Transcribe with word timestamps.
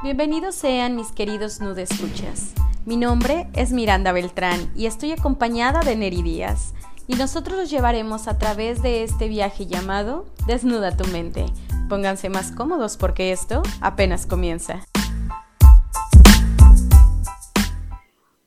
Bienvenidos 0.00 0.54
sean 0.54 0.94
mis 0.94 1.10
queridos 1.10 1.60
nude 1.60 1.82
escuchas. 1.82 2.54
Mi 2.86 2.96
nombre 2.96 3.48
es 3.52 3.72
Miranda 3.72 4.12
Beltrán 4.12 4.72
y 4.76 4.86
estoy 4.86 5.10
acompañada 5.10 5.80
de 5.80 5.96
Neri 5.96 6.22
Díaz. 6.22 6.72
Y 7.08 7.16
nosotros 7.16 7.58
los 7.58 7.68
llevaremos 7.68 8.28
a 8.28 8.38
través 8.38 8.80
de 8.80 9.02
este 9.02 9.26
viaje 9.26 9.66
llamado 9.66 10.26
Desnuda 10.46 10.96
tu 10.96 11.04
mente. 11.08 11.46
Pónganse 11.88 12.28
más 12.28 12.52
cómodos 12.52 12.96
porque 12.96 13.32
esto 13.32 13.60
apenas 13.80 14.24
comienza. 14.24 14.84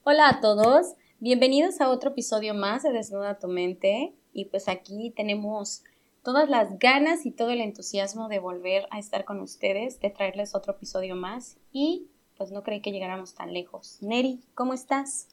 Hola 0.03 0.29
a 0.29 0.39
todos, 0.39 0.93
bienvenidos 1.19 1.81
a 1.81 1.89
otro 1.89 2.11
episodio 2.11 2.53
más 2.53 2.83
de 2.83 2.93
Desnuda 2.93 3.39
tu 3.39 3.49
mente. 3.49 4.15
Y 4.31 4.45
pues 4.45 4.69
aquí 4.69 5.11
tenemos 5.17 5.83
todas 6.23 6.49
las 6.49 6.77
ganas 6.79 7.25
y 7.25 7.31
todo 7.31 7.51
el 7.51 7.61
entusiasmo 7.61 8.27
de 8.29 8.39
volver 8.39 8.85
a 8.91 8.99
estar 8.99 9.25
con 9.25 9.39
ustedes, 9.39 9.99
de 9.99 10.09
traerles 10.09 10.55
otro 10.55 10.73
episodio 10.73 11.15
más 11.15 11.57
y 11.71 12.07
pues 12.37 12.51
no 12.51 12.63
creí 12.63 12.81
que 12.81 12.91
llegáramos 12.91 13.33
tan 13.35 13.53
lejos. 13.53 13.97
Neri, 14.01 14.41
¿cómo 14.55 14.73
estás? 14.73 15.27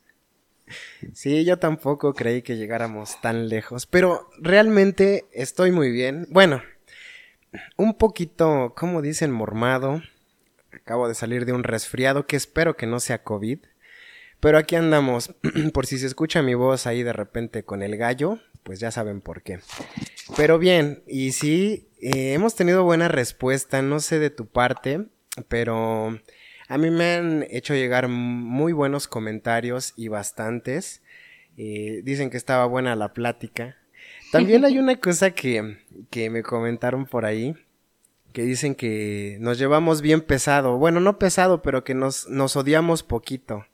Sí, 1.15 1.45
yo 1.45 1.59
tampoco 1.59 2.13
creí 2.13 2.43
que 2.43 2.57
llegáramos 2.57 3.21
tan 3.21 3.49
lejos, 3.49 3.87
pero 3.87 4.29
realmente 4.39 5.25
estoy 5.33 5.71
muy 5.71 5.91
bien. 5.91 6.27
Bueno, 6.31 6.63
un 7.77 7.95
poquito, 7.95 8.75
como 8.77 9.03
dicen, 9.03 9.31
mormado. 9.31 10.03
Acabo 10.73 11.09
de 11.09 11.15
salir 11.15 11.47
de 11.47 11.53
un 11.53 11.65
resfriado 11.65 12.27
que 12.27 12.37
espero 12.37 12.77
que 12.77 12.87
no 12.87 13.01
sea 13.01 13.23
COVID. 13.23 13.61
Pero 14.41 14.59
aquí 14.59 14.77
andamos, 14.77 15.35
por 15.73 15.87
si 15.87 15.99
se 15.99 16.07
escucha 16.07 16.43
mi 16.43 16.55
voz 16.55 16.87
ahí 16.87 17.03
de 17.03 17.13
repente 17.13 17.65
con 17.65 17.83
el 17.83 17.97
gallo, 17.97 18.39
pues 18.63 18.81
ya 18.81 18.91
saben 18.91 19.21
por 19.21 19.43
qué. 19.43 19.61
Pero 20.37 20.59
bien, 20.59 21.03
y 21.07 21.33
sí, 21.33 21.89
eh, 22.01 22.35
hemos 22.35 22.55
tenido 22.55 22.85
buena 22.85 23.09
respuesta, 23.09 23.83
no 23.83 24.01
sé 24.01 24.19
de 24.19 24.31
tu 24.31 24.47
parte, 24.47 25.07
pero 25.49 26.19
a 26.69 26.79
mí 26.79 26.91
me 26.91 27.15
han 27.15 27.47
hecho 27.51 27.75
llegar 27.75 28.09
muy 28.09 28.73
buenos 28.73 29.09
comentarios 29.09 29.95
y 29.97 30.09
bastantes. 30.09 31.03
Eh, 31.57 32.03
dicen 32.05 32.31
que 32.31 32.37
estaba 32.37 32.67
buena 32.67 32.95
la 32.95 33.15
plática. 33.15 33.77
También 34.31 34.65
hay 34.65 34.79
una 34.79 35.01
cosa 35.01 35.33
que, 35.33 35.79
que 36.11 36.31
me 36.31 36.43
comentaron 36.43 37.07
por 37.07 37.25
ahí, 37.25 37.57
que 38.33 38.43
dicen 38.43 38.75
que 38.75 39.39
nos 39.41 39.59
llevamos 39.59 40.03
bien 40.03 40.21
pesado. 40.21 40.77
Bueno, 40.77 41.01
no 41.01 41.19
pesado, 41.19 41.63
pero 41.63 41.83
que 41.83 41.95
nos, 41.95 42.29
nos 42.29 42.55
odiamos 42.55 43.03
poquito. 43.03 43.65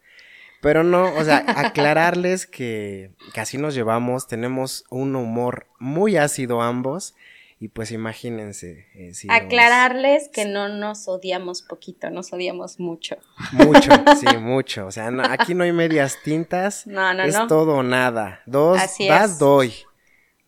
Pero 0.64 0.82
no, 0.82 1.14
o 1.14 1.22
sea, 1.22 1.44
aclararles 1.46 2.46
que, 2.46 3.10
así 3.36 3.58
nos 3.58 3.74
llevamos, 3.74 4.26
tenemos 4.26 4.86
un 4.88 5.14
humor 5.14 5.66
muy 5.78 6.16
ácido 6.16 6.62
ambos. 6.62 7.14
Y 7.60 7.68
pues 7.68 7.92
imagínense. 7.92 8.86
Eh, 8.94 9.12
aclararles 9.28 10.30
que 10.30 10.46
no 10.46 10.68
nos 10.70 11.06
odiamos 11.06 11.60
poquito, 11.60 12.08
nos 12.08 12.32
odiamos 12.32 12.80
mucho. 12.80 13.16
Mucho, 13.52 13.90
sí, 14.18 14.38
mucho. 14.38 14.86
O 14.86 14.90
sea, 14.90 15.10
aquí 15.30 15.54
no 15.54 15.64
hay 15.64 15.72
medias 15.72 16.16
tintas. 16.24 16.86
No, 16.86 17.12
no, 17.12 17.24
es 17.24 17.36
todo 17.46 17.74
o 17.74 17.82
nada. 17.82 18.40
Dos, 18.46 18.80
das, 19.06 19.38
doy. 19.38 19.74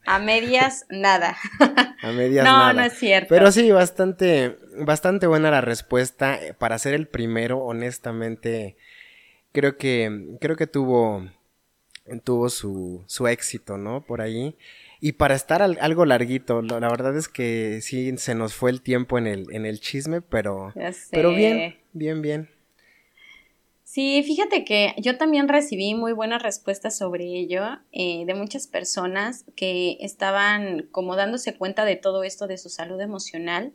A 0.07 0.19
medias, 0.19 0.87
nada. 0.89 1.37
A 2.03 2.11
medias, 2.13 2.45
nada. 2.45 2.73
No, 2.73 2.81
no 2.81 2.87
es 2.87 2.95
cierto. 2.95 3.29
Pero 3.29 3.53
sí, 3.53 3.71
bastante, 3.71 4.57
bastante 4.79 5.27
buena 5.27 5.51
la 5.51 5.61
respuesta. 5.61 6.39
Para 6.59 6.79
ser 6.79 6.95
el 6.95 7.07
primero, 7.07 7.59
honestamente, 7.59 8.77
creo 9.57 9.79
que, 9.79 10.37
creo 10.39 10.55
que 10.55 10.67
tuvo, 10.67 11.27
tuvo 12.25 12.51
su, 12.51 13.03
su 13.07 13.27
éxito, 13.27 13.79
¿no? 13.79 14.05
Por 14.05 14.21
ahí. 14.21 14.55
Y 15.01 15.13
para 15.13 15.35
estar 15.35 15.63
algo 15.63 16.05
larguito, 16.05 16.61
la 16.61 16.91
verdad 16.91 17.17
es 17.17 17.27
que 17.29 17.81
sí 17.81 18.15
se 18.19 18.35
nos 18.35 18.53
fue 18.53 18.71
el 18.71 18.83
tiempo 18.83 19.17
en 19.17 19.27
el, 19.27 19.47
en 19.53 19.65
el 19.65 19.81
chisme, 19.81 20.21
pero, 20.21 20.75
pero 21.11 21.33
bien, 21.33 21.75
bien, 21.95 22.21
bien. 22.21 22.51
Sí, 23.83 24.23
fíjate 24.27 24.65
que 24.67 24.95
yo 24.99 25.17
también 25.17 25.49
recibí 25.49 25.95
muy 25.95 26.13
buenas 26.13 26.43
respuestas 26.43 26.99
sobre 26.99 27.25
ello 27.25 27.79
eh, 27.93 28.25
de 28.27 28.35
muchas 28.35 28.67
personas 28.67 29.47
que 29.55 29.97
estaban 30.01 30.89
como 30.91 31.17
dándose 31.17 31.57
cuenta 31.57 31.87
de 31.87 31.97
todo 31.97 32.25
esto 32.25 32.47
de 32.47 32.59
su 32.59 32.69
salud 32.69 33.01
emocional 33.01 33.73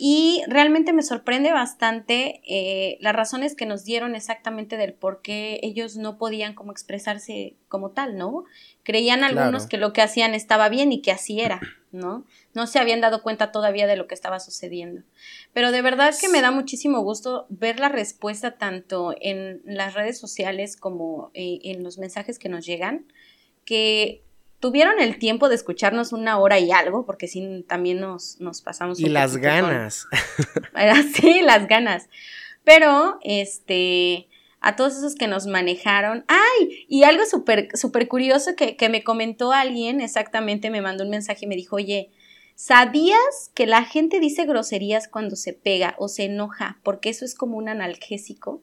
y 0.00 0.42
realmente 0.46 0.92
me 0.92 1.02
sorprende 1.02 1.52
bastante 1.52 2.40
eh, 2.46 2.98
las 3.00 3.16
razones 3.16 3.56
que 3.56 3.66
nos 3.66 3.84
dieron 3.84 4.14
exactamente 4.14 4.76
del 4.76 4.94
por 4.94 5.22
qué 5.22 5.58
ellos 5.64 5.96
no 5.96 6.18
podían 6.18 6.54
como 6.54 6.70
expresarse 6.70 7.56
como 7.66 7.90
tal, 7.90 8.16
¿no? 8.16 8.44
Creían 8.84 9.24
algunos 9.24 9.66
que 9.66 9.76
lo 9.76 9.92
que 9.92 10.00
hacían 10.00 10.34
estaba 10.34 10.68
bien 10.68 10.92
y 10.92 11.02
que 11.02 11.10
así 11.10 11.40
era, 11.40 11.60
¿no? 11.90 12.24
No 12.54 12.68
se 12.68 12.78
habían 12.78 13.00
dado 13.00 13.24
cuenta 13.24 13.50
todavía 13.50 13.88
de 13.88 13.96
lo 13.96 14.06
que 14.06 14.14
estaba 14.14 14.38
sucediendo. 14.38 15.02
Pero 15.52 15.72
de 15.72 15.82
verdad 15.82 16.14
que 16.18 16.28
me 16.28 16.42
da 16.42 16.52
muchísimo 16.52 17.00
gusto 17.00 17.46
ver 17.48 17.80
la 17.80 17.88
respuesta 17.88 18.52
tanto 18.52 19.16
en 19.20 19.62
las 19.64 19.94
redes 19.94 20.16
sociales 20.16 20.76
como 20.76 21.32
eh, 21.34 21.58
en 21.64 21.82
los 21.82 21.98
mensajes 21.98 22.38
que 22.38 22.48
nos 22.48 22.64
llegan, 22.64 23.04
que 23.64 24.22
tuvieron 24.60 25.00
el 25.00 25.18
tiempo 25.18 25.48
de 25.48 25.54
escucharnos 25.54 26.12
una 26.12 26.38
hora 26.38 26.58
y 26.58 26.70
algo, 26.70 27.04
porque 27.06 27.28
sí, 27.28 27.64
también 27.68 28.00
nos, 28.00 28.40
nos 28.40 28.62
pasamos. 28.62 29.00
Y 29.00 29.08
las 29.08 29.36
ganas. 29.36 30.06
sí, 31.14 31.40
las 31.42 31.68
ganas. 31.68 32.08
Pero, 32.64 33.18
este, 33.22 34.28
a 34.60 34.76
todos 34.76 34.96
esos 34.96 35.14
que 35.14 35.28
nos 35.28 35.46
manejaron. 35.46 36.24
¡Ay! 36.28 36.86
Y 36.88 37.04
algo 37.04 37.24
súper, 37.26 37.68
súper 37.74 38.08
curioso 38.08 38.56
que, 38.56 38.76
que 38.76 38.88
me 38.88 39.04
comentó 39.04 39.52
alguien, 39.52 40.00
exactamente, 40.00 40.70
me 40.70 40.82
mandó 40.82 41.04
un 41.04 41.10
mensaje 41.10 41.44
y 41.44 41.48
me 41.48 41.56
dijo, 41.56 41.76
oye, 41.76 42.10
¿sabías 42.54 43.50
que 43.54 43.66
la 43.66 43.84
gente 43.84 44.20
dice 44.20 44.44
groserías 44.44 45.08
cuando 45.08 45.36
se 45.36 45.52
pega 45.52 45.94
o 45.98 46.08
se 46.08 46.24
enoja? 46.24 46.78
Porque 46.82 47.10
eso 47.10 47.24
es 47.24 47.34
como 47.34 47.56
un 47.56 47.68
analgésico. 47.68 48.62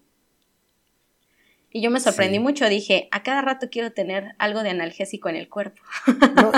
Y 1.75 1.81
yo 1.81 1.91
me 1.91 1.99
sorprendí 1.99 2.39
mucho, 2.39 2.69
dije, 2.69 3.09
a 3.11 3.21
cada 3.21 3.41
rato 3.41 3.67
quiero 3.69 3.91
tener 3.91 4.33
algo 4.37 4.63
de 4.63 4.69
analgésico 4.69 5.27
en 5.27 5.35
el 5.35 5.49
cuerpo. 5.49 5.81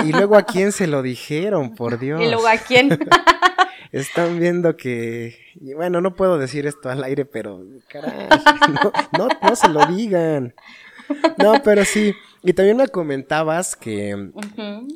y 0.06 0.12
luego 0.12 0.36
a 0.36 0.44
quién 0.44 0.70
se 0.70 0.86
lo 0.86 1.02
dijeron, 1.02 1.74
por 1.74 1.98
Dios. 2.00 2.22
Y 2.22 2.26
luego 2.26 2.46
a 2.46 2.56
quién. 2.56 2.96
Están 3.90 4.38
viendo 4.38 4.76
que, 4.76 5.36
bueno, 5.74 6.00
no 6.00 6.14
puedo 6.14 6.38
decir 6.38 6.68
esto 6.68 6.88
al 6.88 7.02
aire, 7.02 7.24
pero 7.24 7.64
caray, 7.88 8.28
no, 9.18 9.28
no, 9.42 9.56
se 9.56 9.68
lo 9.70 9.84
digan. 9.86 10.54
No, 11.36 11.54
pero 11.64 11.84
sí. 11.84 12.14
Y 12.44 12.52
también 12.52 12.76
me 12.76 12.86
comentabas 12.86 13.74
que, 13.74 14.30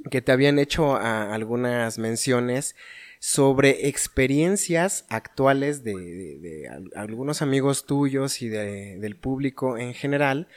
que 0.09 0.23
te 0.23 0.31
habían 0.31 0.61
hecho 0.61 0.95
algunas 0.95 1.99
menciones 1.99 2.77
sobre 3.25 3.87
experiencias 3.87 5.07
actuales 5.09 5.85
de, 5.85 6.69
algunos 6.97 7.41
amigos 7.41 7.87
tuyos 7.87 8.43
y 8.43 8.49
del 8.49 9.15
público 9.15 9.79
en 9.79 9.95
general 9.95 10.49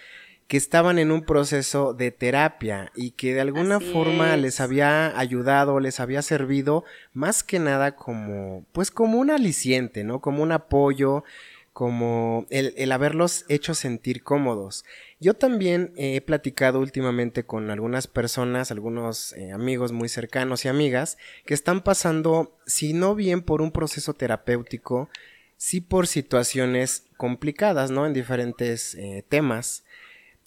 que 0.47 0.57
estaban 0.57 0.97
en 0.97 1.11
un 1.11 1.21
proceso 1.21 1.93
de 1.93 2.09
terapia 2.09 2.91
y 2.95 3.11
que 3.11 3.35
de 3.35 3.41
alguna 3.41 3.79
forma 3.79 4.35
les 4.35 4.59
había 4.61 5.15
ayudado, 5.15 5.79
les 5.79 5.99
había 5.99 6.23
servido 6.23 6.83
más 7.13 7.43
que 7.43 7.59
nada 7.59 7.95
como, 7.95 8.65
pues 8.71 8.89
como 8.89 9.19
un 9.19 9.29
aliciente, 9.29 10.03
¿no? 10.03 10.19
Como 10.19 10.41
un 10.41 10.51
apoyo, 10.51 11.23
como 11.71 12.47
el, 12.49 12.73
el 12.77 12.91
haberlos 12.91 13.45
hecho 13.47 13.75
sentir 13.75 14.23
cómodos. 14.23 14.85
Yo 15.19 15.33
también 15.33 15.93
he 15.95 16.19
platicado 16.19 16.79
últimamente 16.79 17.45
con 17.45 17.69
algunas 17.69 18.07
personas, 18.07 18.69
algunos 18.69 19.33
eh, 19.33 19.51
amigos 19.51 19.93
muy 19.93 20.09
cercanos 20.09 20.65
y 20.65 20.67
amigas, 20.67 21.17
que 21.45 21.53
están 21.53 21.81
pasando, 21.81 22.57
si 22.65 22.93
no 22.93 23.15
bien 23.15 23.41
por 23.41 23.61
un 23.61 23.71
proceso 23.71 24.13
terapéutico, 24.13 25.09
sí 25.57 25.79
por 25.79 26.07
situaciones 26.07 27.07
complicadas, 27.15 27.91
¿no? 27.91 28.05
En 28.05 28.13
diferentes 28.13 28.95
eh, 28.95 29.23
temas. 29.27 29.85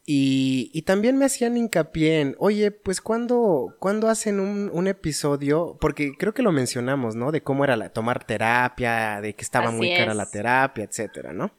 Y, 0.04 0.70
y, 0.72 0.82
también 0.82 1.18
me 1.18 1.26
hacían 1.26 1.58
hincapié 1.58 2.20
en, 2.20 2.36
oye, 2.38 2.70
pues 2.70 3.02
cuando, 3.02 3.74
cuando 3.78 4.08
hacen 4.08 4.40
un, 4.40 4.70
un, 4.72 4.86
episodio, 4.86 5.76
porque 5.82 6.12
creo 6.16 6.32
que 6.32 6.42
lo 6.42 6.50
mencionamos, 6.50 7.14
¿no? 7.14 7.30
De 7.30 7.42
cómo 7.42 7.62
era 7.62 7.76
la, 7.76 7.90
tomar 7.90 8.24
terapia, 8.24 9.20
de 9.20 9.34
que 9.34 9.42
estaba 9.42 9.70
muy 9.70 9.94
cara 9.94 10.14
la 10.14 10.30
terapia, 10.30 10.84
etcétera, 10.84 11.34
¿no? 11.34 11.52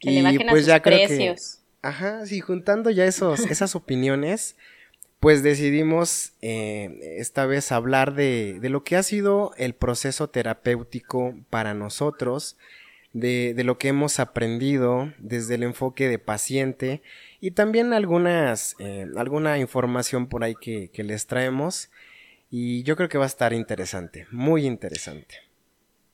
Que 0.00 0.10
y 0.10 0.22
le 0.22 0.40
pues 0.48 0.64
ya 0.64 0.80
precios. 0.80 1.60
Ajá, 1.82 2.26
sí, 2.26 2.40
juntando 2.40 2.90
ya 2.90 3.04
esos, 3.04 3.40
esas 3.50 3.74
opiniones, 3.76 4.56
pues 5.20 5.42
decidimos 5.42 6.32
eh, 6.42 7.16
esta 7.18 7.46
vez 7.46 7.72
hablar 7.72 8.14
de, 8.14 8.58
de, 8.60 8.68
lo 8.68 8.84
que 8.84 8.96
ha 8.96 9.02
sido 9.02 9.52
el 9.56 9.74
proceso 9.74 10.28
terapéutico 10.28 11.34
para 11.50 11.74
nosotros, 11.74 12.56
de, 13.12 13.54
de, 13.54 13.64
lo 13.64 13.78
que 13.78 13.88
hemos 13.88 14.20
aprendido 14.20 15.12
desde 15.18 15.54
el 15.54 15.62
enfoque 15.62 16.06
de 16.08 16.18
paciente 16.18 17.02
y 17.40 17.52
también 17.52 17.94
algunas, 17.94 18.76
eh, 18.78 19.06
alguna 19.16 19.58
información 19.58 20.26
por 20.26 20.44
ahí 20.44 20.54
que, 20.60 20.90
que 20.90 21.02
les 21.02 21.26
traemos 21.26 21.90
y 22.50 22.82
yo 22.82 22.94
creo 22.94 23.08
que 23.08 23.16
va 23.16 23.24
a 23.24 23.28
estar 23.28 23.54
interesante, 23.54 24.26
muy 24.30 24.66
interesante. 24.66 25.45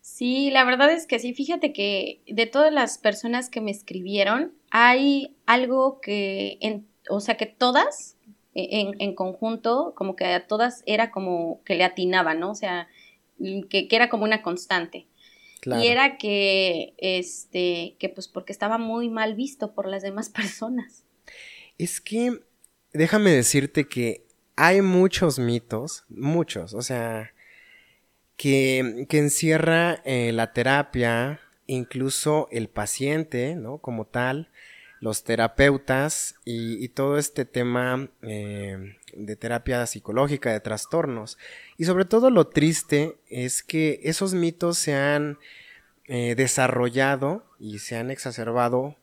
Sí, 0.02 0.50
la 0.50 0.64
verdad 0.64 0.92
es 0.92 1.06
que 1.06 1.20
sí. 1.20 1.32
Fíjate 1.32 1.72
que 1.72 2.20
de 2.26 2.46
todas 2.46 2.72
las 2.72 2.98
personas 2.98 3.48
que 3.48 3.60
me 3.60 3.70
escribieron, 3.70 4.52
hay 4.70 5.36
algo 5.46 6.00
que, 6.00 6.58
en, 6.60 6.86
o 7.08 7.20
sea, 7.20 7.36
que 7.36 7.46
todas 7.46 8.16
en, 8.54 9.00
en, 9.00 9.14
conjunto, 9.14 9.94
como 9.96 10.16
que 10.16 10.26
a 10.26 10.46
todas 10.46 10.82
era 10.86 11.12
como 11.12 11.62
que 11.64 11.76
le 11.76 11.84
atinaban, 11.84 12.40
¿no? 12.40 12.50
O 12.50 12.54
sea, 12.56 12.88
que, 13.38 13.88
que 13.88 13.96
era 13.96 14.08
como 14.08 14.24
una 14.24 14.42
constante. 14.42 15.06
Y 15.64 15.86
era 15.86 16.18
que, 16.18 16.94
este, 16.98 17.94
que 18.00 18.08
pues 18.08 18.26
porque 18.26 18.52
estaba 18.52 18.78
muy 18.78 19.08
mal 19.08 19.36
visto 19.36 19.72
por 19.72 19.86
las 19.86 20.02
demás 20.02 20.28
personas. 20.30 21.04
Es 21.78 22.00
que, 22.00 22.40
déjame 22.92 23.30
decirte 23.30 23.86
que 23.86 24.26
hay 24.56 24.82
muchos 24.82 25.38
mitos, 25.38 26.04
muchos, 26.08 26.74
o 26.74 26.82
sea, 26.82 27.32
que, 28.42 29.06
que 29.08 29.18
encierra 29.18 30.02
eh, 30.04 30.32
la 30.32 30.52
terapia, 30.52 31.38
incluso 31.68 32.48
el 32.50 32.68
paciente, 32.68 33.54
¿no? 33.54 33.78
Como 33.78 34.04
tal, 34.04 34.50
los 34.98 35.22
terapeutas 35.22 36.34
y, 36.44 36.88
todo 36.88 37.18
este 37.18 37.44
tema 37.44 38.08
eh, 38.22 38.96
de 39.14 39.36
terapia 39.36 39.86
psicológica, 39.86 40.50
de 40.50 40.58
trastornos. 40.58 41.38
Y 41.78 41.84
sobre 41.84 42.04
todo 42.04 42.30
lo 42.30 42.48
triste 42.48 43.16
es 43.28 43.62
que 43.62 44.00
esos 44.02 44.34
mitos 44.34 44.76
se 44.76 44.96
han 44.96 45.38
eh, 46.08 46.34
desarrollado 46.34 47.44
y 47.60 47.78
se 47.78 47.94
han 47.96 48.10
exacerbado 48.10 48.96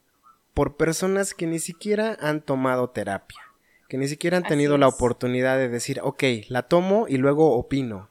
por 0.53 0.75
personas 0.75 1.33
que 1.33 1.47
ni 1.47 1.59
siquiera 1.59 2.18
han 2.19 2.42
tomado 2.42 2.89
terapia, 2.89 3.39
que 3.88 3.97
ni 3.97 4.09
siquiera 4.09 4.35
han 4.35 4.44
tenido 4.44 4.77
la 4.77 4.89
oportunidad 4.89 5.57
de 5.57 5.69
decir, 5.69 6.01
ok, 6.03 6.24
la 6.50 6.63
tomo 6.63 7.06
y 7.07 7.15
luego 7.15 7.53
opino. 7.53 8.08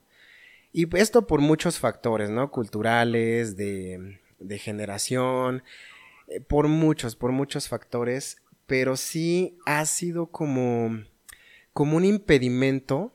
Y 0.78 0.86
esto 0.96 1.26
por 1.26 1.40
muchos 1.40 1.80
factores, 1.80 2.30
¿no? 2.30 2.52
Culturales, 2.52 3.56
de, 3.56 4.20
generación, 4.60 5.64
eh, 6.28 6.40
por 6.40 6.69
muchos, 6.69 7.16
por 7.16 7.32
muchos 7.32 7.69
factores, 7.69 8.40
pero 8.69 8.96
sí 8.96 9.58
ha 9.66 9.84
sido 9.86 10.26
como, 10.26 11.02
como 11.72 11.96
un 11.96 12.04
impedimento 12.04 13.12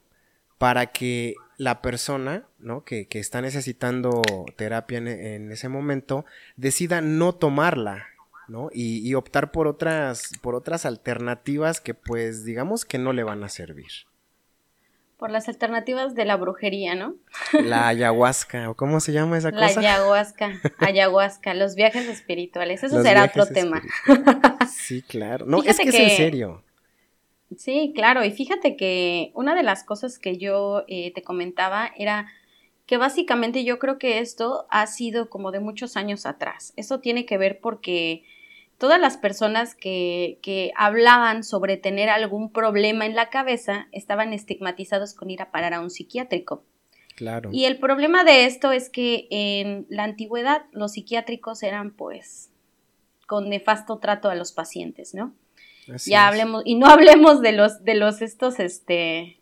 para 0.58 0.88
que 0.88 1.36
la 1.58 1.82
persona, 1.82 2.46
¿no? 2.60 2.84
Que, 2.84 3.08
está 3.12 3.42
necesitando 3.42 4.22
terapia 4.58 4.98
en, 4.98 5.08
en, 5.08 5.50
ese 5.50 5.70
momento, 5.70 6.26
decida 6.58 7.00
no 7.00 7.34
tomarla, 7.34 8.08
¿no? 8.50 8.72
Y, 8.74 9.08
y, 9.10 9.14
optar 9.14 9.54
por 9.54 9.68
otras, 9.68 10.32
por 10.42 10.56
otras 10.56 10.86
alternativas 10.86 11.80
que, 11.80 11.94
pues, 11.94 12.44
digamos 12.44 12.84
que 12.84 12.98
no 12.98 13.14
le 13.14 13.24
van 13.24 13.42
a 13.46 13.48
servir. 13.48 13.88
Por 15.24 15.32
las 15.32 15.48
alternativas 15.48 16.16
de 16.16 16.26
la 16.26 16.36
brujería, 16.36 16.96
¿no? 16.96 17.16
La 17.54 17.88
ayahuasca, 17.88 18.70
¿o 18.70 18.76
cómo 18.76 19.00
se 19.00 19.14
llama 19.14 19.38
esa 19.38 19.54
cosa? 19.54 19.80
La 19.80 19.94
ayahuasca, 19.94 20.60
ayahuasca, 20.80 21.54
los 21.54 21.76
viajes 21.76 22.10
espirituales, 22.10 22.84
eso 22.84 23.02
será 23.02 23.24
otro 23.24 23.46
tema. 23.46 23.82
Sí, 24.70 25.02
claro. 25.02 25.46
No, 25.46 25.64
es 25.64 25.78
que, 25.78 25.88
es 25.88 25.96
en 25.96 26.10
serio. 26.10 26.62
Sí, 27.58 27.94
claro, 27.96 28.26
y 28.26 28.32
fíjate 28.32 28.76
que 28.76 29.32
una 29.34 29.56
de 29.56 29.64
las 29.64 29.86
cosas 29.86 30.20
que 30.20 30.38
yo 30.38 30.84
eh, 30.90 31.14
te 31.14 31.24
comentaba 31.24 31.94
era 31.98 32.28
que 32.86 32.98
básicamente 32.98 33.64
yo 33.64 33.80
creo 33.80 33.98
que 33.98 34.20
esto 34.20 34.68
ha 34.70 34.86
sido 34.88 35.30
como 35.30 35.52
de 35.52 35.62
muchos 35.62 35.96
años 35.96 36.26
atrás. 36.26 36.74
Eso 36.76 37.00
tiene 37.00 37.26
que 37.26 37.38
ver 37.38 37.62
porque 37.62 38.24
todas 38.84 39.00
las 39.00 39.16
personas 39.16 39.76
que, 39.76 40.40
que, 40.42 40.74
hablaban 40.76 41.46
sobre 41.46 41.78
tener 41.78 42.10
algún 42.10 42.52
problema 42.52 43.06
en 43.06 43.16
la 43.16 43.30
cabeza 43.30 43.88
estaban 43.94 44.34
estigmatizados 44.34 45.14
con 45.14 45.30
ir 45.30 45.42
a 45.42 45.52
parar 45.52 45.74
a 45.74 45.80
un 45.80 45.90
psiquiátrico. 45.90 46.66
Claro. 47.16 47.50
Y 47.54 47.64
el 47.64 47.80
problema 47.80 48.26
de 48.26 48.44
esto 48.44 48.74
es 48.74 48.90
que 48.90 49.28
en 49.30 49.86
la 49.88 50.04
antigüedad 50.04 50.64
los 50.74 50.92
psiquiátricos 50.92 51.64
eran 51.64 51.92
pues 51.92 52.50
con 53.26 53.48
nefasto 53.48 54.00
trato 54.00 54.30
a 54.30 54.36
los 54.36 54.52
pacientes, 54.52 55.14
¿no? 55.14 55.34
ya 56.06 56.28
hablemos, 56.28 56.64
y 56.66 56.76
no 56.76 56.88
hablemos 56.92 57.40
de 57.40 57.54
los, 57.54 57.86
de 57.86 57.96
los 57.96 58.22
estos, 58.22 58.60
este, 58.60 59.40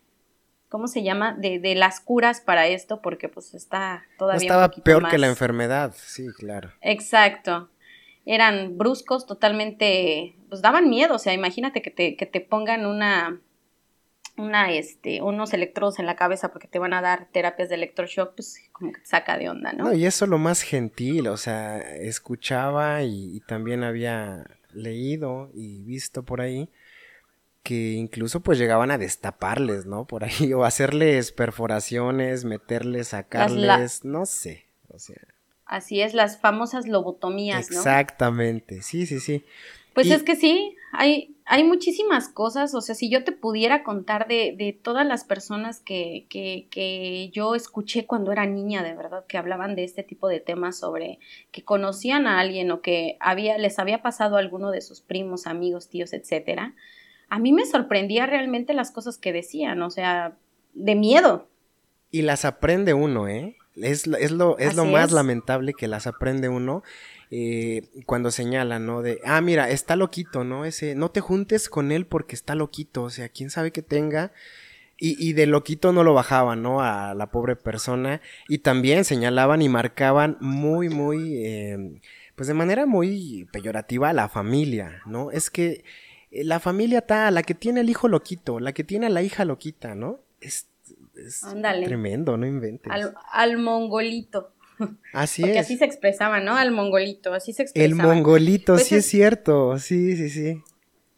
¿cómo 0.68 0.86
se 0.86 1.02
llama? 1.02 1.34
De, 1.34 1.58
de 1.58 1.74
las 1.74 1.98
curas 1.98 2.40
para 2.40 2.68
esto, 2.68 3.02
porque 3.02 3.28
pues 3.28 3.54
está 3.54 4.04
todavía. 4.18 4.46
estaba 4.46 4.70
peor 4.70 5.08
que 5.08 5.18
la 5.18 5.26
enfermedad, 5.26 5.92
sí, 5.96 6.28
claro. 6.38 6.70
Exacto 6.80 7.71
eran 8.24 8.78
bruscos, 8.78 9.26
totalmente, 9.26 10.36
pues 10.48 10.62
daban 10.62 10.88
miedo, 10.88 11.16
o 11.16 11.18
sea, 11.18 11.32
imagínate 11.32 11.82
que 11.82 11.90
te, 11.90 12.16
que 12.16 12.26
te 12.26 12.40
pongan 12.40 12.86
una, 12.86 13.40
una, 14.36 14.72
este, 14.72 15.22
unos 15.22 15.52
electrodos 15.52 15.98
en 15.98 16.06
la 16.06 16.16
cabeza 16.16 16.52
porque 16.52 16.68
te 16.68 16.78
van 16.78 16.94
a 16.94 17.02
dar 17.02 17.28
terapias 17.32 17.68
de 17.68 17.74
electroshock, 17.76 18.34
pues 18.34 18.58
como 18.72 18.92
que 18.92 19.00
te 19.00 19.06
saca 19.06 19.38
de 19.38 19.48
onda, 19.48 19.72
¿no? 19.72 19.84
No, 19.84 19.92
y 19.92 20.06
eso 20.06 20.26
lo 20.26 20.38
más 20.38 20.62
gentil, 20.62 21.28
o 21.28 21.36
sea, 21.36 21.78
escuchaba 21.78 23.02
y, 23.02 23.40
también 23.46 23.82
había 23.82 24.44
leído 24.72 25.50
y 25.52 25.82
visto 25.82 26.22
por 26.22 26.40
ahí 26.40 26.70
que 27.62 27.92
incluso 27.92 28.40
pues 28.40 28.58
llegaban 28.58 28.90
a 28.90 28.98
destaparles, 28.98 29.86
¿no? 29.86 30.06
Por 30.06 30.24
ahí, 30.24 30.52
o 30.54 30.64
hacerles 30.64 31.32
perforaciones, 31.32 32.44
meterles, 32.44 33.08
sacarles, 33.08 34.04
no 34.04 34.26
sé, 34.26 34.66
o 34.88 34.98
sea. 34.98 35.31
Así 35.66 36.00
es, 36.00 36.14
las 36.14 36.38
famosas 36.40 36.86
lobotomías, 36.86 37.70
¿no? 37.70 37.78
Exactamente, 37.78 38.82
sí, 38.82 39.06
sí, 39.06 39.20
sí. 39.20 39.44
Pues 39.94 40.10
es 40.10 40.22
que 40.22 40.36
sí, 40.36 40.74
hay, 40.92 41.36
hay 41.44 41.64
muchísimas 41.64 42.28
cosas, 42.28 42.74
o 42.74 42.80
sea, 42.80 42.94
si 42.94 43.10
yo 43.10 43.24
te 43.24 43.32
pudiera 43.32 43.84
contar 43.84 44.26
de, 44.26 44.54
de 44.56 44.72
todas 44.72 45.06
las 45.06 45.24
personas 45.24 45.80
que, 45.80 46.26
que, 46.30 46.66
que 46.70 47.28
yo 47.30 47.54
escuché 47.54 48.06
cuando 48.06 48.32
era 48.32 48.46
niña, 48.46 48.82
de 48.82 48.94
verdad, 48.94 49.26
que 49.26 49.36
hablaban 49.36 49.74
de 49.74 49.84
este 49.84 50.02
tipo 50.02 50.28
de 50.28 50.40
temas 50.40 50.78
sobre 50.78 51.18
que 51.50 51.62
conocían 51.62 52.26
a 52.26 52.40
alguien 52.40 52.70
o 52.70 52.80
que 52.80 53.16
había, 53.20 53.58
les 53.58 53.78
había 53.78 54.02
pasado 54.02 54.36
a 54.36 54.40
alguno 54.40 54.70
de 54.70 54.80
sus 54.80 55.02
primos, 55.02 55.46
amigos, 55.46 55.88
tíos, 55.88 56.14
etcétera, 56.14 56.74
a 57.28 57.38
mí 57.38 57.52
me 57.52 57.66
sorprendía 57.66 58.26
realmente 58.26 58.74
las 58.74 58.90
cosas 58.90 59.18
que 59.18 59.32
decían, 59.32 59.82
o 59.82 59.90
sea, 59.90 60.36
de 60.74 60.94
miedo. 60.94 61.48
Y 62.10 62.22
las 62.22 62.44
aprende 62.44 62.92
uno, 62.94 63.28
¿eh? 63.28 63.56
Es, 63.76 64.06
es 64.06 64.30
lo, 64.30 64.58
es 64.58 64.74
lo 64.74 64.84
más 64.84 65.12
lamentable 65.12 65.72
que 65.74 65.88
las 65.88 66.06
aprende 66.06 66.48
uno 66.48 66.82
eh, 67.30 67.88
cuando 68.04 68.30
señala, 68.30 68.78
¿no? 68.78 69.00
De, 69.00 69.18
ah, 69.24 69.40
mira, 69.40 69.70
está 69.70 69.96
loquito, 69.96 70.44
¿no? 70.44 70.66
Ese, 70.66 70.94
no 70.94 71.10
te 71.10 71.20
juntes 71.20 71.70
con 71.70 71.90
él 71.90 72.04
porque 72.04 72.34
está 72.34 72.54
loquito, 72.54 73.04
o 73.04 73.10
sea, 73.10 73.30
quién 73.30 73.48
sabe 73.48 73.72
que 73.72 73.80
tenga. 73.80 74.32
Y, 74.98 75.16
y 75.18 75.32
de 75.32 75.46
loquito 75.46 75.92
no 75.92 76.04
lo 76.04 76.12
bajaban, 76.12 76.62
¿no? 76.62 76.82
A 76.82 77.14
la 77.14 77.30
pobre 77.30 77.56
persona. 77.56 78.20
Y 78.48 78.58
también 78.58 79.06
señalaban 79.06 79.62
y 79.62 79.70
marcaban 79.70 80.36
muy, 80.40 80.90
muy, 80.90 81.44
eh, 81.44 82.00
pues 82.36 82.48
de 82.48 82.54
manera 82.54 82.84
muy 82.84 83.48
peyorativa 83.50 84.10
a 84.10 84.12
la 84.12 84.28
familia, 84.28 85.00
¿no? 85.06 85.30
Es 85.30 85.48
que 85.48 85.84
eh, 86.30 86.44
la 86.44 86.60
familia 86.60 86.98
está, 86.98 87.30
la 87.30 87.42
que 87.42 87.54
tiene 87.54 87.80
el 87.80 87.88
hijo 87.88 88.08
loquito, 88.08 88.60
la 88.60 88.72
que 88.74 88.84
tiene 88.84 89.06
a 89.06 89.10
la 89.10 89.22
hija 89.22 89.46
loquita, 89.46 89.94
¿no? 89.94 90.20
Es, 90.42 90.66
es 91.16 91.44
tremendo, 91.84 92.36
no 92.36 92.46
inventes. 92.46 92.92
Al, 93.32 93.58
mongolito. 93.58 94.52
Así 95.12 95.42
Porque 95.42 95.58
es. 95.58 95.66
así 95.66 95.76
se 95.76 95.84
expresaba, 95.84 96.40
¿no? 96.40 96.56
Al 96.56 96.72
mongolito, 96.72 97.34
así 97.34 97.52
se 97.52 97.62
expresaba. 97.62 97.84
El 97.86 97.94
mongolito, 97.94 98.74
pues 98.74 98.88
sí 98.88 98.96
es... 98.96 99.06
cierto, 99.06 99.78
sí, 99.78 100.16
sí, 100.16 100.30
sí. 100.30 100.62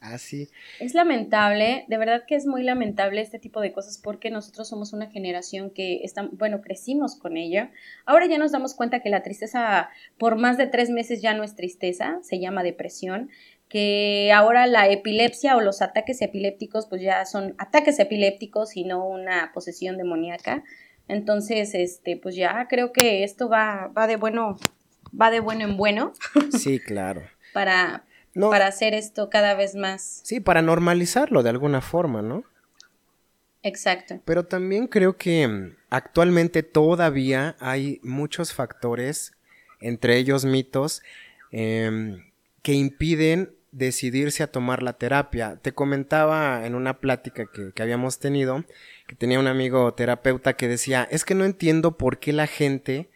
Así. 0.01 0.49
Es 0.79 0.93
lamentable, 0.93 1.85
de 1.87 1.97
verdad 1.97 2.25
que 2.27 2.35
es 2.35 2.45
muy 2.45 2.61
lamentable 2.61 3.21
este 3.21 3.39
tipo 3.39 3.59
de 3.59 3.73
cosas 3.73 3.97
porque 3.97 4.29
nosotros 4.29 4.67
somos 4.67 4.93
una 4.93 5.07
generación 5.09 5.71
que 5.71 6.03
está, 6.03 6.29
bueno, 6.31 6.61
crecimos 6.61 7.15
con 7.15 7.37
ella. 7.37 7.71
Ahora 8.05 8.27
ya 8.27 8.37
nos 8.37 8.51
damos 8.51 8.75
cuenta 8.75 8.99
que 8.99 9.09
la 9.09 9.23
tristeza 9.23 9.89
por 10.19 10.35
más 10.35 10.59
de 10.59 10.67
tres 10.67 10.91
meses 10.91 11.23
ya 11.23 11.33
no 11.33 11.43
es 11.43 11.55
tristeza, 11.55 12.19
se 12.21 12.39
llama 12.39 12.61
depresión 12.61 13.29
que 13.69 14.31
ahora 14.33 14.67
la 14.67 14.89
epilepsia 14.89 15.57
o 15.57 15.61
los 15.61 15.81
ataques 15.81 16.21
epilépticos 16.21 16.85
pues 16.87 17.01
ya 17.01 17.25
son 17.25 17.55
ataques 17.57 17.99
epilépticos 17.99 18.77
y 18.77 18.83
no 18.83 19.05
una 19.05 19.51
posesión 19.53 19.97
demoníaca. 19.97 20.63
Entonces, 21.07 21.75
este, 21.75 22.17
pues 22.17 22.35
ya 22.35 22.67
creo 22.67 22.91
que 22.91 23.23
esto 23.23 23.47
va, 23.49 23.91
va 23.95 24.07
de 24.07 24.15
bueno, 24.15 24.57
va 25.19 25.31
de 25.31 25.39
bueno 25.39 25.63
en 25.63 25.77
bueno. 25.77 26.13
Sí, 26.51 26.79
claro. 26.79 27.21
para, 27.53 28.05
para 28.33 28.67
hacer 28.67 28.93
esto 28.93 29.29
cada 29.29 29.53
vez 29.55 29.75
más. 29.75 30.21
Sí, 30.23 30.39
para 30.39 30.61
normalizarlo 30.61 31.43
de 31.43 31.49
alguna 31.49 31.81
forma, 31.81 32.21
¿no? 32.21 32.43
Exacto. 33.61 34.21
Pero 34.25 34.45
también 34.45 34.87
creo 34.87 35.17
que 35.17 35.47
mm, 35.47 35.75
actualmente 35.89 36.63
todavía 36.63 37.55
hay 37.59 37.99
muchos 38.03 38.53
factores, 38.53 39.33
entre 39.79 40.17
ellos 40.17 40.45
mitos, 40.45 41.01
em, 41.51 42.23
que 42.65 42.73
impiden 42.73 43.53
decidirse 43.71 44.41
a 44.41 44.51
tomar 44.51 44.81
la 44.81 44.93
terapia. 44.93 45.59
Te 45.61 45.73
comentaba 45.73 46.65
en 46.65 46.73
una 46.73 46.99
plática 46.99 47.45
que, 47.45 47.71
que, 47.71 47.83
habíamos 47.83 48.17
tenido 48.17 48.63
que 49.05 49.13
tenía 49.15 49.39
un 49.39 49.45
amigo 49.45 49.93
terapeuta 49.93 50.53
que 50.53 50.67
decía, 50.67 51.07
es 51.11 51.25
que 51.25 51.35
no 51.35 51.45
entiendo 51.45 51.95
por 51.95 52.17
qué 52.17 52.33
la 52.33 52.47
gente 52.47 53.07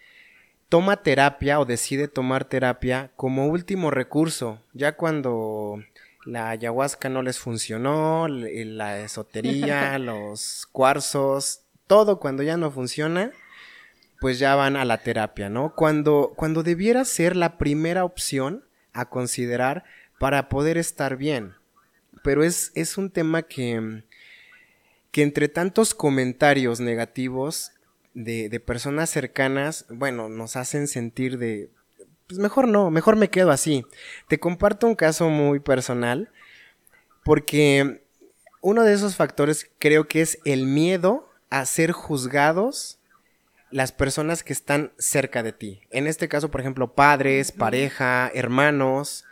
toma 0.70 1.02
terapia 1.02 1.60
o 1.60 1.66
decide 1.66 2.08
tomar 2.08 2.46
terapia 2.46 3.10
como 3.16 3.48
último 3.48 3.90
recurso, 3.90 4.62
ya 4.74 4.92
cuando 4.92 5.84
la 6.26 6.52
ayahuasca 6.52 7.10
no 7.10 7.24
les 7.24 7.40
funcionó, 7.40 8.28
la 8.28 9.00
esotería, 9.00 9.98
los 9.98 10.68
cuarzos, 10.72 11.62
todo 11.88 12.20
cuando 12.20 12.44
ya 12.44 12.56
no 12.56 12.70
funciona, 12.70 13.32
pues 14.22 14.38
ya 14.38 14.54
van 14.54 14.76
a 14.76 14.86
la 14.86 15.00
terapia, 15.00 15.50
¿no? 15.50 15.74
Cuando, 15.74 16.34
cuando 16.36 16.62
debiera 16.62 17.04
ser 17.04 17.36
la 17.36 17.58
primera 17.58 18.06
opción 18.06 18.69
a 18.94 19.10
considerar 19.10 19.84
para 20.20 20.50
poder 20.50 20.78
estar 20.78 21.16
bien. 21.18 21.56
Pero 22.24 22.44
es, 22.44 22.72
es 22.76 22.98
un 22.98 23.10
tema 23.10 23.44
que, 23.44 24.04
que 25.12 25.24
entre 25.24 25.48
tantos 25.48 25.94
comentarios 25.94 26.80
negativos 26.80 27.72
de, 28.14 28.50
de 28.50 28.60
personas 28.60 29.10
cercanas, 29.10 29.86
bueno, 29.90 30.30
nos 30.30 30.56
hacen 30.56 30.88
sentir 30.88 31.38
de, 31.38 31.70
pues 32.30 32.40
mejor 32.40 32.68
no, 32.68 32.92
mejor 32.92 33.16
me 33.16 33.30
quedo 33.30 33.50
así. 33.50 33.86
Te 34.28 34.40
comparto 34.40 34.86
un 34.86 34.96
caso 34.96 35.30
muy 35.30 35.60
personal, 35.60 36.30
porque 37.24 38.04
uno 38.62 38.84
de 38.84 38.94
esos 38.94 39.16
factores 39.16 39.70
creo 39.80 40.08
que 40.08 40.22
es 40.22 40.38
el 40.46 40.68
miedo 40.68 41.28
a 41.50 41.66
ser 41.66 41.92
juzgados 41.92 42.99
las 43.72 43.92
personas 43.92 44.44
que 44.44 44.54
están 44.54 44.92
cerca 44.98 45.44
de 45.44 45.54
ti. 45.54 45.82
En 45.92 46.08
este 46.08 46.28
caso, 46.28 46.50
por 46.50 46.62
ejemplo, 46.62 46.94
padres, 46.94 47.52
pareja, 47.52 48.32
hermanos, 48.34 49.26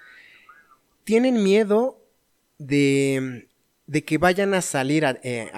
tienen 1.04 1.44
miedo 1.44 2.00
de, 2.58 3.48
de 3.88 4.04
que 4.04 4.18
vayan 4.18 4.54
a 4.54 4.62
salir 4.62 5.06
a, 5.06 5.18
eh, 5.24 5.50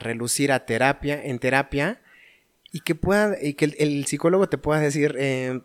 relucir 0.00 0.52
a 0.52 0.64
terapia, 0.64 1.22
en 1.22 1.38
terapia, 1.38 2.00
y 2.70 2.80
que 2.80 2.94
pueda, 2.94 3.36
y 3.40 3.54
que 3.54 3.66
el, 3.78 4.06
psicólogo 4.06 4.48
te 4.48 4.58
pueda 4.58 4.80
decir, 4.80 5.14
eh, 5.18 5.60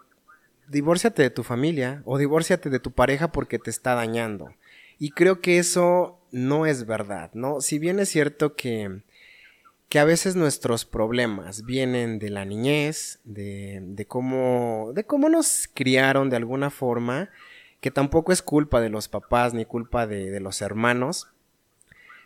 divórciate 0.68 1.22
de 1.22 1.30
tu 1.30 1.44
familia 1.44 2.02
o 2.06 2.18
divórciate 2.18 2.70
de 2.70 2.80
tu 2.80 2.92
pareja 2.92 3.32
porque 3.32 3.60
te 3.60 3.70
está 3.70 3.96
dañando. 3.96 4.54
Y 5.00 5.12
creo 5.12 5.40
que 5.40 5.60
eso 5.60 6.20
no 6.32 6.66
es 6.66 6.86
verdad, 6.86 7.30
¿no? 7.34 7.62
Si 7.62 7.80
bien 7.80 8.00
es 8.00 8.10
cierto 8.10 8.56
que 8.56 9.02
que 9.90 10.00
a 10.00 10.06
veces 10.06 10.36
nuestros 10.36 10.86
problemas 10.86 11.66
vienen 11.66 12.20
de 12.20 12.30
la 12.30 12.46
niñez, 12.46 13.20
de, 13.24 13.80
de, 13.82 14.06
cómo, 14.06 14.92
de 14.94 15.06
cómo 15.06 15.30
nos 15.30 15.70
criaron 15.74 16.30
de 16.30 16.36
alguna 16.36 16.70
forma, 16.70 17.30
que 17.80 17.92
tampoco 17.92 18.32
es 18.32 18.42
culpa 18.42 18.82
de 18.82 18.90
los 18.90 19.08
papás 19.08 19.54
ni 19.54 19.66
culpa 19.66 20.08
de, 20.08 20.30
de 20.30 20.40
los 20.40 20.62
hermanos, 20.62 21.28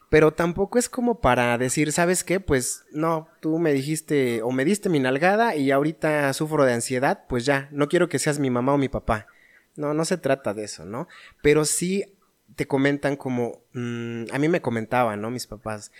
pero 0.10 0.34
tampoco 0.34 0.78
es 0.78 0.90
como 0.90 1.22
para 1.22 1.58
decir, 1.58 1.94
¿sabes 1.94 2.26
qué? 2.26 2.42
Pues 2.42 2.84
no, 2.92 3.30
tú 3.40 3.60
me 3.60 3.72
dijiste 3.72 4.42
o 4.42 4.52
me 4.52 4.66
diste 4.66 4.90
mi 4.90 5.00
nalgada 5.00 5.56
y 5.56 5.72
ahorita 5.72 6.34
sufro 6.34 6.66
de 6.66 6.74
ansiedad, 6.74 7.24
pues 7.30 7.46
ya, 7.46 7.70
no 7.72 7.88
quiero 7.88 8.10
que 8.10 8.20
seas 8.20 8.38
mi 8.38 8.50
mamá 8.50 8.74
o 8.74 8.78
mi 8.78 8.90
papá. 8.90 9.28
No, 9.78 9.94
no 9.94 10.04
se 10.04 10.18
trata 10.18 10.54
de 10.54 10.66
eso, 10.66 10.84
¿no? 10.84 11.08
Pero 11.42 11.64
sí 11.64 12.18
te 12.58 12.68
comentan 12.68 13.16
como, 13.16 13.62
mm, 13.72 14.26
a 14.34 14.38
mí 14.38 14.50
me 14.50 14.62
comentaban, 14.62 15.22
¿no? 15.22 15.32
Mis 15.32 15.48
papás, 15.48 15.92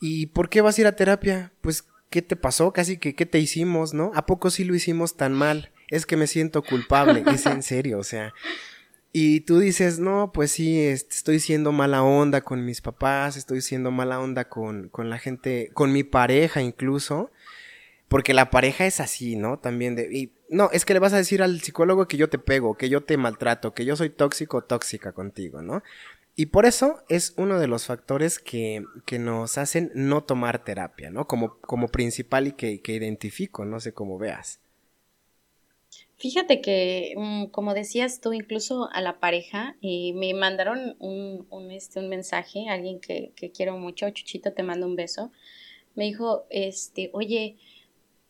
¿Y 0.00 0.26
por 0.26 0.48
qué 0.48 0.60
vas 0.60 0.78
a 0.78 0.80
ir 0.82 0.86
a 0.86 0.96
terapia? 0.96 1.52
Pues, 1.60 1.84
¿qué 2.10 2.22
te 2.22 2.36
pasó? 2.36 2.72
Casi 2.72 2.98
que, 2.98 3.14
¿qué 3.14 3.26
te 3.26 3.38
hicimos, 3.38 3.94
no? 3.94 4.12
¿A 4.14 4.26
poco 4.26 4.50
sí 4.50 4.64
lo 4.64 4.74
hicimos 4.74 5.16
tan 5.16 5.32
mal? 5.32 5.72
Es 5.88 6.06
que 6.06 6.16
me 6.16 6.26
siento 6.26 6.62
culpable, 6.62 7.24
es 7.26 7.46
en 7.46 7.62
serio, 7.62 7.98
o 7.98 8.04
sea. 8.04 8.32
Y 9.12 9.40
tú 9.40 9.58
dices, 9.58 9.98
no, 9.98 10.30
pues 10.34 10.50
sí, 10.52 10.78
estoy 10.78 11.40
siendo 11.40 11.72
mala 11.72 12.02
onda 12.02 12.42
con 12.42 12.64
mis 12.66 12.82
papás, 12.82 13.36
estoy 13.36 13.62
siendo 13.62 13.90
mala 13.90 14.20
onda 14.20 14.48
con, 14.48 14.90
con 14.90 15.08
la 15.08 15.18
gente, 15.18 15.70
con 15.72 15.90
mi 15.90 16.04
pareja 16.04 16.60
incluso, 16.60 17.30
porque 18.08 18.34
la 18.34 18.50
pareja 18.50 18.84
es 18.84 19.00
así, 19.00 19.36
¿no? 19.36 19.58
También 19.58 19.94
de, 19.94 20.12
y 20.12 20.32
no, 20.50 20.68
es 20.70 20.84
que 20.84 20.92
le 20.92 21.00
vas 21.00 21.14
a 21.14 21.16
decir 21.16 21.42
al 21.42 21.62
psicólogo 21.62 22.06
que 22.06 22.18
yo 22.18 22.28
te 22.28 22.38
pego, 22.38 22.76
que 22.76 22.90
yo 22.90 23.04
te 23.04 23.16
maltrato, 23.16 23.72
que 23.72 23.86
yo 23.86 23.96
soy 23.96 24.10
tóxico 24.10 24.58
o 24.58 24.64
tóxica 24.64 25.12
contigo, 25.12 25.62
¿no? 25.62 25.82
Y 26.38 26.46
por 26.46 26.66
eso 26.66 27.02
es 27.08 27.32
uno 27.38 27.58
de 27.58 27.66
los 27.66 27.86
factores 27.86 28.38
que, 28.38 28.84
nos 29.18 29.56
hacen 29.56 29.90
no 29.94 30.22
tomar 30.22 30.62
terapia, 30.62 31.10
¿no? 31.10 31.26
Como, 31.26 31.58
como 31.60 31.88
principal 31.88 32.48
y 32.48 32.52
que, 32.52 32.80
identifico, 32.92 33.64
no 33.64 33.80
sé 33.80 33.94
cómo 33.94 34.18
veas. 34.18 34.60
Fíjate 36.18 36.60
que, 36.60 37.14
mm, 37.16 37.46
como 37.46 37.72
decías 37.72 38.20
tú, 38.20 38.34
incluso 38.34 38.90
a 38.92 39.00
la 39.00 39.18
pareja, 39.18 39.76
y 39.80 40.12
me 40.12 40.34
mandaron 40.34 40.96
un, 40.98 41.46
un, 41.48 41.70
este, 41.70 42.00
un 42.00 42.10
mensaje, 42.10 42.68
alguien 42.68 43.00
que, 43.00 43.32
que, 43.34 43.50
quiero 43.50 43.78
mucho, 43.78 44.10
Chuchito, 44.10 44.52
te 44.52 44.62
mando 44.62 44.86
un 44.86 44.96
beso, 44.96 45.32
me 45.94 46.04
dijo, 46.04 46.44
este, 46.50 47.08
oye, 47.14 47.56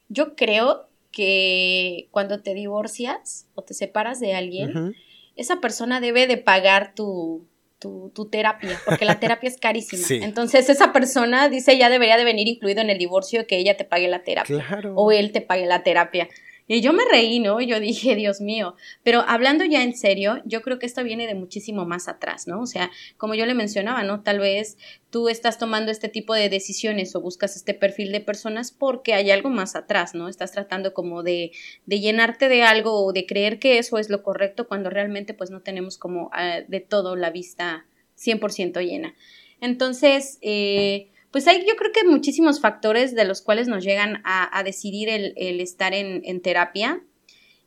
yo 0.09 0.37
creo 0.37 0.87
que 1.11 2.07
cuando 2.13 2.41
te 2.41 2.55
divorcias 2.55 3.49
o 3.57 3.63
te 3.63 3.75
separas 3.75 4.21
de 4.21 4.35
alguien, 4.35 4.95
esa 5.35 5.61
persona 5.61 6.01
debe 6.01 6.29
de 6.29 6.37
pagar 6.37 6.95
tu, 6.95 7.47
tu, 7.87 8.11
tu, 8.15 8.29
terapia, 8.29 8.81
porque 8.85 9.05
la 9.05 9.21
terapia 9.21 9.49
es 9.49 9.59
carísima. 9.59 10.25
Entonces 10.25 10.69
esa 10.69 10.93
persona 10.93 11.49
dice 11.49 11.79
ya 11.79 11.89
debería 11.89 12.17
de 12.17 12.25
venir 12.25 12.49
incluido 12.49 12.81
en 12.81 12.91
el 12.91 12.99
divorcio 12.99 13.47
que 13.47 13.59
ella 13.59 13.77
te 13.77 13.85
pague 13.85 14.09
la 14.09 14.23
terapia 14.23 14.67
o 14.95 15.13
él 15.13 15.33
te 15.33 15.41
pague 15.41 15.67
la 15.67 15.83
terapia. 15.83 16.29
Y 16.69 16.81
yo 16.81 16.93
me 16.93 17.05
reí, 17.11 17.39
¿no? 17.39 17.61
Yo 17.61 17.79
dije, 17.81 18.17
Dios 18.17 18.41
mío. 18.41 18.75
Pero 19.03 19.21
hablando 19.27 19.65
ya 19.65 19.83
en 19.83 19.97
serio, 19.97 20.43
yo 20.45 20.63
creo 20.63 20.79
que 20.79 20.87
esto 20.87 21.05
viene 21.05 21.27
de 21.27 21.35
muchísimo 21.35 21.87
más 21.87 22.09
atrás, 22.09 22.49
¿no? 22.49 22.61
O 22.61 22.67
sea, 22.67 22.91
como 23.17 23.35
yo 23.35 23.47
le 23.47 23.55
mencionaba, 23.55 24.03
¿no? 24.03 24.23
Tal 24.23 24.41
vez 24.41 24.77
tú 25.11 25.29
estás 25.29 25.59
tomando 25.59 25.93
este 25.93 26.09
tipo 26.09 26.35
de 26.35 26.49
decisiones 26.49 27.15
o 27.15 27.21
buscas 27.21 27.55
este 27.55 27.73
perfil 27.73 28.11
de 28.11 28.21
personas 28.21 28.73
porque 28.73 29.15
hay 29.15 29.31
algo 29.31 29.49
más 29.49 29.77
atrás, 29.77 30.15
¿no? 30.15 30.29
Estás 30.29 30.53
tratando 30.53 30.93
como 30.93 31.23
de, 31.23 31.53
de 31.87 32.01
llenarte 32.01 32.49
de 32.49 32.65
algo 32.65 33.05
o 33.05 33.13
de 33.13 33.27
creer 33.27 33.59
que 33.59 33.79
eso 33.79 33.99
es 33.99 34.11
lo 34.11 34.23
correcto 34.23 34.67
cuando 34.67 34.91
realmente 34.91 35.35
pues 35.35 35.51
no 35.51 35.61
tenemos 35.61 35.99
como 35.99 36.31
ah, 36.33 36.63
de 36.67 36.81
todo 36.81 37.15
la 37.15 37.31
vista 37.31 37.87
100% 38.19 38.85
llena. 38.85 39.15
Entonces, 39.61 40.39
eh, 40.43 41.11
pues 41.37 41.47
hay 41.49 41.67
yo 41.69 41.77
creo 41.77 41.93
que 41.93 42.03
muchísimos 42.09 42.63
factores 42.63 43.15
de 43.15 43.27
los 43.27 43.43
cuales 43.43 43.69
nos 43.69 43.85
llegan 43.85 44.23
a, 44.25 44.63
decidir 44.63 45.11
el, 45.11 45.61
estar 45.61 45.93
en, 45.93 46.41
terapia 46.41 47.03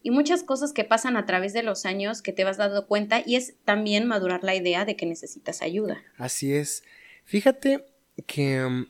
y 0.02 0.10
muchas 0.10 0.42
cosas 0.42 0.74
que 0.74 0.84
pasan 0.84 1.16
a 1.16 1.28
través 1.28 1.54
de 1.54 1.62
los 1.62 1.86
años 1.86 2.24
que 2.24 2.34
te 2.34 2.44
vas 2.44 2.58
dando 2.58 2.88
cuenta 2.88 3.22
y 3.24 3.36
es 3.36 3.54
también 3.66 4.08
madurar 4.08 4.44
la 4.44 4.56
idea 4.56 4.86
de 4.86 4.96
que 4.96 5.06
necesitas 5.06 5.62
ayuda. 5.62 6.02
Así 6.18 6.52
es. 6.52 6.84
Fíjate 7.26 7.86
que 8.26 8.60
mm, 8.60 8.88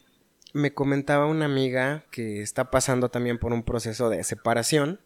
me 0.53 0.73
comentaba 0.73 1.25
una 1.25 1.43
amiga 1.43 2.05
que 2.09 2.41
está 2.41 2.71
pasando 2.71 3.09
también 3.09 3.37
por 3.37 3.51
un 3.51 3.63
proceso 3.63 4.09
de 4.09 4.23
separación 4.23 5.01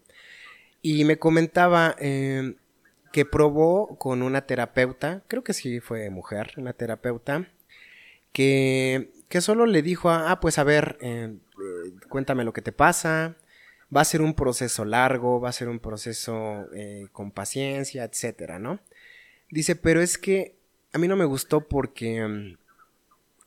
y 0.82 1.04
me 1.04 1.18
comentaba 1.18 1.96
em, 1.98 2.58
que 3.12 3.24
probó 3.24 3.98
con 3.98 4.22
una 4.22 4.46
terapeuta, 4.46 5.24
creo 5.26 5.42
que 5.42 5.52
sí 5.52 5.80
fue 5.80 6.10
mujer, 6.10 6.52
una 6.58 6.74
terapeuta, 6.74 7.48
que 8.30 9.10
que 9.34 9.40
solo 9.40 9.66
le 9.66 9.82
dijo, 9.82 10.10
ah, 10.10 10.38
pues 10.38 10.60
a 10.60 10.62
ver, 10.62 10.96
eh, 11.00 11.34
cuéntame 12.08 12.44
lo 12.44 12.52
que 12.52 12.62
te 12.62 12.70
pasa, 12.70 13.34
va 13.94 14.02
a 14.02 14.04
ser 14.04 14.22
un 14.22 14.34
proceso 14.34 14.84
largo, 14.84 15.40
va 15.40 15.48
a 15.48 15.52
ser 15.52 15.68
un 15.68 15.80
proceso 15.80 16.68
eh, 16.72 17.08
con 17.10 17.32
paciencia, 17.32 18.04
etcétera, 18.04 18.60
¿no? 18.60 18.78
Dice, 19.50 19.74
pero 19.74 20.00
es 20.00 20.18
que 20.18 20.54
a 20.92 20.98
mí 20.98 21.08
no 21.08 21.16
me 21.16 21.24
gustó 21.24 21.66
porque 21.66 22.24
mm, 22.24 22.58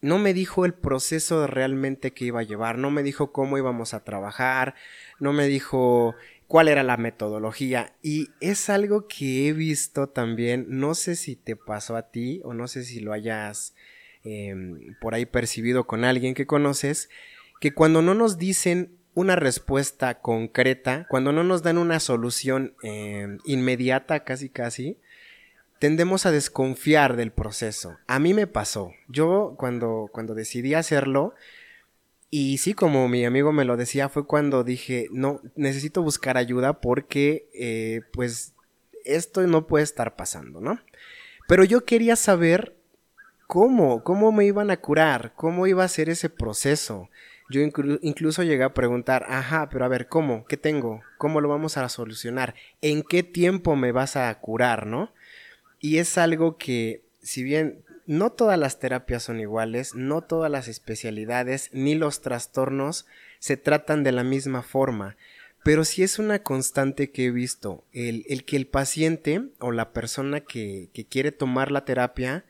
no 0.01 0.19
me 0.19 0.33
dijo 0.33 0.65
el 0.65 0.73
proceso 0.73 1.47
realmente 1.47 2.11
que 2.11 2.25
iba 2.25 2.41
a 2.41 2.43
llevar, 2.43 2.77
no 2.77 2.91
me 2.91 3.01
dijo 3.01 3.31
cómo 3.31 3.57
íbamos 3.57 3.93
a 3.93 4.03
trabajar, 4.03 4.75
no 5.21 5.31
me 5.31 5.47
dijo 5.47 6.15
cuál 6.47 6.67
era 6.67 6.83
la 6.83 6.97
metodología 6.97 7.95
y 8.01 8.27
es 8.41 8.69
algo 8.69 9.07
que 9.07 9.47
he 9.47 9.53
visto 9.53 10.09
también, 10.09 10.65
no 10.67 10.95
sé 10.95 11.15
si 11.15 11.37
te 11.37 11.55
pasó 11.55 11.95
a 11.95 12.11
ti 12.11 12.41
o 12.43 12.53
no 12.53 12.67
sé 12.67 12.83
si 12.83 12.99
lo 12.99 13.13
hayas 13.13 13.73
Em, 14.29 14.93
por 14.99 15.15
ahí 15.15 15.25
percibido 15.25 15.87
con 15.87 16.03
alguien 16.03 16.33
que 16.33 16.45
conoces, 16.45 17.09
que 17.61 17.73
cuando 17.73 18.01
no 18.01 18.13
nos 18.13 18.37
dicen 18.37 18.91
una 19.13 19.37
respuesta 19.37 20.19
concreta, 20.19 21.07
cuando 21.09 21.31
no 21.31 21.45
nos 21.45 21.63
dan 21.63 21.77
una 21.77 22.01
solución 22.01 22.73
em, 22.83 23.37
inmediata, 23.45 24.25
casi 24.25 24.49
casi, 24.49 24.97
tendemos 25.79 26.25
a 26.25 26.31
desconfiar 26.31 27.15
del 27.15 27.31
proceso. 27.31 27.97
A 28.05 28.19
mí 28.19 28.33
me 28.33 28.47
pasó. 28.47 28.91
Yo 29.07 29.55
cuando, 29.57 30.09
cuando 30.11 30.35
decidí 30.35 30.73
hacerlo, 30.73 31.33
y 32.29 32.57
sí, 32.57 32.73
como 32.73 33.07
mi 33.07 33.23
amigo 33.23 33.53
me 33.53 33.63
lo 33.63 33.77
decía, 33.77 34.09
fue 34.09 34.27
cuando 34.27 34.65
dije, 34.65 35.07
no, 35.11 35.39
necesito 35.55 36.01
buscar 36.01 36.35
ayuda 36.37 36.81
porque, 36.81 37.47
eh, 37.53 38.01
pues, 38.11 38.53
esto 39.05 39.47
no 39.47 39.67
puede 39.67 39.85
estar 39.85 40.17
pasando, 40.17 40.59
¿no? 40.59 40.81
Pero 41.47 41.63
yo 41.63 41.85
quería 41.85 42.17
saber 42.17 42.76
¿Cómo? 43.47 44.03
¿Cómo 44.03 44.33
me 44.33 44.45
iban 44.45 44.71
a 44.71 44.77
curar? 44.77 45.31
¿Cómo 45.35 45.67
iba 45.67 45.85
a 45.85 45.87
ser 45.87 46.09
ese 46.09 46.29
proceso? 46.29 47.09
Yo 47.49 47.61
incluso 47.61 48.43
llegué 48.43 48.63
a 48.65 48.73
preguntar, 48.73 49.25
ajá, 49.29 49.69
pero 49.69 49.85
a 49.85 49.87
ver, 49.87 50.09
¿cómo? 50.09 50.45
¿Qué 50.45 50.57
tengo? 50.57 51.01
¿Cómo 51.17 51.39
lo 51.39 51.47
vamos 51.47 51.77
a 51.77 51.87
solucionar? 51.87 52.55
¿En 52.81 53.03
qué 53.03 53.23
tiempo 53.23 53.77
me 53.77 53.93
vas 53.93 54.17
a 54.17 54.37
curar, 54.39 54.85
no? 54.85 55.13
Y 55.79 55.99
es 55.99 56.17
algo 56.17 56.57
que, 56.57 57.03
si 57.21 57.41
bien 57.43 57.85
no 58.05 58.33
todas 58.33 58.59
las 58.59 58.79
terapias 58.79 59.23
son 59.23 59.39
iguales, 59.39 59.95
no 59.95 60.23
todas 60.23 60.51
las 60.51 60.67
especialidades 60.67 61.69
ni 61.71 61.95
los 61.95 62.21
trastornos 62.21 63.05
se 63.39 63.55
tratan 63.55 64.03
de 64.03 64.11
la 64.11 64.25
misma 64.25 64.61
forma, 64.61 65.15
pero 65.63 65.85
sí 65.85 66.03
es 66.03 66.19
una 66.19 66.43
constante 66.43 67.11
que 67.11 67.27
he 67.27 67.31
visto, 67.31 67.85
el, 67.93 68.25
que 68.45 68.57
el 68.57 68.67
paciente 68.67 69.43
o 69.59 69.71
la 69.71 69.93
persona 69.93 70.41
que 70.41 70.89
quiere 71.09 71.31
tomar 71.31 71.71
la 71.71 71.85
terapia, 71.85 72.43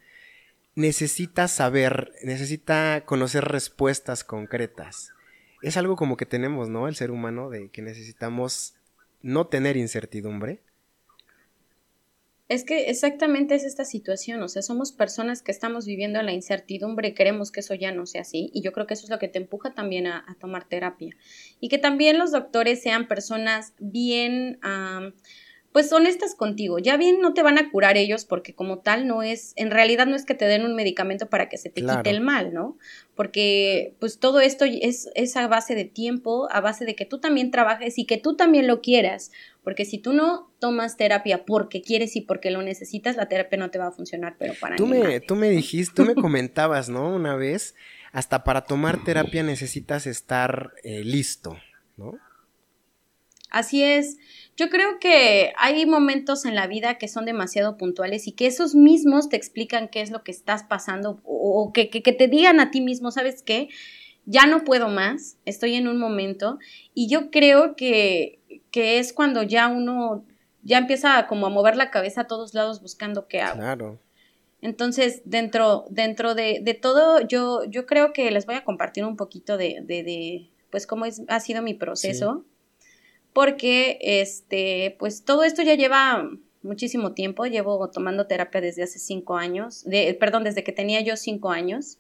necesita 0.77 1.47
saber, 1.47 2.13
necesita 2.21 3.03
conocer 3.03 3.43
respuestas 3.45 4.23
concretas. 4.23 5.11
Es 5.63 5.75
algo 5.75 5.95
como 5.95 6.17
que 6.17 6.27
tenemos, 6.27 6.69
¿no? 6.69 6.87
El 6.87 6.95
ser 6.95 7.09
humano, 7.09 7.49
de 7.49 7.69
que 7.69 7.81
necesitamos 7.81 8.75
no 9.23 9.47
tener 9.47 9.75
incertidumbre. 9.75 10.61
Es 12.47 12.63
que 12.63 12.91
exactamente 12.91 13.55
es 13.55 13.65
esta 13.65 13.85
situación, 13.85 14.41
o 14.43 14.47
sea, 14.47 14.61
somos 14.61 14.91
personas 14.91 15.41
que 15.41 15.51
estamos 15.51 15.87
viviendo 15.87 16.19
en 16.19 16.27
la 16.27 16.31
incertidumbre, 16.31 17.15
queremos 17.15 17.51
que 17.51 17.61
eso 17.61 17.73
ya 17.73 17.91
no 17.91 18.05
sea 18.05 18.21
así, 18.21 18.51
y 18.53 18.61
yo 18.61 18.71
creo 18.71 18.85
que 18.85 18.93
eso 18.93 19.05
es 19.05 19.09
lo 19.09 19.19
que 19.19 19.27
te 19.27 19.39
empuja 19.39 19.73
también 19.73 20.05
a, 20.05 20.37
tomar 20.39 20.69
terapia. 20.69 21.17
Y 21.59 21.69
que 21.69 21.79
también 21.79 22.19
los 22.19 22.31
doctores 22.31 22.83
sean 22.83 23.07
personas 23.07 23.73
bien, 23.79 24.59
pues 25.77 25.93
honestas 25.93 26.33
contigo. 26.33 26.79
Ya 26.79 26.97
bien 26.97 27.21
no 27.21 27.35
te 27.35 27.43
van 27.43 27.59
a 27.59 27.69
curar 27.69 27.97
ellos 27.97 28.25
porque 28.25 28.55
como 28.55 28.79
tal 28.79 29.05
no 29.05 29.21
es, 29.21 29.53
en 29.57 29.69
realidad 29.69 30.07
no 30.07 30.15
es 30.15 30.25
que 30.25 30.33
te 30.33 30.45
den 30.45 30.65
un 30.65 30.73
medicamento 30.73 31.29
para 31.29 31.49
que 31.49 31.59
se 31.59 31.69
te 31.69 31.83
quite 31.83 32.09
el 32.09 32.19
mal, 32.19 32.51
¿no? 32.51 32.79
Porque 33.13 33.93
pues 33.99 34.17
todo 34.17 34.39
esto 34.39 34.65
es, 34.65 35.07
es 35.13 35.37
a 35.37 35.47
base 35.47 35.75
de 35.75 35.85
tiempo, 35.85 36.47
a 36.51 36.61
base 36.61 36.83
de 36.83 36.95
que 36.95 37.05
tú 37.05 37.19
también 37.19 37.51
trabajes 37.51 37.99
y 37.99 38.07
que 38.07 38.17
tú 38.17 38.35
también 38.35 38.65
lo 38.65 38.81
quieras. 38.81 39.31
Porque 39.63 39.85
si 39.85 39.99
tú 39.99 40.13
no 40.13 40.51
tomas 40.57 40.97
terapia 40.97 41.45
porque 41.45 41.83
quieres 41.83 42.15
y 42.15 42.21
porque 42.21 42.49
lo 42.49 42.63
necesitas, 42.63 43.15
la 43.15 43.27
terapia 43.27 43.59
no 43.59 43.69
te 43.69 43.77
va 43.77 43.89
a 43.89 43.91
funcionar, 43.91 44.35
pero 44.39 44.55
para 44.59 44.77
tú 44.77 44.87
me, 44.87 45.19
Tú 45.19 45.35
me 45.35 45.51
dijiste, 45.51 45.93
tú 45.93 46.05
me 46.07 46.15
comentabas, 46.15 46.89
¿no? 46.89 47.13
Una 47.13 47.35
vez, 47.35 47.75
hasta 48.13 48.43
para 48.43 48.61
tomar 48.61 49.03
terapia 49.03 49.43
necesitas 49.43 50.07
estar 50.07 50.73
eh, 50.83 51.03
listo, 51.03 51.55
¿no? 51.97 52.15
Así 53.51 53.83
es. 53.83 54.17
Yo 54.57 54.69
creo 54.69 54.97
que 54.99 55.53
hay 55.55 55.85
momentos 55.85 56.43
en 56.45 56.55
la 56.55 56.65
vida 56.65 56.97
que 56.97 57.07
son 57.07 57.25
demasiado 57.25 57.77
puntuales 57.77 58.25
y 58.27 58.31
que 58.31 58.47
esos 58.47 58.73
mismos 58.73 59.29
te 59.29 59.37
explican 59.37 59.87
qué 59.87 60.01
es 60.01 60.09
lo 60.09 60.23
que 60.23 60.31
estás 60.31 60.63
pasando 60.63 61.21
o, 61.23 61.71
que, 61.73 61.91
que, 61.91 62.11
te 62.11 62.27
digan 62.27 62.59
a 62.59 62.71
ti 62.71 62.81
mismo, 62.81 63.11
¿sabes 63.11 63.43
qué? 63.43 63.69
Ya 64.25 64.47
no 64.47 64.63
puedo 64.63 64.89
más, 64.89 65.37
estoy 65.45 65.75
en 65.75 65.87
un 65.87 65.99
momento 65.99 66.57
y 66.95 67.07
yo 67.07 67.29
creo 67.29 67.75
que, 67.75 68.39
que 68.71 68.97
es 68.97 69.13
cuando 69.13 69.43
ya 69.43 69.67
uno 69.67 70.25
ya 70.63 70.79
empieza 70.79 71.27
como 71.27 71.45
a 71.45 71.51
mover 71.51 71.75
la 71.75 71.91
cabeza 71.91 72.21
a 72.21 72.27
todos 72.27 72.55
lados 72.55 72.81
buscando 72.81 73.27
qué 73.27 73.41
hago. 73.41 73.59
Claro. 73.59 73.99
Entonces, 74.61 75.21
dentro, 75.23 75.85
dentro 75.91 76.33
de, 76.33 76.61
de, 76.63 76.73
todo, 76.73 77.21
yo, 77.21 77.63
yo 77.65 77.85
creo 77.85 78.11
que 78.11 78.31
les 78.31 78.47
voy 78.47 78.55
a 78.55 78.63
compartir 78.63 79.05
un 79.05 79.17
poquito 79.17 79.55
de, 79.55 79.81
de, 79.83 80.01
de 80.01 80.49
pues, 80.71 80.87
cómo 80.87 81.05
es, 81.05 81.21
ha 81.27 81.39
sido 81.41 81.61
mi 81.61 81.75
proceso 81.75 82.43
porque 83.37 83.99
este, 84.01 84.95
pues 84.97 85.23
todo 85.23 85.43
esto 85.43 85.61
ya 85.61 85.75
lleva 85.75 86.27
muchísimo 86.63 87.13
tiempo, 87.13 87.45
llevo 87.45 87.87
tomando 87.91 88.25
terapia 88.25 88.61
desde 88.61 88.81
hace 88.81 88.97
cinco 88.97 89.37
años, 89.37 89.83
de, 89.83 90.11
perdón, 90.19 90.43
desde 90.43 90.63
que 90.63 90.71
tenía 90.71 91.01
yo 91.01 91.15
cinco 91.15 91.51
años. 91.51 91.99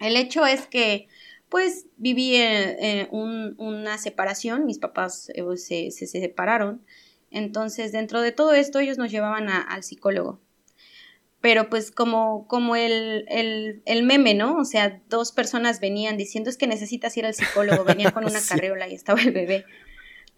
El 0.00 0.16
hecho 0.16 0.44
es 0.46 0.66
que 0.66 1.06
pues 1.48 1.86
viví 1.98 2.34
en, 2.34 3.06
una 3.12 3.96
separación, 3.96 4.66
mis 4.66 4.80
papás 4.80 5.30
eh, 5.36 5.44
se, 5.56 5.92
se, 5.92 6.08
separaron, 6.08 6.84
entonces 7.30 7.92
dentro 7.92 8.20
de 8.20 8.32
todo 8.32 8.52
esto 8.52 8.80
ellos 8.80 8.98
nos 8.98 9.12
llevaban 9.12 9.48
al 9.48 9.84
psicólogo. 9.84 10.40
Pero 11.40 11.70
pues 11.70 11.92
como, 11.92 12.48
como 12.48 12.74
el, 12.74 13.24
el, 13.28 13.82
el, 13.84 14.02
meme, 14.02 14.34
¿no? 14.34 14.56
O 14.56 14.64
sea, 14.64 15.00
dos 15.08 15.30
personas 15.30 15.78
venían 15.78 16.16
diciendo 16.16 16.50
es 16.50 16.56
que 16.56 16.66
necesitas 16.66 17.16
ir 17.16 17.24
al 17.24 17.34
psicólogo, 17.34 17.84
venían 17.84 18.10
con 18.10 18.24
una 18.24 18.40
carriola 18.48 18.88
y 18.88 18.94
estaba 18.94 19.22
el 19.22 19.30
bebé 19.30 19.64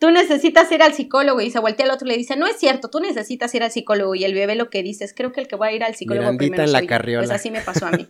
tú 0.03 0.11
necesitas 0.11 0.73
ir 0.73 0.83
al 0.83 0.95
psicólogo 0.95 1.41
y 1.43 1.53
se 1.53 1.61
voltea 1.61 1.87
al 1.87 1.93
otro 1.93 2.09
y 2.09 2.11
le 2.11 2.17
dice, 2.17 2.35
no 2.35 2.49
es 2.49 2.57
cierto, 2.57 2.91
tú 2.91 2.99
necesitas 2.99 3.55
ir 3.55 3.63
al 3.63 3.71
psicólogo 3.71 4.17
y 4.17 4.25
el 4.25 4.35
bebé 4.35 4.57
lo 4.57 4.69
que 4.69 4.83
dice 4.83 5.05
es, 5.05 5.15
creo 5.15 5.31
que 5.31 5.41
el 5.41 5.47
que 5.47 5.55
va 5.55 5.67
a 5.67 5.73
ir 5.73 5.85
al 5.85 5.95
psicólogo 5.95 6.37
primero 6.37 6.65
en 6.65 6.73
la 6.73 6.81
Pues 6.81 7.31
así 7.31 7.53
me 7.53 7.61
pasó 7.61 7.87
a 7.87 7.93
mí. 7.93 8.09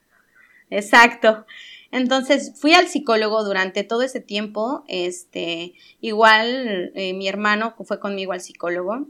Exacto. 0.70 1.44
Entonces 1.92 2.54
fui 2.58 2.72
al 2.72 2.88
psicólogo 2.88 3.44
durante 3.44 3.84
todo 3.84 4.00
ese 4.00 4.20
tiempo, 4.20 4.84
este, 4.88 5.74
igual 6.00 6.92
eh, 6.94 7.12
mi 7.12 7.28
hermano 7.28 7.74
fue 7.84 8.00
conmigo 8.00 8.32
al 8.32 8.40
psicólogo. 8.40 9.06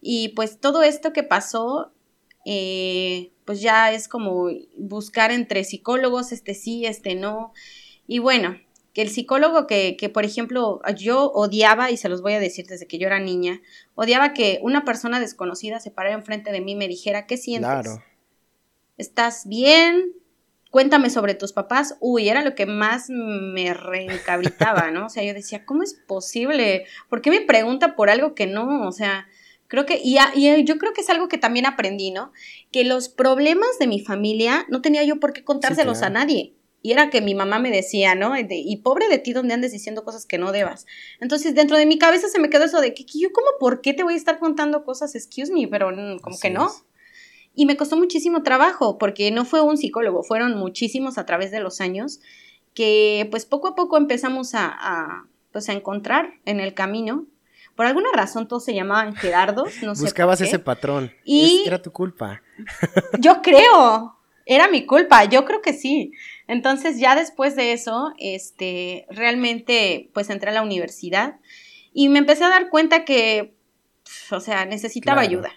Y 0.00 0.30
pues 0.30 0.58
todo 0.58 0.82
esto 0.82 1.12
que 1.12 1.22
pasó, 1.22 1.92
eh, 2.44 3.30
pues 3.44 3.60
ya 3.60 3.92
es 3.92 4.08
como 4.08 4.48
buscar 4.76 5.30
entre 5.30 5.62
psicólogos, 5.62 6.32
este 6.32 6.54
sí, 6.54 6.86
este 6.86 7.14
no, 7.14 7.52
y 8.08 8.18
bueno, 8.18 8.56
que 8.92 9.02
el 9.02 9.08
psicólogo 9.08 9.66
que, 9.66 9.96
que, 9.96 10.08
por 10.08 10.24
ejemplo, 10.24 10.80
yo 10.96 11.30
odiaba, 11.32 11.90
y 11.90 11.96
se 11.96 12.08
los 12.08 12.20
voy 12.20 12.34
a 12.34 12.40
decir 12.40 12.66
desde 12.66 12.86
que 12.86 12.98
yo 12.98 13.06
era 13.06 13.18
niña, 13.20 13.60
odiaba 13.94 14.34
que 14.34 14.58
una 14.62 14.84
persona 14.84 15.18
desconocida 15.18 15.80
se 15.80 15.90
parara 15.90 16.14
enfrente 16.14 16.52
de 16.52 16.60
mí 16.60 16.72
y 16.72 16.76
me 16.76 16.88
dijera, 16.88 17.26
¿qué 17.26 17.36
sientes? 17.36 17.70
Claro. 17.70 18.02
¿Estás 18.98 19.46
bien? 19.46 20.12
Cuéntame 20.70 21.10
sobre 21.10 21.34
tus 21.34 21.52
papás. 21.52 21.96
Uy, 22.00 22.28
era 22.28 22.42
lo 22.42 22.54
que 22.54 22.66
más 22.66 23.06
me 23.08 23.74
reencabritaba, 23.74 24.90
¿no? 24.90 25.06
O 25.06 25.08
sea, 25.08 25.22
yo 25.22 25.34
decía, 25.34 25.64
¿cómo 25.64 25.82
es 25.82 25.94
posible? 25.94 26.86
¿Por 27.08 27.22
qué 27.22 27.30
me 27.30 27.40
pregunta 27.40 27.94
por 27.96 28.10
algo 28.10 28.34
que 28.34 28.46
no? 28.46 28.86
O 28.86 28.92
sea, 28.92 29.26
creo 29.68 29.86
que, 29.86 30.00
y, 30.02 30.18
y 30.34 30.64
yo 30.64 30.76
creo 30.78 30.92
que 30.92 31.00
es 31.00 31.10
algo 31.10 31.28
que 31.28 31.38
también 31.38 31.64
aprendí, 31.66 32.10
¿no? 32.10 32.32
Que 32.70 32.84
los 32.84 33.08
problemas 33.08 33.78
de 33.80 33.86
mi 33.86 34.00
familia 34.00 34.66
no 34.68 34.82
tenía 34.82 35.02
yo 35.04 35.18
por 35.18 35.32
qué 35.32 35.44
contárselos 35.44 36.02
a 36.02 36.10
nadie. 36.10 36.54
Y 36.82 36.92
era 36.92 37.10
que 37.10 37.20
mi 37.20 37.34
mamá 37.34 37.60
me 37.60 37.70
decía, 37.70 38.14
¿no? 38.16 38.34
y 38.36 38.76
pobre 38.78 39.08
de 39.08 39.18
ti 39.18 39.32
donde 39.32 39.54
andes 39.54 39.70
diciendo 39.70 40.04
cosas 40.04 40.26
que 40.26 40.36
no 40.36 40.50
debas. 40.50 40.86
Entonces, 41.20 41.54
dentro 41.54 41.76
de 41.76 41.86
mi 41.86 41.96
cabeza 41.96 42.28
se 42.28 42.40
me 42.40 42.50
quedó 42.50 42.64
eso 42.64 42.80
de 42.80 42.92
que 42.92 43.04
yo 43.04 43.32
como, 43.32 43.46
¿por 43.60 43.80
qué 43.80 43.94
te 43.94 44.02
voy 44.02 44.14
a 44.14 44.16
estar 44.16 44.40
contando 44.40 44.84
cosas? 44.84 45.14
Excuse 45.14 45.52
me, 45.52 45.68
pero 45.68 45.90
como 46.20 46.38
que 46.40 46.50
no. 46.50 46.72
Y 47.54 47.66
me 47.66 47.76
costó 47.76 47.96
muchísimo 47.96 48.42
trabajo 48.42 48.98
porque 48.98 49.30
no 49.30 49.44
fue 49.44 49.60
un 49.60 49.76
psicólogo, 49.76 50.22
fueron 50.22 50.56
muchísimos 50.56 51.18
a 51.18 51.26
través 51.26 51.50
de 51.50 51.60
los 51.60 51.80
años 51.80 52.20
que 52.74 53.28
pues 53.30 53.44
poco 53.44 53.68
a 53.68 53.74
poco 53.74 53.96
empezamos 53.96 54.54
a, 54.54 55.26
pues 55.52 55.68
a 55.68 55.72
encontrar 55.72 56.34
en 56.46 56.60
el 56.60 56.74
camino. 56.74 57.26
Por 57.76 57.86
alguna 57.86 58.10
razón 58.12 58.48
todos 58.48 58.64
se 58.64 58.74
llamaban 58.74 59.14
Gerardos, 59.14 59.82
no 59.82 59.94
sé. 59.94 60.02
Buscabas 60.02 60.40
ese 60.40 60.58
patrón. 60.58 61.12
Y 61.24 61.64
era 61.66 61.80
tu 61.80 61.90
culpa. 61.90 62.42
Yo 63.18 63.40
creo, 63.42 64.16
era 64.46 64.68
mi 64.68 64.86
culpa, 64.86 65.24
yo 65.24 65.44
creo 65.44 65.62
que 65.62 65.72
sí. 65.72 66.12
Entonces 66.52 66.98
ya 66.98 67.16
después 67.16 67.56
de 67.56 67.72
eso, 67.72 68.12
este, 68.18 69.06
realmente 69.08 70.10
pues 70.12 70.28
entré 70.28 70.50
a 70.50 70.52
la 70.52 70.60
universidad 70.60 71.36
y 71.94 72.10
me 72.10 72.18
empecé 72.18 72.44
a 72.44 72.50
dar 72.50 72.68
cuenta 72.68 73.06
que, 73.06 73.54
o 74.30 74.38
sea, 74.38 74.66
necesitaba 74.66 75.22
ayuda. 75.22 75.50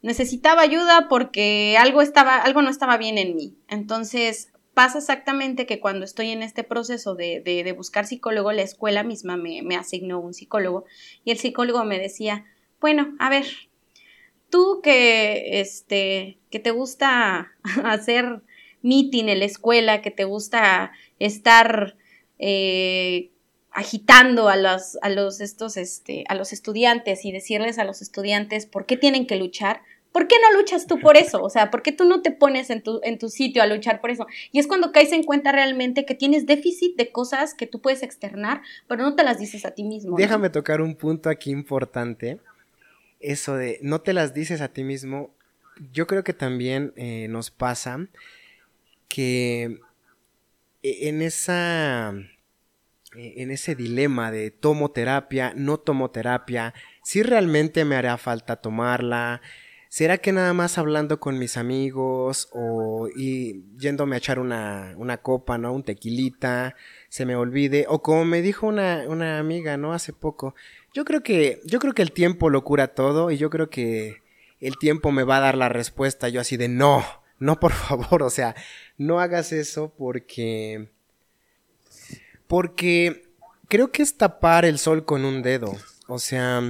Necesitaba 0.00 0.62
ayuda 0.62 1.08
porque 1.10 1.76
algo 1.78 2.00
estaba, 2.00 2.36
algo 2.36 2.62
no 2.62 2.70
estaba 2.70 2.96
bien 2.96 3.18
en 3.18 3.36
mí. 3.36 3.58
Entonces 3.68 4.50
pasa 4.72 4.96
exactamente 4.96 5.66
que 5.66 5.78
cuando 5.78 6.06
estoy 6.06 6.30
en 6.30 6.42
este 6.42 6.64
proceso 6.64 7.14
de, 7.14 7.42
de, 7.42 7.72
buscar 7.72 8.06
psicólogo, 8.06 8.50
la 8.52 8.62
escuela 8.62 9.02
misma 9.02 9.36
me, 9.36 9.60
me 9.60 9.76
asignó 9.76 10.20
un 10.20 10.32
psicólogo 10.32 10.86
y 11.22 11.32
el 11.32 11.38
psicólogo 11.38 11.84
me 11.84 11.98
decía, 11.98 12.46
bueno, 12.80 13.14
a 13.18 13.28
ver, 13.28 13.44
tú 14.48 14.80
que, 14.82 15.60
este, 15.60 16.38
que 16.48 16.60
te 16.60 16.70
gusta 16.70 17.52
hacer 17.84 18.42
meeting 18.82 19.28
en 19.28 19.40
la 19.40 19.44
escuela, 19.44 20.02
que 20.02 20.10
te 20.10 20.24
gusta 20.24 20.92
estar 21.18 21.96
eh, 22.38 23.30
agitando 23.72 24.48
a 24.48 24.56
los, 24.56 24.98
a 25.02 25.08
los, 25.08 25.40
estos, 25.40 25.76
este, 25.76 26.24
a 26.28 26.34
los 26.34 26.52
estudiantes 26.52 27.24
y 27.24 27.32
decirles 27.32 27.78
a 27.78 27.84
los 27.84 28.02
estudiantes 28.02 28.66
por 28.66 28.86
qué 28.86 28.96
tienen 28.96 29.26
que 29.26 29.36
luchar, 29.36 29.82
¿por 30.12 30.26
qué 30.26 30.36
no 30.40 30.58
luchas 30.58 30.86
tú 30.86 30.98
por 30.98 31.16
eso? 31.16 31.42
O 31.42 31.50
sea, 31.50 31.70
¿por 31.70 31.82
qué 31.82 31.92
tú 31.92 32.04
no 32.04 32.22
te 32.22 32.30
pones 32.30 32.70
en 32.70 32.82
tu, 32.82 33.00
en 33.02 33.18
tu 33.18 33.28
sitio 33.28 33.62
a 33.62 33.66
luchar 33.66 34.00
por 34.00 34.10
eso? 34.10 34.26
Y 34.52 34.58
es 34.58 34.66
cuando 34.66 34.90
caes 34.90 35.12
en 35.12 35.22
cuenta 35.22 35.52
realmente 35.52 36.04
que 36.04 36.14
tienes 36.14 36.46
déficit 36.46 36.96
de 36.96 37.12
cosas 37.12 37.54
que 37.54 37.66
tú 37.66 37.80
puedes 37.80 38.02
externar, 38.02 38.62
pero 38.88 39.02
no 39.02 39.14
te 39.14 39.22
las 39.22 39.38
dices 39.38 39.64
a 39.64 39.72
ti 39.72 39.84
mismo. 39.84 40.16
Déjame 40.16 40.50
tocar 40.50 40.80
un 40.80 40.96
punto 40.96 41.30
aquí 41.30 41.50
importante. 41.50 42.40
Eso 43.20 43.56
de 43.56 43.78
no 43.82 44.00
te 44.00 44.12
las 44.12 44.32
dices 44.32 44.60
a 44.60 44.68
ti 44.68 44.84
mismo, 44.84 45.30
yo 45.92 46.06
creo 46.06 46.24
que 46.24 46.32
también 46.32 46.92
eh, 46.96 47.26
nos 47.28 47.50
pasa 47.50 48.08
que 49.08 49.80
e, 50.82 51.08
en 51.08 51.22
esa 51.22 52.12
e, 53.16 53.42
en 53.42 53.50
ese 53.50 53.74
dilema 53.74 54.30
de 54.30 54.50
tomo 54.50 54.90
terapia, 54.90 55.52
no 55.56 55.78
tomo 55.78 56.10
terapia, 56.10 56.74
si 57.02 57.22
realmente 57.22 57.84
me 57.84 57.96
hará 57.96 58.16
falta 58.18 58.56
tomarla, 58.56 59.40
¿será 59.88 60.18
que 60.18 60.32
nada 60.32 60.52
más 60.52 60.78
hablando 60.78 61.18
con 61.20 61.38
mis 61.38 61.56
amigos 61.56 62.48
o 62.52 63.08
y 63.16 63.64
yéndome 63.78 64.16
a 64.16 64.18
echar 64.18 64.38
una, 64.38 64.94
una 64.98 65.18
copa, 65.18 65.58
¿no? 65.58 65.72
Un 65.72 65.84
tequilita, 65.84 66.76
se 67.08 67.24
me 67.24 67.34
olvide? 67.34 67.86
O 67.88 68.02
como 68.02 68.24
me 68.24 68.42
dijo 68.42 68.66
una, 68.66 69.04
una 69.08 69.38
amiga, 69.38 69.76
¿no? 69.78 69.94
Hace 69.94 70.12
poco, 70.12 70.54
yo 70.94 71.04
creo 71.04 71.22
que, 71.22 71.60
yo 71.64 71.78
creo 71.78 71.94
que 71.94 72.02
el 72.02 72.12
tiempo 72.12 72.50
lo 72.50 72.64
cura 72.64 72.88
todo 72.88 73.30
y 73.30 73.38
yo 73.38 73.50
creo 73.50 73.70
que 73.70 74.22
el 74.60 74.76
tiempo 74.78 75.12
me 75.12 75.24
va 75.24 75.38
a 75.38 75.40
dar 75.40 75.56
la 75.56 75.68
respuesta, 75.68 76.28
yo 76.28 76.40
así 76.40 76.56
de 76.56 76.68
no, 76.68 77.04
no, 77.38 77.60
por 77.60 77.72
favor, 77.74 78.22
o 78.22 78.30
sea, 78.30 78.54
no 78.96 79.20
hagas 79.20 79.52
eso 79.52 79.92
porque... 79.96 80.88
Porque 82.46 83.28
creo 83.68 83.92
que 83.92 84.02
es 84.02 84.16
tapar 84.16 84.64
el 84.64 84.78
sol 84.78 85.04
con 85.04 85.24
un 85.24 85.42
dedo. 85.42 85.76
O 86.06 86.18
sea, 86.18 86.62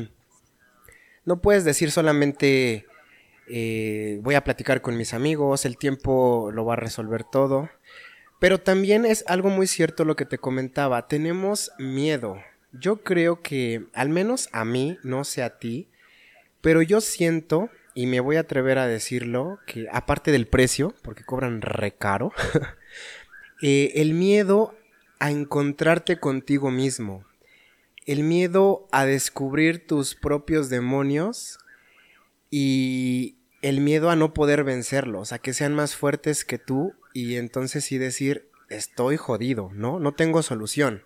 no 1.24 1.40
puedes 1.40 1.64
decir 1.64 1.92
solamente 1.92 2.86
eh, 3.48 4.18
voy 4.22 4.34
a 4.34 4.44
platicar 4.44 4.82
con 4.82 4.96
mis 4.96 5.14
amigos, 5.14 5.64
el 5.64 5.78
tiempo 5.78 6.50
lo 6.52 6.64
va 6.64 6.74
a 6.74 6.76
resolver 6.76 7.24
todo. 7.24 7.70
Pero 8.38 8.58
también 8.58 9.04
es 9.04 9.24
algo 9.26 9.48
muy 9.48 9.66
cierto 9.66 10.04
lo 10.04 10.16
que 10.16 10.26
te 10.26 10.38
comentaba, 10.38 11.08
tenemos 11.08 11.72
miedo. 11.78 12.38
Yo 12.72 13.02
creo 13.02 13.42
que, 13.42 13.86
al 13.94 14.10
menos 14.10 14.48
a 14.52 14.64
mí, 14.64 14.98
no 15.02 15.24
sé 15.24 15.42
a 15.42 15.58
ti, 15.58 15.88
Pero 16.60 16.82
yo 16.82 17.00
siento, 17.00 17.70
y 17.98 18.06
me 18.06 18.20
voy 18.20 18.36
a 18.36 18.42
atrever 18.42 18.78
a 18.78 18.86
decirlo, 18.86 19.58
que 19.66 19.88
aparte 19.90 20.30
del 20.30 20.46
precio, 20.46 20.94
porque 21.02 21.24
cobran 21.24 21.62
re 21.62 21.90
caro, 21.90 22.30
eh, 23.60 23.90
el 23.96 24.14
miedo 24.14 24.76
a 25.18 25.32
encontrarte 25.32 26.20
contigo 26.20 26.70
mismo, 26.70 27.24
el 28.06 28.22
miedo 28.22 28.86
a 28.92 29.04
descubrir 29.04 29.84
tus 29.84 30.14
propios 30.14 30.68
demonios 30.70 31.58
y 32.50 33.38
el 33.62 33.80
miedo 33.80 34.10
a 34.10 34.14
no 34.14 34.32
poder 34.32 34.62
vencerlos, 34.62 35.32
a 35.32 35.40
que 35.40 35.52
sean 35.52 35.74
más 35.74 35.96
fuertes 35.96 36.44
que 36.44 36.58
tú 36.58 36.94
y 37.14 37.34
entonces 37.34 37.84
sí 37.84 37.98
decir, 37.98 38.48
estoy 38.68 39.16
jodido, 39.16 39.70
¿no? 39.72 39.98
No 39.98 40.14
tengo 40.14 40.44
solución. 40.44 41.02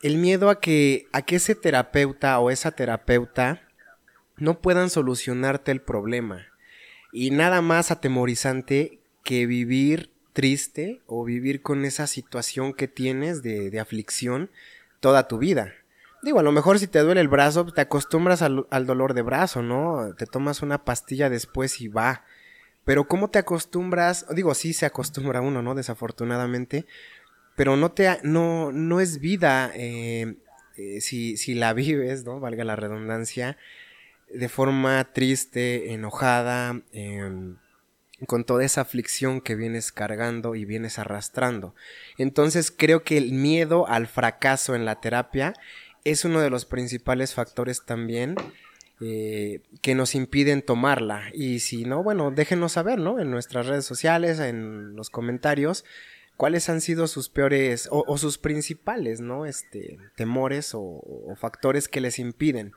El 0.00 0.18
miedo 0.18 0.48
a 0.48 0.60
que, 0.60 1.08
a 1.10 1.22
que 1.22 1.34
ese 1.34 1.56
terapeuta 1.56 2.38
o 2.38 2.52
esa 2.52 2.70
terapeuta 2.70 3.63
no 4.36 4.60
puedan 4.60 4.90
solucionarte 4.90 5.72
el 5.72 5.80
problema. 5.80 6.46
Y 7.12 7.30
nada 7.30 7.62
más 7.62 7.90
atemorizante 7.90 8.98
que 9.22 9.46
vivir 9.46 10.10
triste 10.32 11.00
o 11.06 11.24
vivir 11.24 11.62
con 11.62 11.84
esa 11.84 12.06
situación 12.06 12.74
que 12.74 12.88
tienes 12.88 13.42
de, 13.42 13.70
de 13.70 13.80
aflicción 13.80 14.50
toda 15.00 15.28
tu 15.28 15.38
vida. 15.38 15.72
Digo, 16.22 16.40
a 16.40 16.42
lo 16.42 16.52
mejor 16.52 16.78
si 16.78 16.86
te 16.86 17.00
duele 17.00 17.20
el 17.20 17.28
brazo, 17.28 17.66
te 17.66 17.82
acostumbras 17.82 18.40
al, 18.42 18.66
al, 18.70 18.86
dolor 18.86 19.14
de 19.14 19.22
brazo, 19.22 19.62
¿no? 19.62 20.14
Te 20.16 20.26
tomas 20.26 20.62
una 20.62 20.84
pastilla 20.84 21.28
después 21.28 21.80
y 21.80 21.88
va. 21.88 22.24
Pero 22.84 23.06
¿cómo 23.06 23.28
te 23.28 23.38
acostumbras? 23.38 24.26
Digo, 24.34 24.54
sí 24.54 24.72
se 24.72 24.86
acostumbra 24.86 25.42
uno, 25.42 25.62
¿no? 25.62 25.74
Desafortunadamente. 25.74 26.86
Pero 27.56 27.76
no 27.76 27.92
te, 27.92 28.18
no, 28.22 28.72
no 28.72 29.00
es 29.00 29.20
vida 29.20 29.70
eh, 29.74 30.36
eh, 30.76 31.00
si, 31.00 31.36
si 31.36 31.54
la 31.54 31.72
vives, 31.74 32.24
¿no? 32.24 32.40
Valga 32.40 32.64
la 32.64 32.76
redundancia, 32.76 33.58
de 34.34 34.48
forma 34.48 35.12
triste, 35.12 35.92
enojada, 35.92 36.82
eh, 36.92 37.54
con 38.26 38.44
toda 38.44 38.64
esa 38.64 38.80
aflicción 38.82 39.40
que 39.40 39.54
vienes 39.54 39.92
cargando 39.92 40.54
y 40.54 40.64
vienes 40.64 40.98
arrastrando. 40.98 41.74
Entonces 42.18 42.72
creo 42.76 43.02
que 43.02 43.18
el 43.18 43.32
miedo 43.32 43.86
al 43.88 44.06
fracaso 44.06 44.74
en 44.74 44.84
la 44.84 45.00
terapia 45.00 45.54
es 46.04 46.24
uno 46.24 46.40
de 46.40 46.50
los 46.50 46.64
principales 46.64 47.34
factores 47.34 47.84
también 47.84 48.36
eh, 49.00 49.60
que 49.82 49.94
nos 49.94 50.14
impiden 50.14 50.62
tomarla. 50.62 51.30
Y 51.32 51.60
si 51.60 51.84
no, 51.84 52.02
bueno, 52.02 52.30
déjenos 52.30 52.72
saber, 52.72 52.98
¿no? 52.98 53.18
En 53.18 53.30
nuestras 53.30 53.66
redes 53.66 53.84
sociales, 53.84 54.38
en 54.38 54.94
los 54.96 55.10
comentarios, 55.10 55.84
cuáles 56.36 56.68
han 56.68 56.80
sido 56.80 57.06
sus 57.06 57.28
peores 57.28 57.88
o, 57.90 58.04
o 58.06 58.18
sus 58.18 58.38
principales, 58.38 59.20
¿no? 59.20 59.46
Este, 59.46 59.98
temores 60.16 60.74
o, 60.74 60.80
o 60.80 61.34
factores 61.36 61.88
que 61.88 62.00
les 62.00 62.18
impiden. 62.18 62.72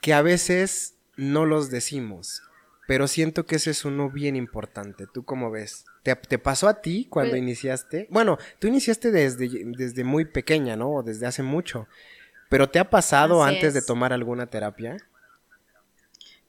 Que 0.00 0.14
a 0.14 0.22
veces 0.22 0.94
no 1.16 1.46
los 1.46 1.70
decimos 1.70 2.42
pero 2.86 3.08
siento 3.08 3.46
que 3.46 3.56
ese 3.56 3.70
es 3.70 3.84
uno 3.84 4.10
bien 4.10 4.36
importante. 4.36 5.06
¿Tú 5.12 5.24
cómo 5.24 5.50
ves? 5.50 5.84
¿Te, 6.02 6.14
te 6.14 6.38
pasó 6.38 6.68
a 6.68 6.80
ti 6.80 7.06
cuando 7.10 7.32
pues, 7.32 7.42
iniciaste? 7.42 8.06
Bueno, 8.10 8.38
tú 8.58 8.68
iniciaste 8.68 9.10
desde, 9.10 9.48
desde 9.76 10.04
muy 10.04 10.24
pequeña, 10.24 10.76
¿no? 10.76 10.90
O 10.94 11.02
desde 11.02 11.26
hace 11.26 11.42
mucho. 11.42 11.88
¿Pero 12.48 12.70
te 12.70 12.78
ha 12.78 12.88
pasado 12.88 13.42
antes 13.42 13.64
es. 13.64 13.74
de 13.74 13.82
tomar 13.82 14.12
alguna 14.12 14.46
terapia? 14.46 14.96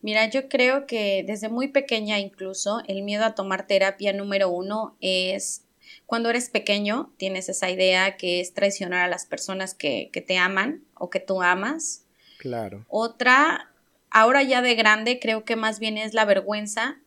Mira, 0.02 0.30
yo 0.30 0.48
creo 0.48 0.86
que 0.86 1.24
desde 1.26 1.50
muy 1.50 1.70
pequeña 1.70 2.20
incluso 2.20 2.84
el 2.88 3.02
miedo 3.02 3.26
a 3.26 3.34
tomar 3.34 3.66
terapia 3.66 4.14
número 4.14 4.50
uno 4.50 4.96
es 5.02 5.64
cuando 6.06 6.30
eres 6.30 6.50
pequeño, 6.50 7.12
tienes 7.18 7.50
esa 7.50 7.72
idea 7.72 8.16
que 8.16 8.40
es 8.40 8.54
traicionar 8.54 9.02
a 9.02 9.08
las 9.08 9.26
personas 9.26 9.74
que, 9.74 10.10
que 10.14 10.22
te 10.22 10.38
aman 10.38 10.84
o 10.94 11.10
que 11.10 11.20
tú 11.20 11.42
amas. 11.42 12.06
Claro. 12.38 12.86
Otra 12.90 13.72
ahora 14.10 14.44
ya 14.44 14.62
de 14.62 14.76
grande 14.76 15.20
creo 15.20 15.44
que 15.44 15.56
más 15.56 15.80
bien 15.80 15.98
es 15.98 16.14
la 16.14 16.26
vergüenza 16.26 17.00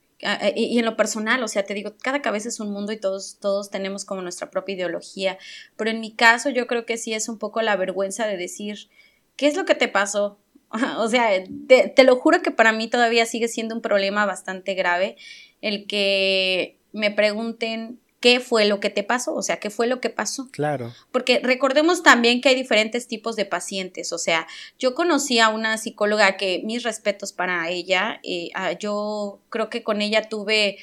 y 0.55 0.79
en 0.79 0.85
lo 0.85 0.97
personal, 0.97 1.43
o 1.43 1.49
sea, 1.49 1.65
te 1.65 1.73
digo, 1.73 1.95
cada 2.03 2.21
cabeza 2.21 2.49
es 2.51 2.61
un 2.61 2.71
mundo 2.71 2.93
y 2.93 2.99
todos, 2.99 3.39
todos 3.41 3.71
tenemos 3.71 4.05
como 4.05 4.21
nuestra 4.21 4.51
propia 4.51 4.75
ideología, 4.75 5.39
pero 5.77 5.91
en 5.91 6.01
mi 6.01 6.13
caso 6.13 6.51
yo 6.51 6.67
creo 6.67 6.85
que 6.85 6.99
sí 6.99 7.15
es 7.15 7.31
un 7.31 7.39
poco 7.39 7.63
la 7.63 7.75
vergüenza 7.77 8.27
de 8.27 8.37
decir, 8.37 8.91
¿qué 9.37 9.47
es 9.47 9.57
lo 9.57 9.65
que 9.65 9.75
te 9.75 9.89
pasó? 9.89 10.39
o 10.99 11.09
sea, 11.09 11.31
te, 11.67 11.89
te 11.89 12.05
lo 12.05 12.17
juro 12.17 12.43
que 12.43 12.51
para 12.51 12.73
mí 12.73 12.89
todavía 12.89 13.25
sigue 13.25 13.49
siendo 13.49 13.75
un 13.75 13.81
problema 13.81 14.27
bastante 14.27 14.75
grave 14.75 15.17
el 15.63 15.87
que 15.87 16.79
me 16.93 17.11
pregunten 17.11 17.99
qué 18.21 18.39
fue 18.39 18.67
lo 18.67 18.81
que 18.81 18.91
te 18.91 19.03
pasó, 19.03 19.35
o 19.35 19.43
sea, 19.43 19.59
qué 19.59 19.71
fue 19.71 19.87
lo 19.87 20.01
que 20.01 20.11
pasó. 20.11 20.49
Claro. 20.53 20.93
Porque 21.11 21.41
recordemos 21.43 22.03
también 22.03 22.41
que 22.41 22.51
hay 22.51 22.55
diferentes 22.55 23.09
tipos 23.09 23.35
de 23.35 23.47
pacientes, 23.47 24.13
o 24.13 24.19
sea, 24.19 24.47
yo 24.79 24.95
conocí 24.95 25.39
a 25.39 25.49
una 25.49 25.79
psicóloga 25.79 26.37
que 26.37 26.61
mis 26.65 26.83
respetos 26.83 27.33
para 27.33 27.69
ella, 27.71 28.21
eh, 28.23 28.51
yo 28.79 29.41
creo 29.49 29.71
que 29.71 29.83
con 29.83 30.03
ella 30.03 30.29
tuve 30.29 30.79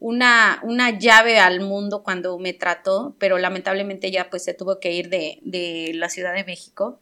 una, 0.00 0.60
una 0.64 0.98
llave 0.98 1.38
al 1.38 1.60
mundo 1.60 2.02
cuando 2.02 2.38
me 2.38 2.52
trató, 2.54 3.14
pero 3.18 3.38
lamentablemente 3.38 4.08
ella 4.08 4.28
pues 4.28 4.44
se 4.44 4.54
tuvo 4.54 4.80
que 4.80 4.92
ir 4.92 5.08
de, 5.10 5.38
de 5.42 5.92
la 5.94 6.08
Ciudad 6.08 6.34
de 6.34 6.44
México, 6.44 6.98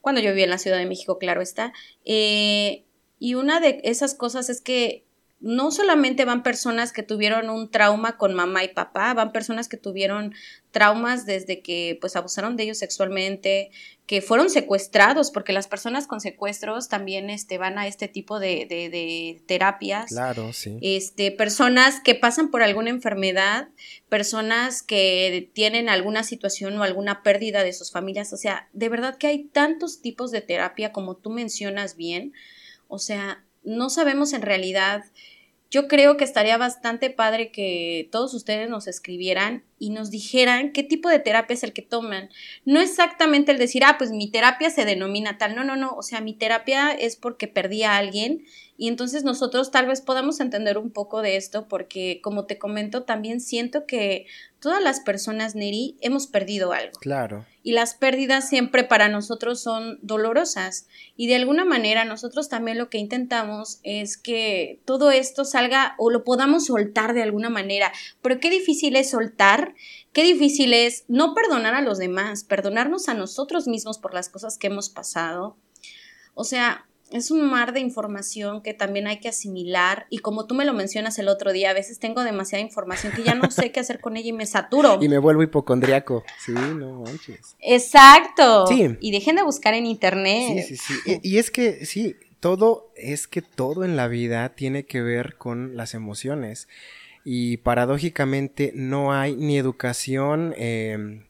cuando 0.00 0.20
yo 0.20 0.30
vivía 0.30 0.44
en 0.44 0.50
la 0.50 0.58
Ciudad 0.58 0.78
de 0.78 0.86
México, 0.86 1.18
claro 1.18 1.42
está. 1.42 1.72
Eh, 2.04 2.84
y 3.18 3.34
una 3.34 3.60
de 3.60 3.80
esas 3.84 4.14
cosas 4.14 4.48
es 4.48 4.62
que 4.62 5.04
no 5.40 5.70
solamente 5.70 6.26
van 6.26 6.42
personas 6.42 6.92
que 6.92 7.02
tuvieron 7.02 7.48
un 7.48 7.70
trauma 7.70 8.18
con 8.18 8.34
mamá 8.34 8.62
y 8.62 8.68
papá, 8.68 9.14
van 9.14 9.32
personas 9.32 9.68
que 9.68 9.78
tuvieron 9.78 10.34
traumas 10.70 11.24
desde 11.24 11.62
que 11.62 11.96
pues 11.98 12.14
abusaron 12.14 12.56
de 12.56 12.64
ellos 12.64 12.78
sexualmente, 12.78 13.70
que 14.06 14.20
fueron 14.20 14.50
secuestrados, 14.50 15.30
porque 15.30 15.54
las 15.54 15.66
personas 15.66 16.06
con 16.06 16.20
secuestros 16.20 16.88
también 16.88 17.30
este, 17.30 17.56
van 17.56 17.78
a 17.78 17.86
este 17.86 18.06
tipo 18.06 18.38
de, 18.38 18.66
de, 18.68 18.90
de 18.90 19.42
terapias. 19.46 20.10
Claro, 20.10 20.52
sí. 20.52 20.78
Este, 20.82 21.30
personas 21.30 22.00
que 22.00 22.14
pasan 22.14 22.50
por 22.50 22.62
alguna 22.62 22.90
enfermedad, 22.90 23.68
personas 24.10 24.82
que 24.82 25.50
tienen 25.54 25.88
alguna 25.88 26.22
situación 26.22 26.76
o 26.78 26.82
alguna 26.82 27.22
pérdida 27.22 27.64
de 27.64 27.72
sus 27.72 27.90
familias. 27.90 28.32
O 28.34 28.36
sea, 28.36 28.68
de 28.74 28.90
verdad 28.90 29.16
que 29.16 29.28
hay 29.28 29.44
tantos 29.44 30.02
tipos 30.02 30.30
de 30.32 30.42
terapia 30.42 30.92
como 30.92 31.16
tú 31.16 31.30
mencionas 31.30 31.96
bien. 31.96 32.34
O 32.88 32.98
sea, 32.98 33.44
no 33.62 33.90
sabemos 33.90 34.32
en 34.32 34.42
realidad. 34.42 35.04
Yo 35.70 35.88
creo 35.88 36.16
que 36.16 36.24
estaría 36.24 36.56
bastante 36.56 37.10
padre 37.10 37.52
que 37.52 38.08
todos 38.10 38.34
ustedes 38.34 38.68
nos 38.68 38.86
escribieran 38.88 39.64
y 39.80 39.90
nos 39.90 40.10
dijeran 40.10 40.72
qué 40.72 40.84
tipo 40.84 41.08
de 41.08 41.18
terapia 41.18 41.54
es 41.54 41.64
el 41.64 41.72
que 41.72 41.80
toman. 41.82 42.28
No 42.66 42.80
exactamente 42.80 43.50
el 43.50 43.58
decir, 43.58 43.82
ah, 43.82 43.96
pues 43.98 44.12
mi 44.12 44.30
terapia 44.30 44.68
se 44.70 44.84
denomina 44.84 45.38
tal. 45.38 45.56
No, 45.56 45.64
no, 45.64 45.74
no. 45.74 45.94
O 45.96 46.02
sea, 46.02 46.20
mi 46.20 46.34
terapia 46.34 46.92
es 46.92 47.16
porque 47.16 47.48
perdí 47.48 47.82
a 47.82 47.96
alguien 47.96 48.44
y 48.80 48.88
entonces 48.88 49.24
nosotros 49.24 49.70
tal 49.70 49.86
vez 49.86 50.00
podamos 50.00 50.40
entender 50.40 50.78
un 50.78 50.90
poco 50.90 51.20
de 51.20 51.36
esto 51.36 51.68
porque, 51.68 52.20
como 52.22 52.46
te 52.46 52.56
comento, 52.56 53.02
también 53.02 53.42
siento 53.42 53.84
que 53.84 54.24
todas 54.58 54.82
las 54.82 55.00
personas, 55.00 55.54
Neri, 55.54 55.98
hemos 56.00 56.26
perdido 56.26 56.72
algo. 56.72 56.98
Claro. 56.98 57.44
Y 57.62 57.72
las 57.72 57.92
pérdidas 57.92 58.48
siempre 58.48 58.82
para 58.84 59.10
nosotros 59.10 59.60
son 59.60 59.98
dolorosas. 60.00 60.86
Y 61.14 61.26
de 61.26 61.36
alguna 61.36 61.66
manera 61.66 62.06
nosotros 62.06 62.48
también 62.48 62.78
lo 62.78 62.88
que 62.88 62.96
intentamos 62.96 63.80
es 63.82 64.16
que 64.16 64.80
todo 64.86 65.10
esto 65.10 65.44
salga 65.44 65.94
o 65.98 66.10
lo 66.10 66.24
podamos 66.24 66.64
soltar 66.64 67.12
de 67.12 67.22
alguna 67.22 67.50
manera. 67.50 67.92
Pero 68.22 68.40
qué 68.40 68.48
difícil 68.48 68.96
es 68.96 69.10
soltar, 69.10 69.69
qué 70.12 70.22
difícil 70.24 70.72
es 70.72 71.04
no 71.08 71.34
perdonar 71.34 71.74
a 71.74 71.82
los 71.82 71.98
demás, 71.98 72.44
perdonarnos 72.44 73.08
a 73.08 73.14
nosotros 73.14 73.66
mismos 73.66 73.98
por 73.98 74.14
las 74.14 74.28
cosas 74.28 74.58
que 74.58 74.68
hemos 74.68 74.88
pasado. 74.90 75.56
O 76.34 76.44
sea, 76.44 76.86
es 77.10 77.30
un 77.30 77.48
mar 77.48 77.72
de 77.72 77.80
información 77.80 78.62
que 78.62 78.72
también 78.72 79.06
hay 79.06 79.18
que 79.18 79.28
asimilar 79.28 80.06
y 80.10 80.18
como 80.18 80.46
tú 80.46 80.54
me 80.54 80.64
lo 80.64 80.72
mencionas 80.72 81.18
el 81.18 81.28
otro 81.28 81.52
día, 81.52 81.70
a 81.70 81.74
veces 81.74 81.98
tengo 81.98 82.22
demasiada 82.22 82.62
información 82.62 83.12
que 83.12 83.22
ya 83.22 83.34
no 83.34 83.50
sé 83.50 83.72
qué 83.72 83.80
hacer 83.80 84.00
con 84.00 84.16
ella 84.16 84.28
y 84.28 84.32
me 84.32 84.46
saturo. 84.46 84.98
Y 85.00 85.08
me 85.08 85.18
vuelvo 85.18 85.42
hipocondriaco. 85.42 86.24
Sí, 86.44 86.52
no 86.52 87.00
manches. 87.00 87.56
Exacto. 87.60 88.66
Sí. 88.68 88.96
Y 89.00 89.10
dejen 89.10 89.36
de 89.36 89.42
buscar 89.42 89.74
en 89.74 89.86
internet. 89.86 90.64
Sí, 90.66 90.76
sí, 90.76 90.94
sí. 91.04 91.20
Y, 91.22 91.34
y 91.34 91.38
es 91.38 91.50
que, 91.50 91.84
sí, 91.84 92.16
todo, 92.38 92.92
es 92.96 93.28
que 93.28 93.42
todo 93.42 93.84
en 93.84 93.96
la 93.96 94.08
vida 94.08 94.50
tiene 94.50 94.84
que 94.84 95.02
ver 95.02 95.36
con 95.36 95.76
las 95.76 95.94
emociones. 95.94 96.68
Y 97.24 97.58
paradójicamente 97.58 98.72
no 98.74 99.12
hay 99.12 99.36
ni 99.36 99.58
educación 99.58 100.54
eh, 100.56 101.22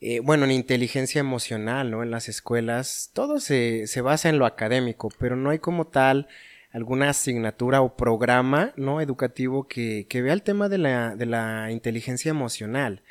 eh, 0.00 0.20
bueno, 0.20 0.44
en 0.44 0.52
inteligencia 0.52 1.18
emocional, 1.18 1.90
¿no? 1.90 2.02
En 2.04 2.10
las 2.12 2.28
escuelas, 2.28 3.10
todo 3.14 3.40
se, 3.40 3.88
se 3.88 4.00
basa 4.00 4.28
en 4.28 4.38
lo 4.38 4.46
académico, 4.46 5.08
pero 5.18 5.34
no 5.34 5.50
hay 5.50 5.58
como 5.58 5.88
tal 5.88 6.28
alguna 6.70 7.10
asignatura 7.10 7.80
o 7.80 7.96
programa, 7.96 8.72
¿no? 8.76 9.00
Educativo 9.00 9.66
que, 9.66 10.06
que 10.08 10.22
vea 10.22 10.34
el 10.34 10.42
tema 10.42 10.68
de 10.68 10.78
la, 10.78 11.16
de 11.16 11.26
la 11.26 11.72
inteligencia 11.72 12.30
emocional. 12.30 13.02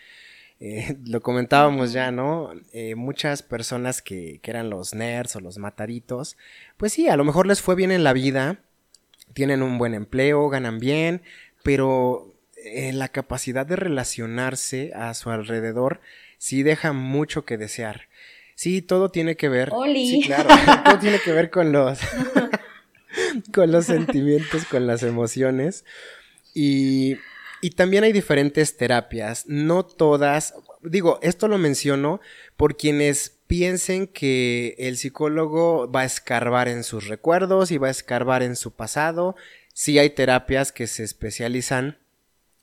Eh, 0.62 0.96
lo 1.06 1.22
comentábamos 1.22 1.92
ya, 1.92 2.12
¿no? 2.12 2.52
Eh, 2.72 2.96
muchas 2.96 3.44
personas 3.44 4.02
que, 4.02 4.40
que 4.42 4.52
eran 4.52 4.70
los 4.70 4.94
nerds 4.94 5.36
o 5.36 5.42
los 5.42 5.58
mataritos, 5.58 6.38
pues 6.78 6.94
sí, 6.94 7.10
a 7.10 7.18
lo 7.18 7.26
mejor 7.26 7.48
les 7.48 7.62
fue 7.62 7.76
bien 7.76 7.92
en 7.92 8.06
la 8.06 8.14
vida, 8.14 8.62
tienen 9.34 9.62
un 9.62 9.78
buen 9.78 9.94
empleo, 9.94 10.48
ganan 10.50 10.80
bien, 10.80 11.22
pero 11.68 12.34
eh, 12.56 12.94
la 12.94 13.10
capacidad 13.10 13.66
de 13.66 13.76
relacionarse 13.76 14.94
a 14.96 15.14
su 15.14 15.32
alrededor 15.32 16.00
sí 16.38 16.64
deja 16.64 16.94
mucho 16.94 17.44
que 17.44 17.58
desear. 17.58 18.08
Sí, 18.56 18.82
todo 18.82 19.12
tiene 19.12 19.36
que 19.36 19.50
ver. 19.50 19.72
Oli. 19.74 20.08
Sí, 20.10 20.22
claro. 20.26 20.48
todo 20.86 20.98
tiene 21.00 21.20
que 21.20 21.34
ver 21.34 21.50
con 21.50 21.74
los. 21.74 22.00
con 23.54 23.70
los 23.70 23.86
sentimientos, 23.86 24.64
con 24.64 24.88
las 24.88 25.04
emociones. 25.04 25.84
Y, 26.54 27.18
y 27.62 27.72
también 27.72 28.06
hay 28.06 28.14
diferentes 28.14 28.78
terapias, 28.78 29.46
no 29.48 29.86
todas, 29.86 30.54
digo, 30.82 31.20
esto 31.22 31.50
lo 31.50 31.58
menciono 31.58 32.22
por 32.56 32.78
quienes 32.78 33.38
piensen 33.48 34.08
que 34.08 34.76
el 34.78 34.96
psicólogo 34.98 35.92
va 35.92 36.02
a 36.02 36.06
escarbar 36.06 36.70
en 36.70 36.86
sus 36.86 37.08
recuerdos 37.08 37.72
y 37.72 37.78
va 37.78 37.90
a 37.90 37.92
escarbar 37.92 38.42
en 38.42 38.56
su 38.56 38.72
pasado. 38.72 39.36
Sí 39.78 40.00
hay 40.00 40.10
terapias 40.10 40.72
que 40.72 40.88
se 40.88 41.04
especializan 41.04 42.00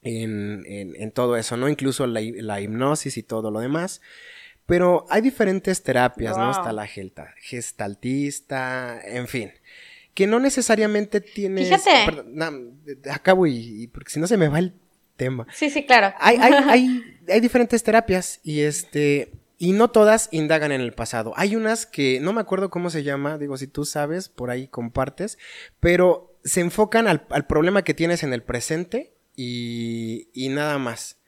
en, 0.03 0.65
en, 0.67 1.13
todo 1.13 1.37
eso, 1.37 1.57
¿no? 1.57 1.69
Incluso 1.69 2.09
la, 2.09 2.21
la, 2.21 2.61
hipnosis 2.61 3.17
y 3.17 3.23
todo 3.23 3.53
lo 3.53 3.61
demás. 3.61 4.01
Pero 4.67 5.07
hay 5.09 5.23
diferentes 5.23 5.85
terapias, 5.85 6.37
¿no? 6.37 6.51
Está 6.51 6.73
la 6.73 6.89
gestaltista, 6.89 9.01
en 9.05 9.29
fin. 9.29 9.53
Que 10.13 10.27
no 10.27 10.41
necesariamente 10.41 11.21
tienes... 11.21 11.69
Fíjate. 11.69 12.21
acabo 13.09 13.47
y, 13.47 13.87
porque 13.95 14.11
si 14.11 14.19
no 14.19 14.27
se 14.27 14.37
me 14.37 14.49
va 14.49 14.59
el 14.59 14.75
tema. 15.17 15.47
Sí, 15.55 15.71
sí, 15.71 15.87
claro. 15.87 16.13
Hay, 16.19 16.39
hay, 16.39 16.53
hay, 16.69 17.05
hay 17.29 17.41
diferentes 17.41 17.85
terapias 17.85 18.41
y 18.43 18.63
este... 18.63 19.31
Y 19.57 19.71
no 19.71 19.93
todas 19.93 20.31
indagan 20.33 20.73
en 20.73 20.81
el 20.81 20.95
pasado. 20.95 21.33
Hay 21.37 21.55
unas 21.55 21.87
que 21.87 22.19
no 22.19 22.33
me 22.33 22.41
acuerdo 22.41 22.71
cómo 22.71 22.91
se 22.91 23.05
llama, 23.05 23.39
digo, 23.39 23.57
si 23.57 23.69
tú 23.69 23.85
sabes, 23.85 24.29
por 24.29 24.51
ahí 24.51 24.67
compartes, 24.67 25.39
pero 25.79 26.34
se 26.45 26.61
enfocan 26.61 27.09
al, 27.09 27.47
problema 27.47 27.83
que 27.83 27.95
tienes 27.95 28.23
en 28.23 28.33
el 28.33 28.43
presente 28.43 29.15
y, 29.35 30.29
nada 30.51 30.79
más. 30.79 31.19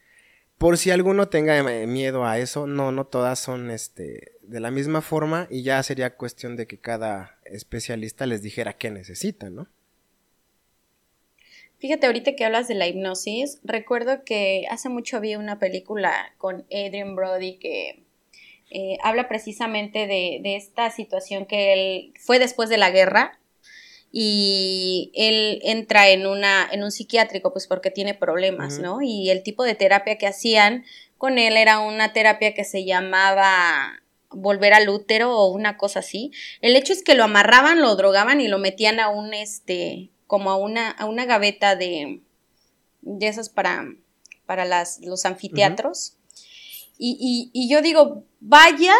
Por 0.58 0.78
si 0.78 0.90
alguno 0.90 1.28
tenga 1.28 1.62
miedo 1.86 2.24
a 2.24 2.38
eso, 2.38 2.66
no, 2.66 2.92
no 2.92 3.06
todas 3.06 3.38
son 3.38 3.70
este, 3.70 4.32
de 4.42 4.60
la 4.60 4.70
misma 4.70 5.02
forma 5.02 5.48
y 5.50 5.62
ya 5.62 5.82
sería 5.82 6.16
cuestión 6.16 6.56
de 6.56 6.66
que 6.66 6.78
cada 6.78 7.38
especialista 7.44 8.26
les 8.26 8.42
dijera 8.42 8.74
qué 8.74 8.90
necesitan, 8.90 9.54
¿no? 9.54 9.68
Fíjate, 11.78 12.06
ahorita 12.06 12.36
que 12.36 12.44
hablas 12.44 12.68
de 12.68 12.74
la 12.74 12.86
hipnosis, 12.86 13.60
recuerdo 13.62 14.24
que 14.24 14.66
hace 14.70 14.88
mucho 14.88 15.18
había 15.18 15.38
una 15.38 15.58
película 15.58 16.32
con 16.38 16.64
Adrian 16.70 17.14
Brody 17.16 17.58
que 17.58 18.02
eh, 18.70 18.96
habla 19.02 19.28
precisamente 19.28 20.06
de, 20.06 20.40
de, 20.42 20.56
esta 20.56 20.90
situación 20.90 21.44
que 21.44 21.74
él 21.74 22.14
fue 22.18 22.38
después 22.38 22.70
de 22.70 22.78
la 22.78 22.90
guerra 22.90 23.38
y 24.12 25.10
él 25.14 25.60
entra 25.62 26.08
en 26.08 26.26
una 26.26 26.66
en 26.70 26.82
un 26.82 26.90
psiquiátrico 26.90 27.52
pues 27.52 27.66
porque 27.66 27.90
tiene 27.90 28.14
problemas, 28.14 28.78
¿no? 28.78 29.02
Y 29.02 29.30
el 29.30 29.42
tipo 29.42 29.64
de 29.64 29.74
terapia 29.74 30.16
que 30.18 30.26
hacían 30.26 30.84
con 31.18 31.38
él 31.38 31.56
era 31.56 31.80
una 31.80 32.12
terapia 32.12 32.54
que 32.54 32.64
se 32.64 32.84
llamaba 32.84 34.00
volver 34.30 34.74
al 34.74 34.88
útero 34.88 35.36
o 35.36 35.48
una 35.52 35.76
cosa 35.76 36.00
así. 36.00 36.32
El 36.60 36.76
hecho 36.76 36.92
es 36.92 37.02
que 37.02 37.14
lo 37.14 37.24
amarraban, 37.24 37.80
lo 37.80 37.94
drogaban 37.96 38.40
y 38.40 38.48
lo 38.48 38.58
metían 38.58 39.00
a 39.00 39.08
un 39.08 39.34
este 39.34 40.10
como 40.26 40.50
a 40.50 40.56
una 40.56 40.90
a 40.90 41.06
una 41.06 41.24
gaveta 41.24 41.76
de 41.76 42.20
de 43.02 43.28
esas 43.28 43.48
para 43.48 43.86
para 44.46 44.64
las 44.64 45.00
los 45.00 45.26
anfiteatros. 45.26 46.16
y, 46.98 47.18
y, 47.20 47.50
y 47.52 47.68
yo 47.68 47.82
digo, 47.82 48.24
vaya 48.40 48.94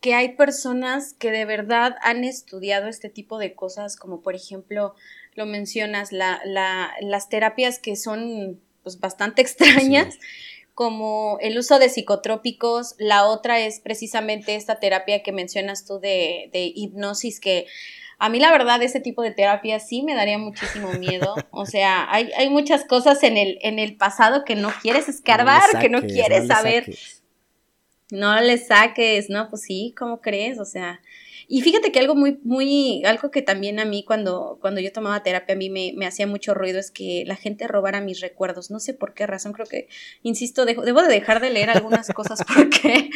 que 0.00 0.14
hay 0.14 0.30
personas 0.34 1.12
que 1.12 1.30
de 1.30 1.44
verdad 1.44 1.96
han 2.02 2.24
estudiado 2.24 2.88
este 2.88 3.10
tipo 3.10 3.38
de 3.38 3.54
cosas, 3.54 3.96
como 3.96 4.22
por 4.22 4.34
ejemplo, 4.34 4.94
lo 5.34 5.46
mencionas, 5.46 6.12
la, 6.12 6.40
la, 6.44 6.92
las 7.00 7.28
terapias 7.28 7.78
que 7.78 7.96
son 7.96 8.60
pues, 8.82 8.98
bastante 8.98 9.42
extrañas, 9.42 10.18
como 10.74 11.36
el 11.40 11.58
uso 11.58 11.78
de 11.78 11.90
psicotrópicos, 11.90 12.94
la 12.98 13.26
otra 13.26 13.60
es 13.60 13.80
precisamente 13.80 14.54
esta 14.54 14.80
terapia 14.80 15.22
que 15.22 15.32
mencionas 15.32 15.84
tú 15.84 16.00
de, 16.00 16.48
de 16.52 16.72
hipnosis, 16.74 17.38
que 17.38 17.66
a 18.18 18.30
mí 18.30 18.38
la 18.38 18.50
verdad 18.50 18.82
ese 18.82 19.00
tipo 19.00 19.22
de 19.22 19.32
terapia 19.32 19.80
sí 19.80 20.02
me 20.02 20.14
daría 20.14 20.38
muchísimo 20.38 20.92
miedo. 20.92 21.34
O 21.52 21.66
sea, 21.66 22.06
hay, 22.10 22.30
hay 22.38 22.48
muchas 22.48 22.84
cosas 22.84 23.22
en 23.22 23.36
el, 23.36 23.58
en 23.60 23.78
el 23.78 23.96
pasado 23.96 24.44
que 24.44 24.54
no 24.54 24.70
quieres 24.80 25.08
escarbar, 25.10 25.78
que 25.78 25.90
no 25.90 26.00
quieres 26.00 26.46
saber 26.46 26.86
no 28.10 28.40
le 28.40 28.58
saques, 28.58 29.30
no, 29.30 29.48
pues 29.48 29.62
sí, 29.62 29.94
¿cómo 29.96 30.20
crees? 30.20 30.58
O 30.58 30.64
sea, 30.64 31.00
y 31.52 31.62
fíjate 31.62 31.90
que 31.90 31.98
algo 31.98 32.14
muy, 32.14 32.38
muy, 32.44 33.02
algo 33.04 33.32
que 33.32 33.42
también 33.42 33.80
a 33.80 33.84
mí 33.84 34.04
cuando, 34.04 34.58
cuando 34.60 34.80
yo 34.80 34.92
tomaba 34.92 35.24
terapia 35.24 35.56
a 35.56 35.58
mí 35.58 35.68
me, 35.68 35.92
me 35.96 36.06
hacía 36.06 36.28
mucho 36.28 36.54
ruido 36.54 36.78
es 36.78 36.92
que 36.92 37.24
la 37.26 37.34
gente 37.34 37.66
robara 37.66 38.00
mis 38.00 38.20
recuerdos. 38.20 38.70
No 38.70 38.78
sé 38.78 38.94
por 38.94 39.14
qué 39.14 39.26
razón, 39.26 39.52
creo 39.52 39.66
que, 39.66 39.88
insisto, 40.22 40.64
debo 40.64 41.02
de 41.02 41.08
dejar 41.08 41.40
de 41.40 41.50
leer 41.50 41.70
algunas 41.70 42.06
cosas 42.10 42.44
porque 42.54 43.10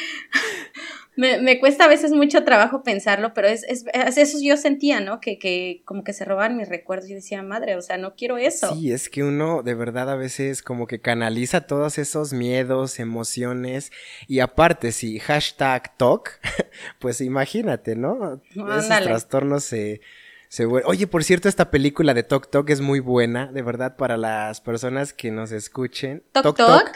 me, 1.17 1.39
me, 1.41 1.61
cuesta 1.61 1.85
a 1.85 1.89
veces 1.89 2.13
mucho 2.13 2.45
trabajo 2.45 2.83
pensarlo, 2.83 3.35
pero 3.35 3.49
es, 3.49 3.65
es, 3.65 3.85
eso 4.17 4.39
yo 4.43 4.57
sentía, 4.57 5.01
¿no? 5.01 5.21
Que, 5.21 5.39
que 5.39 5.83
como 5.85 6.03
que 6.03 6.13
se 6.13 6.25
roban 6.25 6.57
mis 6.57 6.69
recuerdos 6.69 7.09
y 7.09 7.15
decía, 7.15 7.43
madre, 7.43 7.77
o 7.77 7.83
sea, 7.83 7.97
no 7.99 8.15
quiero 8.17 8.37
eso. 8.37 8.75
Sí, 8.75 8.93
es 8.93 9.09
que 9.09 9.23
uno 9.23 9.63
de 9.63 9.75
verdad 9.75 10.11
a 10.11 10.17
veces 10.17 10.63
como 10.63 10.87
que 10.87 11.01
canaliza 11.01 11.67
todos 11.67 11.99
esos 11.99 12.33
miedos, 12.33 12.99
emociones 12.99 13.93
y 14.27 14.41
aparte 14.41 14.91
si 14.93 15.21
hashtag 15.21 15.97
talk, 15.97 16.41
pues 16.99 17.21
imagínate, 17.21 17.95
¿no? 17.97 18.43
Esos 18.51 18.89
trastornos 18.89 19.65
se... 19.65 20.01
Se 20.49 20.67
Oye, 20.67 21.09
por 21.09 21.25
cierto, 21.25 21.49
esta 21.49 21.73
película 21.73 22.15
de 22.15 22.23
Tok 22.23 22.49
Tok 22.49 22.71
es 22.71 22.81
muy 22.81 23.01
buena, 23.01 23.51
de 23.51 23.63
verdad, 23.63 23.97
para 23.97 24.17
las 24.17 24.61
personas 24.61 25.13
que 25.13 25.33
nos 25.33 25.51
escuchen. 25.51 26.23
¿Tok 26.31 26.57
Tok? 26.57 26.93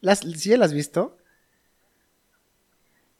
¿Las, 0.00 0.20
¿Sí 0.20 0.56
la 0.56 0.64
has 0.64 0.72
visto? 0.72 1.18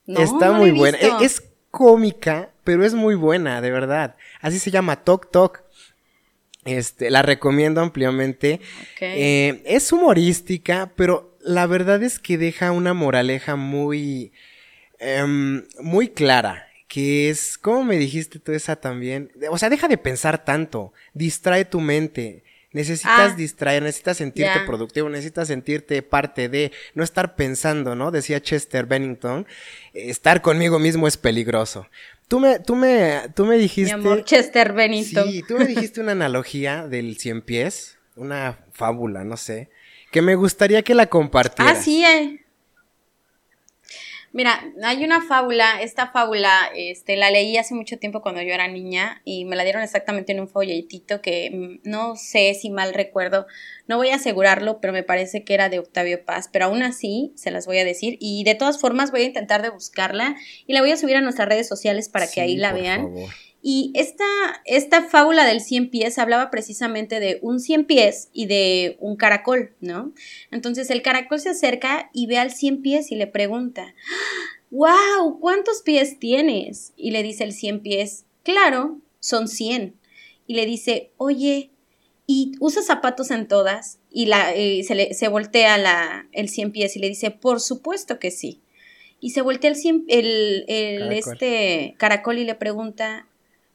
Está 0.06 0.52
muy 0.52 0.70
buena. 0.70 0.98
Es, 0.98 1.42
cómica, 1.70 2.50
pero 2.64 2.84
es 2.84 2.92
muy 2.92 3.14
buena, 3.14 3.62
de 3.62 3.70
verdad. 3.70 4.16
Así 4.42 4.58
se 4.58 4.70
llama 4.70 5.04
Tok 5.04 5.30
Tok. 5.30 5.62
Este, 6.64 7.10
la 7.10 7.22
recomiendo 7.22 7.80
ampliamente. 7.80 8.60
Eh, 9.00 9.62
es 9.64 9.90
humorística, 9.90 10.92
pero 10.96 11.34
la 11.40 11.66
verdad 11.66 12.02
es 12.02 12.18
que 12.18 12.36
deja 12.36 12.72
una 12.72 12.92
moraleja 12.92 13.56
muy, 13.56 14.32
em, 14.98 15.64
muy 15.80 16.08
clara. 16.08 16.68
Que 16.88 17.30
es, 17.30 17.56
¿cómo 17.56 17.84
me 17.84 17.96
dijiste 17.96 18.38
tú 18.38 18.52
esa 18.52 18.76
también? 18.76 19.32
O 19.50 19.56
sea, 19.56 19.70
deja 19.70 19.88
de 19.88 19.96
pensar 19.96 20.44
tanto, 20.44 20.92
distrae 21.14 21.64
tu 21.64 21.80
mente. 21.80 22.44
Necesitas 22.72 23.32
ah, 23.32 23.34
distraer, 23.36 23.82
necesitas 23.82 24.16
sentirte 24.16 24.60
productivo, 24.66 25.08
necesitas 25.10 25.48
sentirte 25.48 26.02
parte 26.02 26.48
de, 26.48 26.72
no 26.94 27.04
estar 27.04 27.36
pensando, 27.36 27.94
¿no? 27.94 28.10
Decía 28.10 28.40
Chester 28.40 28.86
Bennington, 28.86 29.46
estar 29.92 30.40
conmigo 30.40 30.78
mismo 30.78 31.06
es 31.06 31.18
peligroso. 31.18 31.86
Tú 32.28 32.40
me, 32.40 32.60
tú 32.60 32.74
me, 32.74 33.28
tú 33.34 33.44
me 33.44 33.58
dijiste. 33.58 33.94
Mi 33.94 34.00
amor, 34.00 34.24
Chester 34.24 34.72
Bennington. 34.72 35.28
Sí, 35.28 35.42
tú 35.46 35.58
me 35.58 35.66
dijiste 35.66 36.00
una 36.00 36.12
analogía 36.12 36.86
del 36.86 37.18
cien 37.18 37.42
pies, 37.42 37.98
una 38.16 38.58
fábula, 38.72 39.22
no 39.22 39.36
sé, 39.36 39.68
que 40.10 40.22
me 40.22 40.34
gustaría 40.34 40.82
que 40.82 40.94
la 40.94 41.06
compartieras. 41.06 41.78
Ah, 41.78 41.82
sí, 41.82 42.04
eh. 42.04 42.41
Mira, 44.32 44.64
hay 44.82 45.04
una 45.04 45.20
fábula, 45.20 45.82
esta 45.82 46.10
fábula, 46.10 46.70
este, 46.74 47.16
la 47.16 47.30
leí 47.30 47.58
hace 47.58 47.74
mucho 47.74 47.98
tiempo 47.98 48.22
cuando 48.22 48.40
yo 48.40 48.54
era 48.54 48.66
niña 48.66 49.20
y 49.26 49.44
me 49.44 49.56
la 49.56 49.62
dieron 49.62 49.82
exactamente 49.82 50.32
en 50.32 50.40
un 50.40 50.48
folletito 50.48 51.20
que 51.20 51.50
mm, 51.84 51.88
no 51.88 52.16
sé 52.16 52.54
si 52.54 52.70
mal 52.70 52.94
recuerdo, 52.94 53.46
no 53.86 53.98
voy 53.98 54.08
a 54.08 54.14
asegurarlo, 54.14 54.80
pero 54.80 54.94
me 54.94 55.02
parece 55.02 55.44
que 55.44 55.52
era 55.52 55.68
de 55.68 55.80
Octavio 55.80 56.24
Paz, 56.24 56.48
pero 56.50 56.64
aún 56.64 56.82
así 56.82 57.32
se 57.36 57.50
las 57.50 57.66
voy 57.66 57.78
a 57.78 57.84
decir 57.84 58.16
y 58.20 58.42
de 58.44 58.54
todas 58.54 58.80
formas 58.80 59.10
voy 59.10 59.22
a 59.22 59.26
intentar 59.26 59.60
de 59.60 59.68
buscarla 59.68 60.34
y 60.66 60.72
la 60.72 60.80
voy 60.80 60.92
a 60.92 60.96
subir 60.96 61.16
a 61.16 61.20
nuestras 61.20 61.48
redes 61.48 61.68
sociales 61.68 62.08
para 62.08 62.26
que 62.26 62.40
ahí 62.40 62.56
la 62.56 62.72
vean. 62.72 63.14
Y 63.64 63.92
esta, 63.94 64.24
esta 64.64 65.08
fábula 65.08 65.44
del 65.46 65.60
cien 65.60 65.88
pies 65.88 66.18
hablaba 66.18 66.50
precisamente 66.50 67.20
de 67.20 67.38
un 67.42 67.60
cien 67.60 67.84
pies 67.84 68.28
y 68.32 68.46
de 68.46 68.96
un 68.98 69.16
caracol, 69.16 69.74
¿no? 69.80 70.12
Entonces 70.50 70.90
el 70.90 71.00
caracol 71.00 71.38
se 71.38 71.50
acerca 71.50 72.10
y 72.12 72.26
ve 72.26 72.38
al 72.38 72.50
cien 72.50 72.82
pies 72.82 73.12
y 73.12 73.14
le 73.14 73.28
pregunta, 73.28 73.94
¡Wow! 74.72 75.38
¿Cuántos 75.38 75.82
pies 75.82 76.18
tienes? 76.18 76.94
Y 76.96 77.10
le 77.10 77.22
dice 77.22 77.44
el 77.44 77.52
cien 77.52 77.80
pies, 77.80 78.24
claro, 78.42 78.98
son 79.20 79.46
cien. 79.46 79.96
Y 80.46 80.54
le 80.54 80.64
dice, 80.64 81.10
oye, 81.18 81.70
¿y 82.26 82.52
usa 82.58 82.82
zapatos 82.82 83.30
en 83.30 83.46
todas? 83.46 83.98
Y 84.10 84.26
la, 84.26 84.54
eh, 84.54 84.82
se, 84.82 84.94
le, 84.94 85.12
se 85.12 85.28
voltea 85.28 85.76
la, 85.76 86.26
el 86.32 86.48
cien 86.48 86.72
pies 86.72 86.96
y 86.96 87.00
le 87.00 87.08
dice, 87.08 87.30
por 87.30 87.60
supuesto 87.60 88.18
que 88.18 88.30
sí. 88.30 88.62
Y 89.20 89.30
se 89.30 89.42
voltea 89.42 89.68
el, 89.68 89.76
cien, 89.76 90.04
el, 90.08 90.64
el 90.68 91.12
este 91.12 91.94
caracol 91.98 92.38
y 92.38 92.44
le 92.44 92.54
pregunta, 92.54 93.28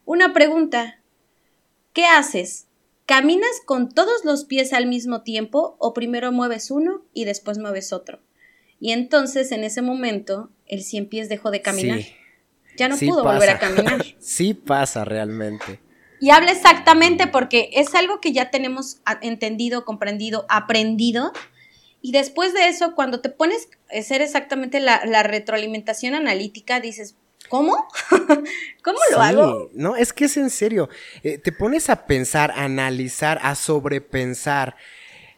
una 0.08 0.34
pregunta. 0.34 1.00
¿Qué 1.94 2.06
haces? 2.06 2.66
¿Caminas 3.06 3.62
con 3.66 3.90
todos 3.90 4.24
los 4.24 4.46
pies 4.46 4.74
al 4.74 4.88
mismo 4.88 5.22
tiempo 5.22 5.76
o 5.80 5.94
primero 5.94 6.32
mueves 6.32 6.72
uno 6.72 7.04
y 7.14 7.26
después 7.26 7.58
mueves 7.60 7.94
otro? 7.94 8.20
Y 8.80 8.94
entonces 8.94 9.52
en 9.52 9.64
ese 9.64 9.82
momento 9.82 10.50
el 10.66 10.82
cien 10.82 11.08
pies 11.08 11.30
dejó 11.30 11.52
de 11.52 11.62
caminar. 11.62 12.00
ya 12.78 12.88
no 12.88 12.98
pudo 12.98 13.24
volver 13.24 13.50
a 13.50 13.60
caminar. 13.60 14.04
sí 14.20 14.54
pasa 14.54 15.04
realmente. 15.04 15.82
Y 16.22 16.30
habla 16.30 16.52
exactamente 16.52 17.28
porque 17.28 17.70
es 17.74 17.94
algo 17.94 18.22
que 18.22 18.32
ya 18.32 18.50
tenemos 18.50 19.02
entendido, 19.22 19.84
comprendido, 19.84 20.46
aprendido. 20.48 21.34
Y 22.02 22.14
después 22.14 22.54
de 22.54 22.70
eso, 22.70 22.96
cuando 22.96 23.20
te 23.20 23.30
pones 23.30 23.68
a 23.94 24.00
hacer 24.00 24.22
exactamente 24.22 24.80
la, 24.80 25.02
la 25.06 25.24
retroalimentación 25.24 26.16
analítica, 26.16 26.80
dices, 26.80 27.18
¿cómo? 27.50 27.88
¿Cómo 28.84 29.00
lo 29.12 29.22
hago? 29.22 29.70
No, 29.74 29.96
es 29.96 30.14
que 30.14 30.26
es 30.26 30.38
en 30.38 30.50
serio. 30.50 30.90
Eh, 31.24 31.38
te 31.38 31.52
pones 31.52 31.90
a 31.90 32.06
pensar, 32.06 32.52
a 32.52 32.64
analizar, 32.64 33.40
a 33.42 33.56
sobrepensar 33.56 34.76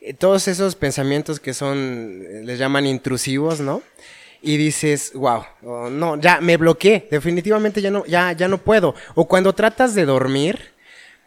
eh, 0.01 0.13
todos 0.13 0.47
esos 0.47 0.75
pensamientos 0.75 1.39
que 1.39 1.53
son, 1.53 2.23
eh, 2.25 2.41
les 2.43 2.59
llaman 2.59 2.85
intrusivos, 2.85 3.59
¿no? 3.59 3.81
Y 4.41 4.55
dices, 4.55 5.11
wow, 5.13 5.43
no, 5.89 6.19
ya 6.19 6.39
me 6.39 6.55
bloqueé, 6.55 7.07
definitivamente 7.11 7.81
ya 7.81 7.91
no, 7.91 8.05
ya, 8.05 8.31
ya 8.31 8.47
no 8.47 8.57
puedo. 8.59 8.95
O 9.15 9.27
cuando 9.27 9.53
tratas 9.53 9.95
de 9.95 10.05
dormir, 10.05 10.73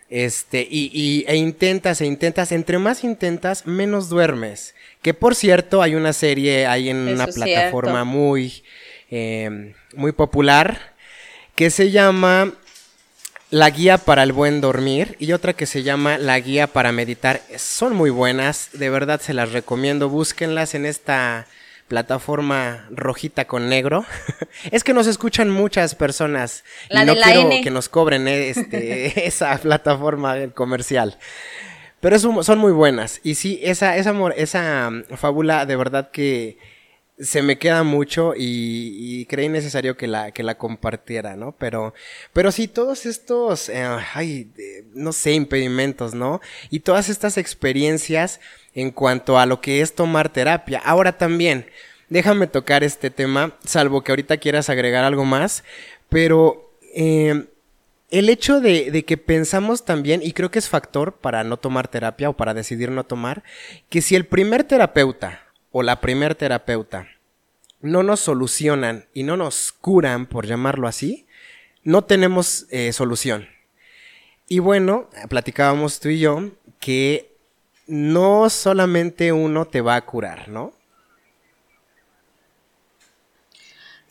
este, 0.09 0.67
y, 0.71 1.25
e 1.27 1.37
intentas, 1.37 2.03
e 2.03 2.07
intentas, 2.07 2.53
entre 2.53 2.79
más 2.79 3.03
intentas, 3.03 3.67
menos 3.67 4.09
duermes. 4.09 4.75
Que 5.01 5.15
por 5.15 5.35
cierto, 5.35 5.83
hay 5.83 5.95
una 5.95 6.13
serie 6.13 6.67
ahí 6.67 6.91
en 6.91 6.97
una 6.97 7.27
plataforma 7.27 8.05
muy, 8.05 8.63
em, 9.15 9.75
muy 9.95 10.13
popular 10.13 10.95
que 11.55 11.69
se 11.69 11.91
llama 11.91 12.53
La 13.51 13.69
Guía 13.69 13.99
para 13.99 14.23
el 14.23 14.33
Buen 14.33 14.63
Dormir 14.63 15.17
y 15.19 15.33
otra 15.33 15.53
que 15.53 15.67
se 15.67 15.83
llama 15.83 16.17
La 16.17 16.41
Guía 16.41 16.67
para 16.67 16.93
Meditar. 16.93 17.43
Son 17.57 17.95
muy 17.95 18.09
buenas, 18.09 18.71
de 18.73 18.89
verdad 18.89 19.21
se 19.21 19.35
las 19.35 19.53
recomiendo. 19.53 20.09
Búsquenlas 20.09 20.75
en 20.75 20.87
esta 20.87 21.47
plataforma 21.89 22.87
rojita 22.91 23.45
con 23.45 23.69
negro. 23.69 24.07
es 24.71 24.83
que 24.83 24.95
nos 24.95 25.07
escuchan 25.07 25.51
muchas 25.51 25.95
personas 25.95 26.65
y 26.89 27.05
no 27.05 27.15
quiero 27.15 27.51
que 27.63 27.71
nos 27.71 27.91
cobren 27.91 28.27
eh, 28.29 28.49
este, 28.49 29.27
esa 29.27 29.59
plataforma 29.59 30.49
comercial. 30.55 31.19
Pero 32.01 32.19
son 32.19 32.59
muy 32.59 32.73
buenas. 32.73 33.21
Y 33.23 33.35
sí, 33.35 33.61
esa, 33.63 33.99
esa, 33.99 34.15
esa 34.37 34.91
mm, 34.91 35.17
fábula 35.17 35.67
de 35.67 35.77
verdad 35.77 36.11
que 36.11 36.57
se 37.19 37.43
me 37.43 37.59
queda 37.59 37.83
mucho 37.83 38.35
y, 38.37 39.27
creí 39.27 39.49
necesario 39.49 39.97
que 39.97 40.07
la, 40.07 40.33
que 40.33 40.43
la 40.43 40.59
compartiera, 40.59 41.37
¿no? 41.37 41.53
Pero, 41.53 41.95
pero 42.33 42.51
sí, 42.53 42.69
todos 42.69 43.07
estos, 43.07 43.69
eh, 43.69 43.85
ay, 44.15 44.51
no 44.95 45.13
sé, 45.13 45.33
impedimentos, 45.33 46.15
¿no? 46.15 46.41
Y 46.71 46.81
todas 46.81 47.09
estas 47.09 47.39
experiencias 47.39 48.41
en 48.75 48.91
cuanto 48.91 49.39
a 49.39 49.47
lo 49.47 49.61
que 49.61 49.81
es 49.81 49.95
tomar 49.95 50.31
terapia. 50.31 50.81
Ahora 50.85 51.19
también, 51.19 51.67
déjame 52.09 52.47
tocar 52.47 52.83
este 52.85 53.11
tema, 53.11 53.57
salvo 53.65 54.03
que 54.03 54.13
ahorita 54.13 54.39
quieras 54.39 54.69
agregar 54.69 55.05
algo 55.05 55.25
más, 55.25 55.65
pero 56.09 56.73
eh, 56.95 57.47
el 58.11 58.29
hecho 58.29 58.61
de, 58.61 59.05
que 59.07 59.17
pensamos 59.17 59.85
también, 59.85 60.21
y 60.23 60.33
creo 60.33 60.51
que 60.51 60.59
es 60.59 60.69
factor 60.69 61.15
para 61.15 61.45
no 61.45 61.57
tomar 61.57 61.89
terapia 61.89 62.29
o 62.29 62.37
para 62.37 62.53
decidir 62.53 62.91
no 62.91 63.05
tomar, 63.05 63.43
que 63.89 64.03
si 64.03 64.15
el 64.15 64.27
primer 64.27 64.65
terapeuta 64.65 65.47
o 65.73 65.83
la 65.83 66.01
primer 66.01 66.35
terapeuta 66.35 67.09
no 67.83 68.05
nos 68.05 68.21
solucionan 68.21 69.07
y 69.13 69.25
no 69.25 69.37
nos 69.37 69.73
curan, 69.73 70.27
por 70.27 70.47
llamarlo 70.47 70.87
así, 70.87 71.27
no 71.83 72.05
tenemos 72.05 72.67
eh, 72.71 72.93
solución. 72.93 73.49
Y 74.49 74.61
bueno, 74.61 75.11
platicábamos 75.29 75.99
tú 75.99 76.09
y 76.09 76.21
yo 76.21 76.51
que 76.79 77.35
no 77.87 78.49
solamente 78.51 79.33
uno 79.33 79.67
te 79.67 79.81
va 79.81 79.97
a 79.97 80.07
curar, 80.07 80.49
¿no? 80.49 80.73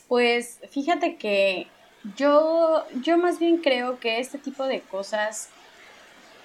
Pues 0.06 0.58
fíjate 0.70 1.16
que 1.16 1.68
yo, 2.16 2.84
yo 3.02 3.16
más 3.16 3.38
bien 3.38 3.58
creo 3.58 3.98
que 3.98 4.20
este 4.20 4.36
tipo 4.36 4.66
de 4.66 4.80
cosas 4.80 5.48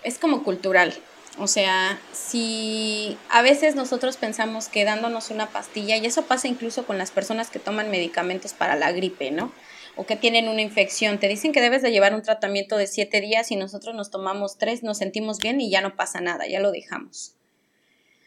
es 0.04 0.18
como 0.18 0.44
cultural. 0.44 0.94
O 1.40 1.48
sea, 1.48 2.00
si 2.14 3.18
a 3.30 3.42
veces 3.42 3.76
nosotros 3.76 4.18
pensamos 4.18 4.70
que 4.70 4.86
dándonos 4.86 5.30
una 5.30 5.48
pastilla, 5.48 5.96
y 5.98 6.06
eso 6.06 6.24
pasa 6.24 6.48
incluso 6.48 6.86
con 6.86 6.98
las 6.98 7.12
personas 7.12 7.50
que 7.52 7.60
toman 7.60 7.92
medicamentos 7.92 8.54
para 8.54 8.76
la 8.76 8.92
gripe, 8.92 9.32
¿no? 9.32 9.52
O 9.96 10.06
que 10.06 10.16
tienen 10.16 10.48
una 10.48 10.62
infección, 10.62 11.20
te 11.20 11.28
dicen 11.28 11.52
que 11.52 11.62
debes 11.62 11.82
de 11.82 11.92
llevar 11.92 12.16
un 12.16 12.22
tratamiento 12.22 12.78
de 12.78 12.88
siete 12.88 13.22
días 13.22 13.52
y 13.52 13.56
nosotros 13.56 13.96
nos 13.96 14.10
tomamos 14.10 14.58
tres, 14.58 14.84
nos 14.84 14.98
sentimos 14.98 15.38
bien 15.40 15.62
y 15.62 15.70
ya 15.70 15.82
no 15.82 15.96
pasa 15.96 16.22
nada, 16.22 16.48
ya 16.48 16.60
lo 16.60 16.72
dejamos. 16.72 17.36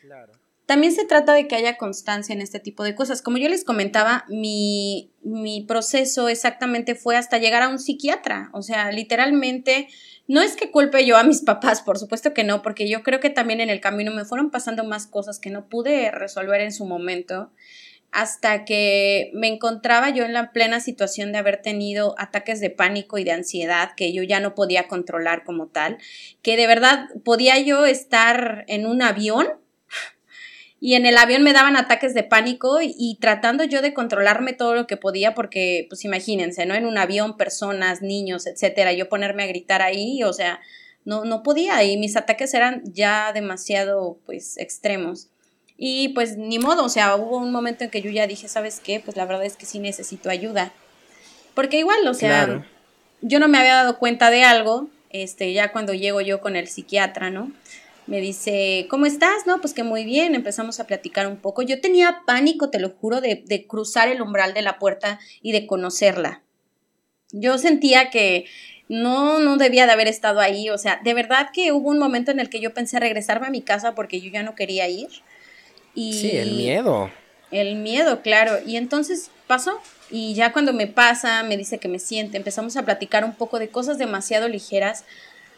Claro. 0.00 0.32
También 0.70 0.92
se 0.92 1.04
trata 1.04 1.32
de 1.32 1.48
que 1.48 1.56
haya 1.56 1.76
constancia 1.76 2.32
en 2.32 2.40
este 2.40 2.60
tipo 2.60 2.84
de 2.84 2.94
cosas. 2.94 3.22
Como 3.22 3.38
yo 3.38 3.48
les 3.48 3.64
comentaba, 3.64 4.24
mi, 4.28 5.10
mi 5.24 5.62
proceso 5.62 6.28
exactamente 6.28 6.94
fue 6.94 7.16
hasta 7.16 7.38
llegar 7.38 7.62
a 7.62 7.68
un 7.68 7.80
psiquiatra. 7.80 8.50
O 8.52 8.62
sea, 8.62 8.92
literalmente, 8.92 9.88
no 10.30 10.42
es 10.42 10.54
que 10.54 10.70
culpe 10.70 11.04
yo 11.04 11.16
a 11.16 11.24
mis 11.24 11.42
papás, 11.42 11.82
por 11.82 11.98
supuesto 11.98 12.32
que 12.32 12.44
no, 12.44 12.62
porque 12.62 12.88
yo 12.88 13.02
creo 13.02 13.18
que 13.18 13.30
también 13.30 13.60
en 13.60 13.68
el 13.68 13.80
camino 13.80 14.12
me 14.12 14.24
fueron 14.24 14.52
pasando 14.52 14.84
más 14.84 15.08
cosas 15.08 15.40
que 15.40 15.50
no 15.50 15.68
pude 15.68 16.12
resolver 16.12 16.60
en 16.60 16.70
su 16.70 16.84
momento 16.84 17.50
hasta 18.12 18.64
que 18.64 19.32
me 19.34 19.48
encontraba 19.48 20.08
yo 20.10 20.24
en 20.24 20.32
la 20.32 20.52
plena 20.52 20.78
situación 20.78 21.32
de 21.32 21.38
haber 21.38 21.60
tenido 21.60 22.14
ataques 22.16 22.60
de 22.60 22.70
pánico 22.70 23.18
y 23.18 23.24
de 23.24 23.32
ansiedad 23.32 23.90
que 23.96 24.12
yo 24.12 24.22
ya 24.22 24.38
no 24.38 24.54
podía 24.54 24.86
controlar 24.86 25.42
como 25.42 25.66
tal, 25.66 25.98
que 26.42 26.56
de 26.56 26.68
verdad 26.68 27.08
podía 27.24 27.58
yo 27.58 27.84
estar 27.84 28.64
en 28.68 28.86
un 28.86 29.02
avión 29.02 29.48
y 30.82 30.94
en 30.94 31.04
el 31.04 31.18
avión 31.18 31.42
me 31.42 31.52
daban 31.52 31.76
ataques 31.76 32.14
de 32.14 32.22
pánico 32.22 32.78
y, 32.80 33.18
tratando 33.20 33.64
yo 33.64 33.82
de 33.82 33.92
controlarme 33.92 34.54
todo 34.54 34.74
lo 34.74 34.86
que 34.86 34.96
podía 34.96 35.34
porque 35.34 35.86
pues 35.90 36.06
imagínense, 36.06 36.64
¿no? 36.64 36.74
En 36.74 36.86
un 36.86 36.96
avión, 36.96 37.36
personas, 37.36 38.00
niños, 38.00 38.46
etcétera, 38.46 38.94
yo 38.94 39.10
ponerme 39.10 39.42
a 39.42 39.46
gritar 39.46 39.82
ahí, 39.82 40.22
o 40.22 40.32
sea, 40.32 40.60
no, 41.04 41.26
no 41.26 41.42
podía 41.42 41.84
y 41.84 41.98
mis 41.98 42.16
ataques 42.16 42.54
eran 42.54 42.82
ya 42.86 43.32
demasiado 43.34 44.18
pues 44.24 44.56
extremos. 44.56 45.28
Y 45.76 46.10
pues 46.10 46.38
ni 46.38 46.58
modo, 46.58 46.84
o 46.84 46.88
sea, 46.88 47.14
hubo 47.16 47.36
un 47.38 47.52
momento 47.52 47.84
en 47.84 47.90
que 47.90 48.00
yo 48.00 48.10
ya 48.10 48.26
dije, 48.26 48.48
¿sabes 48.48 48.80
qué? 48.80 49.00
Pues 49.00 49.16
la 49.16 49.26
verdad 49.26 49.44
es 49.44 49.56
que 49.56 49.66
sí 49.66 49.78
necesito 49.80 50.30
ayuda. 50.30 50.72
Porque 51.54 51.78
igual, 51.78 52.06
o 52.06 52.14
sea, 52.14 52.66
yo 53.20 53.38
no 53.38 53.48
me 53.48 53.58
había 53.58 53.74
dado 53.74 53.98
cuenta 53.98 54.30
de 54.30 54.44
algo, 54.44 54.88
este, 55.10 55.52
ya 55.52 55.72
cuando 55.72 55.92
llego 55.94 56.20
yo 56.20 56.40
con 56.40 56.56
el 56.56 56.68
psiquiatra, 56.68 57.30
¿no? 57.30 57.52
Me 58.06 58.20
dice, 58.20 58.86
¿cómo 58.90 59.06
estás? 59.06 59.46
No, 59.46 59.60
pues 59.60 59.74
que 59.74 59.84
muy 59.84 60.04
bien, 60.04 60.34
empezamos 60.34 60.80
a 60.80 60.86
platicar 60.86 61.26
un 61.26 61.36
poco. 61.36 61.62
Yo 61.62 61.80
tenía 61.80 62.22
pánico, 62.26 62.70
te 62.70 62.80
lo 62.80 62.90
juro, 62.90 63.20
de, 63.20 63.44
de 63.46 63.66
cruzar 63.66 64.08
el 64.08 64.22
umbral 64.22 64.54
de 64.54 64.62
la 64.62 64.78
puerta 64.78 65.20
y 65.42 65.52
de 65.52 65.66
conocerla. 65.66 66.42
Yo 67.32 67.58
sentía 67.58 68.10
que 68.10 68.46
no, 68.88 69.38
no 69.38 69.56
debía 69.56 69.86
de 69.86 69.92
haber 69.92 70.08
estado 70.08 70.40
ahí, 70.40 70.68
o 70.68 70.76
sea, 70.76 71.00
de 71.04 71.14
verdad 71.14 71.50
que 71.52 71.70
hubo 71.70 71.90
un 71.90 72.00
momento 72.00 72.32
en 72.32 72.40
el 72.40 72.50
que 72.50 72.58
yo 72.58 72.74
pensé 72.74 72.98
regresarme 72.98 73.46
a 73.46 73.50
mi 73.50 73.62
casa 73.62 73.94
porque 73.94 74.20
yo 74.20 74.30
ya 74.30 74.42
no 74.42 74.56
quería 74.56 74.88
ir. 74.88 75.08
Y 75.94 76.12
sí, 76.14 76.36
el 76.36 76.56
miedo. 76.56 77.10
El 77.52 77.76
miedo, 77.76 78.22
claro. 78.22 78.58
Y 78.66 78.76
entonces 78.76 79.30
pasó. 79.46 79.80
Y 80.10 80.34
ya 80.34 80.52
cuando 80.52 80.72
me 80.72 80.88
pasa, 80.88 81.42
me 81.44 81.56
dice 81.56 81.78
que 81.78 81.86
me 81.86 82.00
siente, 82.00 82.36
empezamos 82.36 82.76
a 82.76 82.84
platicar 82.84 83.24
un 83.24 83.34
poco 83.34 83.60
de 83.60 83.68
cosas 83.68 83.96
demasiado 83.96 84.48
ligeras 84.48 85.04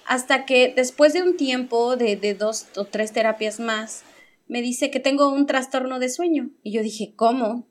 hasta 0.07 0.45
que 0.45 0.73
después 0.75 1.13
de 1.13 1.23
un 1.23 1.37
tiempo 1.37 1.97
de, 1.97 2.35
dos 2.35 2.67
o 2.77 2.85
tres 2.85 3.13
terapias 3.13 3.61
más, 3.61 4.03
me 4.49 4.63
dice 4.63 4.91
que 4.91 5.01
tengo 5.01 5.33
un 5.33 5.47
trastorno 5.47 5.99
de 5.99 6.09
sueño. 6.09 6.51
Y 6.63 6.73
yo 6.73 6.83
dije, 6.83 7.13
¿cómo? 7.17 7.67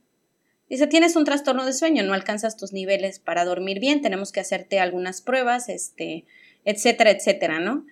Dice, 0.69 0.87
tienes 0.87 1.15
un 1.15 1.25
trastorno 1.25 1.65
de 1.65 1.73
sueño, 1.73 2.03
no 2.03 2.13
alcanzas 2.13 2.55
tus 2.55 2.71
niveles 2.71 3.19
para 3.19 3.43
dormir 3.43 3.79
bien, 3.79 4.01
tenemos 4.01 4.31
que 4.31 4.39
hacerte 4.39 4.79
algunas 4.79 5.21
pruebas, 5.21 5.67
este, 5.67 6.25
etcétera, 6.63 7.11
etcétera, 7.11 7.59
¿no? 7.59 7.85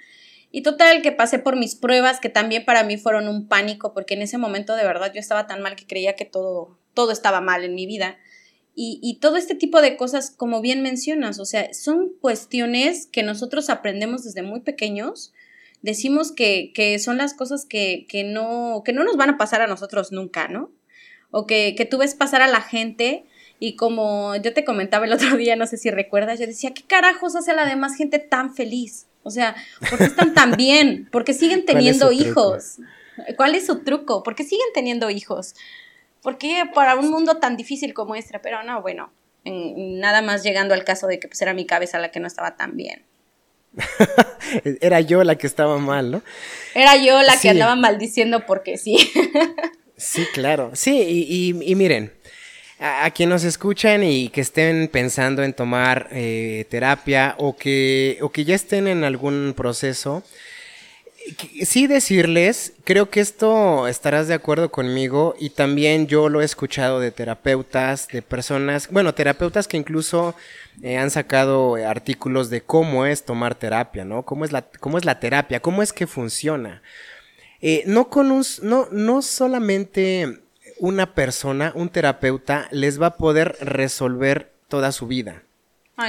Y 0.51 0.63
total, 0.63 1.01
que 1.01 1.11
pasé 1.11 1.39
por 1.39 1.57
mis 1.57 1.75
pruebas, 1.75 2.19
que 2.19 2.29
también 2.29 2.65
para 2.65 2.83
mí 2.83 2.97
fueron 2.97 3.27
un 3.27 3.47
pánico, 3.47 3.93
porque 3.93 4.15
en 4.15 4.21
ese 4.21 4.37
momento 4.37 4.75
de 4.75 4.83
verdad 4.83 5.11
yo 5.13 5.19
estaba 5.19 5.45
tan 5.45 5.61
mal 5.61 5.75
que 5.75 5.85
creía 5.85 6.15
que 6.15 6.25
todo, 6.25 6.79
todo 6.93 7.11
estaba 7.11 7.41
mal 7.41 7.63
en 7.63 7.75
mi 7.75 7.85
vida. 7.85 8.17
Y, 8.75 9.17
todo 9.19 9.35
este 9.35 9.55
tipo 9.55 9.81
de 9.81 9.97
cosas, 9.97 10.31
como 10.31 10.61
bien 10.61 10.81
mencionas, 10.81 11.39
o 11.39 11.45
sea, 11.45 11.73
son 11.73 12.13
cuestiones 12.21 13.07
que 13.07 13.23
nosotros 13.23 13.69
aprendemos 13.69 14.23
desde 14.23 14.41
muy 14.41 14.61
pequeños. 14.61 15.33
Decimos 15.81 16.31
que, 16.31 16.97
son 17.03 17.17
las 17.17 17.33
cosas 17.33 17.65
que, 17.65 18.07
no, 18.25 18.81
que 18.85 18.93
no 18.93 19.03
nos 19.03 19.17
van 19.17 19.31
a 19.31 19.37
pasar 19.37 19.61
a 19.61 19.67
nosotros 19.67 20.13
nunca, 20.13 20.47
¿no? 20.47 20.71
O 21.29 21.45
que, 21.45 21.75
que 21.75 21.83
tú 21.83 21.97
ves 21.97 22.15
pasar 22.15 22.41
a 22.41 22.47
la 22.47 22.61
gente 22.61 23.25
y 23.59 23.75
como 23.75 24.35
yo 24.37 24.53
te 24.53 24.63
comentaba 24.63 25.05
el 25.05 25.13
otro 25.13 25.35
día, 25.35 25.55
no 25.57 25.67
sé 25.67 25.77
si 25.77 25.91
recuerdas, 25.91 26.39
yo 26.39 26.47
decía, 26.47 26.73
¿qué 26.73 26.83
carajos 26.83 27.35
hace 27.35 27.51
a 27.51 27.55
la 27.55 27.65
demás 27.65 27.95
gente 27.95 28.17
tan 28.17 28.55
feliz? 28.55 29.07
O 29.23 29.31
sea, 29.31 29.55
¿por 29.89 29.99
qué 29.99 30.05
están 30.05 30.33
tan 30.33 30.53
bien? 30.53 31.09
¿Por 31.11 31.25
qué 31.25 31.33
siguen 31.33 31.65
teniendo 31.67 32.11
hijos? 32.11 32.77
¿Cuál 33.35 33.55
es 33.55 33.65
su 33.65 33.83
truco? 33.83 34.23
¿Por 34.23 34.35
qué 34.35 34.43
siguen 34.43 34.67
teniendo 34.73 35.09
hijos? 35.09 35.55
¿Por 36.21 36.37
qué 36.37 36.63
para 36.73 36.95
un 36.95 37.09
mundo 37.09 37.37
tan 37.37 37.57
difícil 37.57 37.93
como 37.93 38.15
este? 38.15 38.39
Pero 38.39 38.63
no, 38.63 38.81
bueno, 38.81 39.11
nada 39.45 40.21
más 40.21 40.43
llegando 40.43 40.73
al 40.73 40.83
caso 40.83 41.07
de 41.07 41.19
que 41.19 41.27
pues, 41.27 41.41
era 41.41 41.53
mi 41.53 41.65
cabeza 41.65 41.99
la 41.99 42.11
que 42.11 42.19
no 42.19 42.27
estaba 42.27 42.55
tan 42.55 42.75
bien. 42.75 43.03
era 44.81 44.99
yo 44.99 45.23
la 45.23 45.35
que 45.35 45.47
estaba 45.47 45.77
mal, 45.77 46.11
¿no? 46.11 46.21
Era 46.73 46.95
yo 46.97 47.21
la 47.21 47.37
que 47.37 47.49
andaba 47.49 47.75
maldiciendo 47.75 48.45
porque 48.45 48.77
sí. 48.77 48.97
sí, 49.97 50.25
claro. 50.33 50.71
Sí, 50.73 51.53
y, 51.61 51.75
miren, 51.75 52.11
a, 52.79 53.09
quienes 53.11 53.33
nos 53.33 53.43
escuchan 53.43 54.03
y 54.03 54.29
que 54.29 54.41
estén 54.41 54.87
pensando 54.87 55.43
en 55.43 55.53
tomar 55.53 56.07
eh, 56.11 56.65
terapia 56.69 57.35
o 57.37 57.55
que, 57.55 58.17
o 58.21 58.31
que 58.31 58.43
ya 58.43 58.55
estén 58.55 58.87
en 58.87 59.03
algún 59.03 59.53
proceso, 59.55 60.23
Sí 61.65 61.87
decirles, 61.87 62.73
creo 62.83 63.09
que 63.09 63.19
esto 63.19 63.87
estarás 63.87 64.27
de 64.27 64.33
acuerdo 64.33 64.71
conmigo 64.71 65.35
y 65.39 65.51
también 65.51 66.07
yo 66.07 66.29
lo 66.29 66.41
he 66.41 66.45
escuchado 66.45 66.99
de 66.99 67.11
terapeutas, 67.11 68.07
de 68.07 68.21
personas, 68.21 68.89
bueno, 68.89 69.13
terapeutas 69.13 69.67
que 69.67 69.77
incluso 69.77 70.35
eh, 70.81 70.97
han 70.97 71.11
sacado 71.11 71.75
artículos 71.75 72.49
de 72.49 72.61
cómo 72.61 73.05
es 73.05 73.23
tomar 73.23 73.55
terapia, 73.55 74.05
¿no? 74.05 74.23
Cómo 74.23 74.45
es 74.45 74.51
la, 74.51 74.63
cómo 74.79 74.97
es 74.97 75.05
la 75.05 75.19
terapia, 75.19 75.61
cómo 75.61 75.81
es 75.83 75.93
que 75.93 76.07
funciona. 76.07 76.81
Eh, 77.61 77.83
no 77.85 78.09
con 78.09 78.31
un, 78.31 78.45
no, 78.61 78.87
no 78.91 79.21
solamente 79.21 80.41
una 80.79 81.13
persona, 81.13 81.73
un 81.75 81.89
terapeuta, 81.89 82.67
les 82.71 83.01
va 83.01 83.07
a 83.07 83.17
poder 83.17 83.57
resolver 83.61 84.51
toda 84.67 84.91
su 84.91 85.07
vida. 85.07 85.43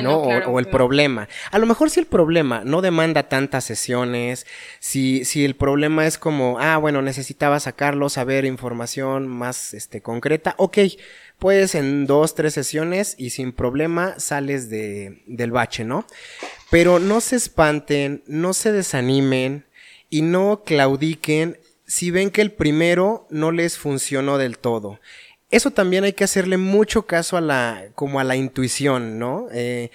¿No? 0.03 0.19
o, 0.19 0.59
el 0.59 0.67
problema. 0.69 1.29
A 1.51 1.59
lo 1.59 1.67
mejor 1.67 1.91
si 1.91 2.01
el 2.01 2.07
problema 2.07 2.63
no 2.65 2.81
demanda 2.81 3.29
tantas 3.29 3.65
sesiones, 3.65 4.47
si, 4.79 5.25
si 5.25 5.45
el 5.45 5.57
problema 5.57 6.07
es 6.07 6.19
como, 6.19 6.59
ah, 6.61 6.77
bueno, 6.77 7.03
necesitaba 7.03 7.61
sacarlo, 7.61 8.09
saber 8.09 8.45
información 8.45 9.29
más 9.29 9.75
este, 9.75 10.01
concreta, 10.01 10.55
ok, 10.59 10.79
pues 11.39 11.75
en 11.75 12.07
dos, 12.07 12.35
tres 12.35 12.55
sesiones 12.55 13.15
y 13.19 13.31
sin 13.31 13.53
problema 13.53 14.19
sales 14.19 14.71
de, 14.71 15.23
del 15.27 15.51
bache, 15.51 15.85
¿no? 15.85 16.07
Pero 16.71 16.99
no 16.99 17.21
se 17.21 17.37
espanten, 17.37 18.23
no 18.27 18.53
se 18.53 18.73
desanimen 18.73 19.65
y 20.09 20.23
no 20.23 20.63
claudiquen 20.65 21.59
si 21.87 22.13
ven 22.13 22.31
que 22.31 22.43
el 22.43 22.53
primero 22.53 23.27
no 23.31 23.51
les 23.51 23.77
funcionó 23.77 24.39
del 24.39 24.59
todo 24.59 25.01
eso 25.51 25.71
también 25.71 26.05
hay 26.05 26.13
que 26.13 26.25
hacerle 26.25 26.57
mucho 26.57 27.07
caso 27.07 27.37
a 27.37 27.41
la, 27.41 27.87
como 27.95 28.21
a 28.21 28.25
la 28.25 28.37
intuición, 28.37 29.19
¿no? 29.19 29.49
Eh, 29.53 29.91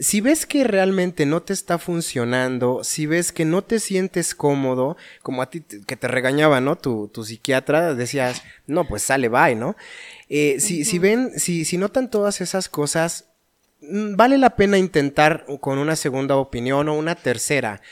si 0.00 0.22
ves 0.22 0.46
que 0.46 0.64
realmente 0.64 1.26
no 1.26 1.42
te 1.42 1.52
está 1.52 1.78
funcionando, 1.78 2.82
si 2.84 3.04
ves 3.04 3.32
que 3.32 3.44
no 3.44 3.62
te 3.62 3.80
sientes 3.80 4.34
cómodo, 4.34 4.96
como 5.22 5.42
a 5.42 5.50
ti 5.50 5.60
que 5.60 5.96
te 5.96 6.08
regañaba, 6.08 6.60
¿no? 6.62 6.76
Tu, 6.76 7.08
tu 7.08 7.22
psiquiatra 7.22 7.94
decías, 7.94 8.42
no, 8.66 8.88
pues 8.88 9.02
sale, 9.02 9.28
bye, 9.28 9.54
¿no? 9.54 9.76
Eh, 10.30 10.56
si, 10.58 10.86
si 10.86 10.98
ven, 10.98 11.38
si, 11.38 11.66
si 11.66 11.76
notan 11.76 12.10
todas 12.10 12.40
esas 12.40 12.70
cosas, 12.70 13.26
mm, 13.82 14.16
vale 14.16 14.38
la 14.38 14.56
pena 14.56 14.78
intentar 14.78 15.44
con 15.60 15.78
una 15.78 15.96
segunda 15.96 16.36
opinión 16.36 16.88
o 16.88 16.94
una 16.94 17.14
tercera. 17.14 17.82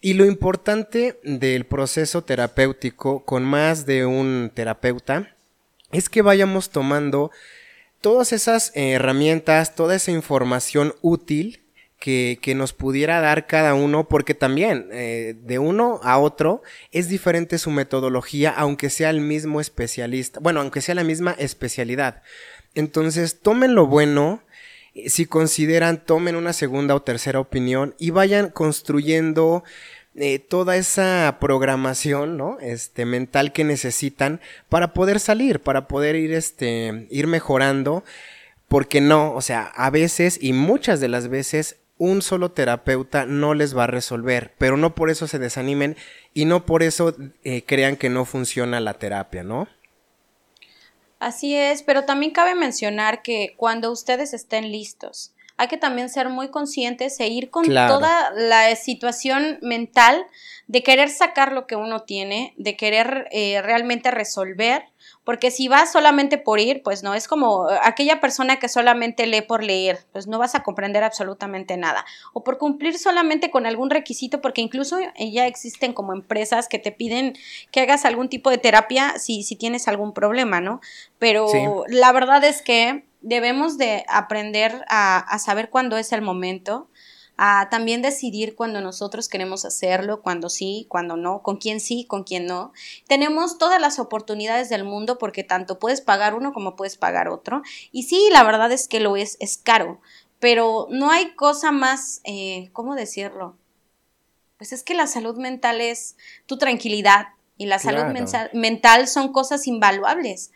Y 0.00 0.14
lo 0.14 0.26
importante 0.26 1.18
del 1.24 1.66
proceso 1.66 2.22
terapéutico 2.22 3.24
con 3.24 3.44
más 3.44 3.86
de 3.86 4.06
un 4.06 4.52
terapeuta 4.54 5.34
es 5.92 6.08
que 6.08 6.22
vayamos 6.22 6.70
tomando 6.70 7.30
todas 8.00 8.32
esas 8.32 8.72
herramientas, 8.74 9.74
toda 9.74 9.96
esa 9.96 10.10
información 10.10 10.94
útil 11.02 11.62
que, 11.98 12.38
que, 12.40 12.54
nos 12.54 12.72
pudiera 12.72 13.20
dar 13.20 13.46
cada 13.46 13.74
uno, 13.74 14.08
porque 14.08 14.34
también 14.34 14.88
eh, 14.90 15.36
de 15.42 15.58
uno 15.58 16.00
a 16.02 16.18
otro 16.18 16.62
es 16.92 17.08
diferente 17.08 17.58
su 17.58 17.70
metodología, 17.70 18.50
aunque 18.50 18.88
sea 18.88 19.10
el 19.10 19.20
mismo 19.20 19.60
especialista, 19.60 20.40
bueno, 20.40 20.60
aunque 20.60 20.80
sea 20.80 20.94
la 20.94 21.04
misma 21.04 21.32
especialidad. 21.38 22.22
Entonces, 22.74 23.40
tomen 23.40 23.74
lo 23.74 23.86
bueno, 23.86 24.42
eh, 24.94 25.10
si 25.10 25.26
consideran, 25.26 26.04
tomen 26.04 26.36
una 26.36 26.54
segunda 26.54 26.94
o 26.94 27.02
tercera 27.02 27.38
opinión 27.38 27.94
y 27.98 28.10
vayan 28.10 28.48
construyendo 28.48 29.62
eh, 30.20 30.38
toda 30.38 30.76
esa 30.76 31.38
programación, 31.40 32.36
¿no? 32.36 32.58
Este, 32.60 33.06
mental 33.06 33.52
que 33.52 33.64
necesitan 33.64 34.40
para 34.68 34.92
poder 34.92 35.18
salir, 35.18 35.60
para 35.60 35.88
poder 35.88 36.16
ir, 36.16 36.32
este, 36.32 37.06
ir 37.10 37.26
mejorando. 37.26 38.04
Porque 38.68 39.00
no, 39.00 39.34
o 39.34 39.40
sea, 39.40 39.64
a 39.64 39.90
veces 39.90 40.38
y 40.40 40.52
muchas 40.52 41.00
de 41.00 41.08
las 41.08 41.28
veces 41.28 41.76
un 41.98 42.22
solo 42.22 42.50
terapeuta 42.52 43.26
no 43.26 43.52
les 43.54 43.76
va 43.76 43.84
a 43.84 43.86
resolver, 43.86 44.54
pero 44.56 44.76
no 44.76 44.94
por 44.94 45.10
eso 45.10 45.26
se 45.26 45.38
desanimen 45.38 45.96
y 46.32 46.46
no 46.46 46.64
por 46.64 46.82
eso 46.82 47.14
eh, 47.44 47.62
crean 47.66 47.96
que 47.96 48.08
no 48.08 48.24
funciona 48.24 48.80
la 48.80 48.94
terapia, 48.94 49.42
¿no? 49.42 49.68
Así 51.18 51.54
es, 51.54 51.82
pero 51.82 52.04
también 52.04 52.32
cabe 52.32 52.54
mencionar 52.54 53.20
que 53.20 53.52
cuando 53.58 53.92
ustedes 53.92 54.32
estén 54.32 54.72
listos, 54.72 55.34
hay 55.60 55.68
que 55.68 55.76
también 55.76 56.08
ser 56.08 56.30
muy 56.30 56.48
conscientes 56.48 57.20
e 57.20 57.28
ir 57.28 57.50
con 57.50 57.66
toda 57.66 58.30
la 58.34 58.74
situación 58.76 59.58
mental 59.60 60.24
de 60.68 60.82
querer 60.82 61.10
sacar 61.10 61.52
lo 61.52 61.66
que 61.66 61.76
uno 61.76 62.00
tiene, 62.00 62.54
de 62.56 62.78
querer 62.78 63.28
eh, 63.30 63.60
realmente 63.60 64.10
resolver, 64.10 64.84
porque 65.22 65.50
si 65.50 65.68
vas 65.68 65.92
solamente 65.92 66.38
por 66.38 66.60
ir, 66.60 66.82
pues 66.82 67.02
no, 67.02 67.12
es 67.12 67.28
como 67.28 67.68
aquella 67.82 68.22
persona 68.22 68.58
que 68.58 68.70
solamente 68.70 69.26
lee 69.26 69.42
por 69.42 69.62
leer, 69.62 69.98
pues 70.12 70.26
no 70.26 70.38
vas 70.38 70.54
a 70.54 70.62
comprender 70.62 71.04
absolutamente 71.04 71.76
nada, 71.76 72.06
o 72.32 72.42
por 72.42 72.56
cumplir 72.56 72.96
solamente 72.96 73.50
con 73.50 73.66
algún 73.66 73.90
requisito, 73.90 74.40
porque 74.40 74.62
incluso 74.62 74.96
ya 75.18 75.46
existen 75.46 75.92
como 75.92 76.14
empresas 76.14 76.68
que 76.68 76.78
te 76.78 76.90
piden 76.90 77.36
que 77.70 77.80
hagas 77.80 78.06
algún 78.06 78.30
tipo 78.30 78.48
de 78.48 78.56
terapia 78.56 79.18
si, 79.18 79.42
si 79.42 79.56
tienes 79.56 79.88
algún 79.88 80.14
problema, 80.14 80.62
¿no? 80.62 80.80
Pero 81.18 81.84
la 81.88 82.12
verdad 82.12 82.42
es 82.44 82.62
que 82.62 83.09
debemos 83.20 83.78
de 83.78 84.04
aprender 84.08 84.84
a, 84.88 85.38
saber 85.38 85.70
cuándo 85.70 85.96
es 85.96 86.12
el 86.12 86.22
momento, 86.22 86.88
a 87.36 87.68
también 87.70 88.02
decidir 88.02 88.54
cuando 88.54 88.80
nosotros 88.80 89.28
queremos 89.28 89.64
hacerlo, 89.64 90.20
cuando 90.20 90.50
sí, 90.50 90.86
cuando 90.88 91.16
no, 91.16 91.42
con 91.42 91.56
quién 91.56 91.80
sí, 91.80 92.04
con 92.04 92.24
quién 92.24 92.46
no. 92.46 92.72
Tenemos 93.08 93.56
todas 93.56 93.80
las 93.80 93.98
oportunidades 93.98 94.68
del 94.68 94.84
mundo 94.84 95.16
porque 95.18 95.42
tanto 95.42 95.78
puedes 95.78 96.02
pagar 96.02 96.34
uno 96.34 96.52
como 96.52 96.76
puedes 96.76 96.98
pagar 96.98 97.28
otro. 97.28 97.62
Y 97.92 98.02
sí, 98.02 98.28
la 98.30 98.42
verdad 98.42 98.70
es 98.72 98.88
que 98.88 99.00
lo 99.00 99.16
es, 99.16 99.38
es 99.40 99.56
caro, 99.56 100.00
pero 100.38 100.86
no 100.90 101.10
hay 101.10 101.34
cosa 101.34 101.72
más, 101.72 102.20
eh, 102.24 102.68
¿cómo 102.72 102.94
decirlo? 102.94 103.56
Pues 104.58 104.72
es 104.72 104.82
que 104.82 104.92
la 104.92 105.06
salud 105.06 105.38
mental 105.38 105.80
es 105.80 106.16
tu 106.44 106.58
tranquilidad 106.58 107.28
y 107.56 107.66
la 107.66 107.78
salud 107.78 108.04
mental 108.52 109.08
son 109.08 109.32
cosas 109.32 109.66
invaluables. 109.66 110.52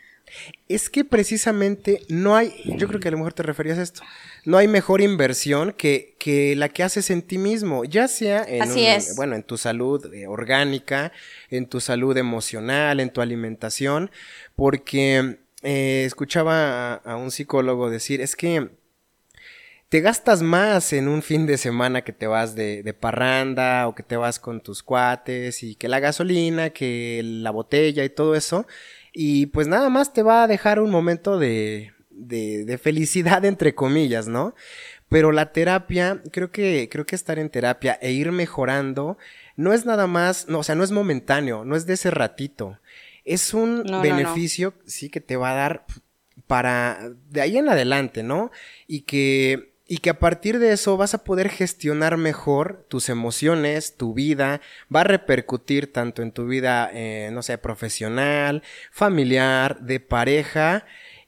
Es 0.68 0.90
que 0.90 1.04
precisamente 1.04 2.02
no 2.08 2.36
hay, 2.36 2.52
yo 2.64 2.88
creo 2.88 3.00
que 3.00 3.08
a 3.08 3.10
lo 3.10 3.18
mejor 3.18 3.34
te 3.34 3.42
referías 3.42 3.78
a 3.78 3.82
esto, 3.82 4.02
no 4.44 4.56
hay 4.56 4.68
mejor 4.68 5.00
inversión 5.00 5.72
que, 5.72 6.16
que 6.18 6.56
la 6.56 6.68
que 6.68 6.82
haces 6.82 7.10
en 7.10 7.22
ti 7.22 7.38
mismo, 7.38 7.84
ya 7.84 8.08
sea 8.08 8.44
en, 8.46 8.68
bueno, 9.16 9.36
en 9.36 9.42
tu 9.42 9.56
salud 9.56 10.12
eh, 10.12 10.26
orgánica, 10.26 11.12
en 11.50 11.66
tu 11.66 11.80
salud 11.80 12.16
emocional, 12.16 13.00
en 13.00 13.10
tu 13.10 13.20
alimentación, 13.20 14.10
porque 14.56 15.38
eh, 15.62 16.04
escuchaba 16.04 16.94
a, 16.96 17.16
un 17.16 17.30
psicólogo 17.30 17.90
decir, 17.90 18.20
es 18.20 18.36
que 18.36 18.70
te 19.88 20.00
gastas 20.00 20.42
más 20.42 20.92
en 20.92 21.08
un 21.08 21.22
fin 21.22 21.46
de 21.46 21.56
semana 21.56 22.02
que 22.02 22.12
te 22.12 22.26
vas 22.26 22.54
de, 22.54 22.82
de, 22.82 22.94
parranda 22.94 23.86
o 23.86 23.94
que 23.94 24.02
te 24.02 24.16
vas 24.16 24.40
con 24.40 24.60
tus 24.60 24.82
cuates 24.82 25.62
y 25.62 25.76
que 25.76 25.88
la 25.88 26.00
gasolina, 26.00 26.70
que 26.70 27.20
la 27.22 27.50
botella 27.50 28.04
y 28.04 28.10
todo 28.10 28.34
eso, 28.34 28.66
y 29.14 29.46
pues 29.46 29.68
nada 29.68 29.88
más 29.88 30.12
te 30.12 30.22
va 30.22 30.42
a 30.42 30.48
dejar 30.48 30.80
un 30.80 30.90
momento 30.90 31.38
de, 31.38 31.92
de, 32.10 32.64
de 32.64 32.78
felicidad, 32.78 33.44
entre 33.44 33.74
comillas, 33.74 34.26
¿no? 34.26 34.54
Pero 35.08 35.30
la 35.30 35.52
terapia, 35.52 36.20
creo 36.32 36.50
que, 36.50 36.88
creo 36.90 37.06
que 37.06 37.14
estar 37.14 37.38
en 37.38 37.48
terapia 37.48 37.96
e 38.02 38.10
ir 38.10 38.32
mejorando 38.32 39.16
no 39.56 39.72
es 39.72 39.86
nada 39.86 40.08
más, 40.08 40.48
no, 40.48 40.58
o 40.58 40.62
sea, 40.64 40.74
no 40.74 40.82
es 40.82 40.90
momentáneo, 40.90 41.64
no 41.64 41.76
es 41.76 41.86
de 41.86 41.94
ese 41.94 42.10
ratito. 42.10 42.80
Es 43.24 43.54
un 43.54 43.84
beneficio, 44.02 44.74
sí, 44.84 45.08
que 45.08 45.20
te 45.20 45.36
va 45.36 45.52
a 45.52 45.54
dar 45.54 45.86
para 46.48 46.98
de 47.30 47.40
ahí 47.40 47.56
en 47.56 47.68
adelante, 47.68 48.24
¿no? 48.24 48.50
Y 48.88 49.02
que 49.02 49.73
y 49.86 49.98
que 49.98 50.10
a 50.10 50.18
partir 50.18 50.58
de 50.58 50.72
eso 50.72 50.96
vas 50.96 51.14
a 51.14 51.24
poder 51.24 51.50
gestionar 51.50 52.16
mejor 52.16 52.86
tus 52.88 53.08
emociones, 53.08 53.96
tu 53.96 54.14
vida, 54.14 54.60
va 54.94 55.02
a 55.02 55.04
repercutir 55.04 55.92
tanto 55.92 56.22
en 56.22 56.32
tu 56.32 56.46
vida, 56.46 56.90
eh, 56.92 57.30
no 57.32 57.42
sé, 57.42 57.58
profesional, 57.58 58.62
familiar, 58.90 59.80
de 59.80 60.00
pareja, 60.00 60.86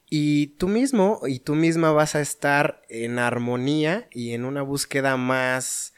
y 0.09 0.48
tú 0.59 0.68
mismo 0.68 1.20
y 1.26 1.40
tú 1.40 1.54
misma 1.54 1.90
vas 1.90 2.14
a 2.14 2.20
estar 2.20 2.82
en 2.88 3.18
armonía 3.18 4.09
y 4.12 4.32
en 4.32 4.44
una 4.44 4.62
búsqueda 4.62 5.16
más, 5.16 5.94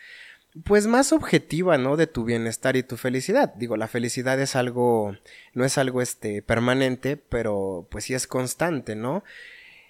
pues 0.64 0.86
más 0.86 1.12
objetiva, 1.12 1.78
¿no? 1.78 1.96
De 1.96 2.06
tu 2.06 2.24
bienestar 2.24 2.76
y 2.76 2.82
tu 2.82 2.96
felicidad. 2.96 3.54
Digo, 3.54 3.76
la 3.76 3.86
felicidad 3.86 4.40
es 4.40 4.56
algo, 4.56 5.14
no 5.52 5.64
es 5.64 5.76
algo 5.78 6.00
este 6.00 6.42
permanente, 6.42 7.16
pero 7.16 7.86
pues 7.90 8.04
sí 8.04 8.14
es 8.14 8.26
constante, 8.26 8.96
¿no? 8.96 9.24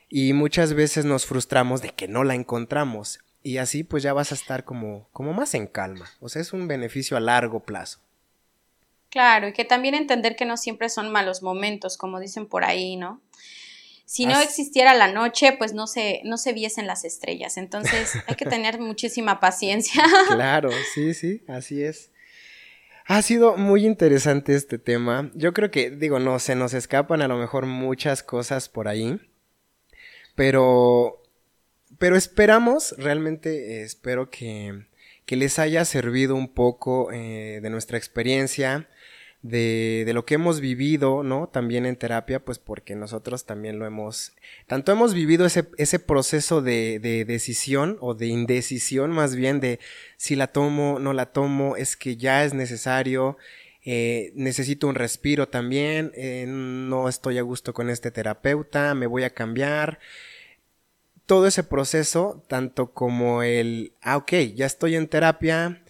Y 0.08 0.32
muchas 0.32 0.74
veces 0.74 1.04
nos 1.04 1.26
frustramos 1.26 1.82
de 1.82 1.90
que 1.90 2.08
no 2.08 2.24
la 2.24 2.34
encontramos 2.34 3.20
y 3.42 3.58
así 3.58 3.84
pues 3.84 4.02
ya 4.02 4.12
vas 4.12 4.32
a 4.32 4.34
estar 4.34 4.64
como, 4.64 5.08
como 5.12 5.32
más 5.32 5.54
en 5.54 5.66
calma. 5.66 6.06
O 6.20 6.28
sea, 6.28 6.42
es 6.42 6.52
un 6.52 6.68
beneficio 6.68 7.16
a 7.16 7.20
largo 7.20 7.60
plazo. 7.60 8.00
Claro, 9.10 9.48
y 9.48 9.52
que 9.52 9.64
también 9.64 9.94
entender 9.94 10.36
que 10.36 10.44
no 10.44 10.56
siempre 10.56 10.88
son 10.88 11.10
malos 11.10 11.42
momentos, 11.42 11.96
como 11.96 12.20
dicen 12.20 12.46
por 12.46 12.64
ahí, 12.64 12.96
¿no? 12.96 13.22
Si 14.04 14.24
no 14.24 14.40
existiera 14.40 14.94
la 14.94 15.12
noche, 15.12 15.52
pues 15.52 15.74
no 15.74 15.86
se, 15.86 16.22
no 16.24 16.38
se 16.38 16.54
viesen 16.54 16.86
las 16.86 17.04
estrellas. 17.04 17.58
Entonces 17.58 18.14
hay 18.26 18.36
que 18.36 18.44
tener 18.46 18.80
muchísima 18.80 19.38
paciencia. 19.38 20.02
Claro, 20.28 20.70
sí, 20.94 21.12
sí, 21.12 21.42
así 21.46 21.82
es. 21.82 22.10
Ha 23.04 23.20
sido 23.22 23.56
muy 23.56 23.86
interesante 23.86 24.54
este 24.54 24.78
tema. 24.78 25.30
Yo 25.34 25.52
creo 25.52 25.70
que, 25.70 25.90
digo, 25.90 26.18
no, 26.18 26.38
se 26.38 26.54
nos 26.54 26.74
escapan 26.74 27.22
a 27.22 27.28
lo 27.28 27.36
mejor 27.36 27.66
muchas 27.66 28.22
cosas 28.22 28.68
por 28.68 28.88
ahí. 28.88 29.20
Pero, 30.38 31.20
pero 31.98 32.14
esperamos, 32.14 32.94
realmente 32.96 33.82
espero 33.82 34.30
que, 34.30 34.86
que 35.26 35.34
les 35.34 35.58
haya 35.58 35.84
servido 35.84 36.36
un 36.36 36.54
poco 36.54 37.10
eh, 37.10 37.58
de 37.60 37.70
nuestra 37.70 37.98
experiencia, 37.98 38.88
de, 39.42 40.04
de, 40.06 40.12
lo 40.12 40.24
que 40.24 40.34
hemos 40.34 40.60
vivido, 40.60 41.24
¿no? 41.24 41.48
También 41.48 41.86
en 41.86 41.96
terapia, 41.96 42.44
pues 42.44 42.60
porque 42.60 42.94
nosotros 42.94 43.46
también 43.46 43.80
lo 43.80 43.86
hemos, 43.86 44.32
tanto 44.68 44.92
hemos 44.92 45.12
vivido 45.12 45.44
ese, 45.44 45.70
ese 45.76 45.98
proceso 45.98 46.62
de, 46.62 47.00
de 47.00 47.24
decisión 47.24 47.98
o 48.00 48.14
de 48.14 48.28
indecisión 48.28 49.10
más 49.10 49.34
bien 49.34 49.58
de 49.58 49.80
si 50.18 50.36
la 50.36 50.46
tomo, 50.46 51.00
no 51.00 51.14
la 51.14 51.32
tomo, 51.32 51.74
es 51.74 51.96
que 51.96 52.16
ya 52.16 52.44
es 52.44 52.54
necesario, 52.54 53.38
eh, 53.90 54.32
necesito 54.34 54.86
un 54.86 54.96
respiro 54.96 55.48
también, 55.48 56.12
eh, 56.14 56.44
no 56.46 57.08
estoy 57.08 57.38
a 57.38 57.42
gusto 57.42 57.72
con 57.72 57.88
este 57.88 58.10
terapeuta, 58.10 58.94
me 58.94 59.06
voy 59.06 59.22
a 59.22 59.30
cambiar. 59.30 59.98
Todo 61.28 61.46
ese 61.46 61.62
proceso, 61.62 62.42
tanto 62.48 62.92
como 62.92 63.44
el, 63.44 63.92
ah, 64.02 64.16
ok, 64.16 64.32
ya 64.56 64.66
estoy 64.66 64.96
en 64.96 65.06
terapia, 65.06 65.84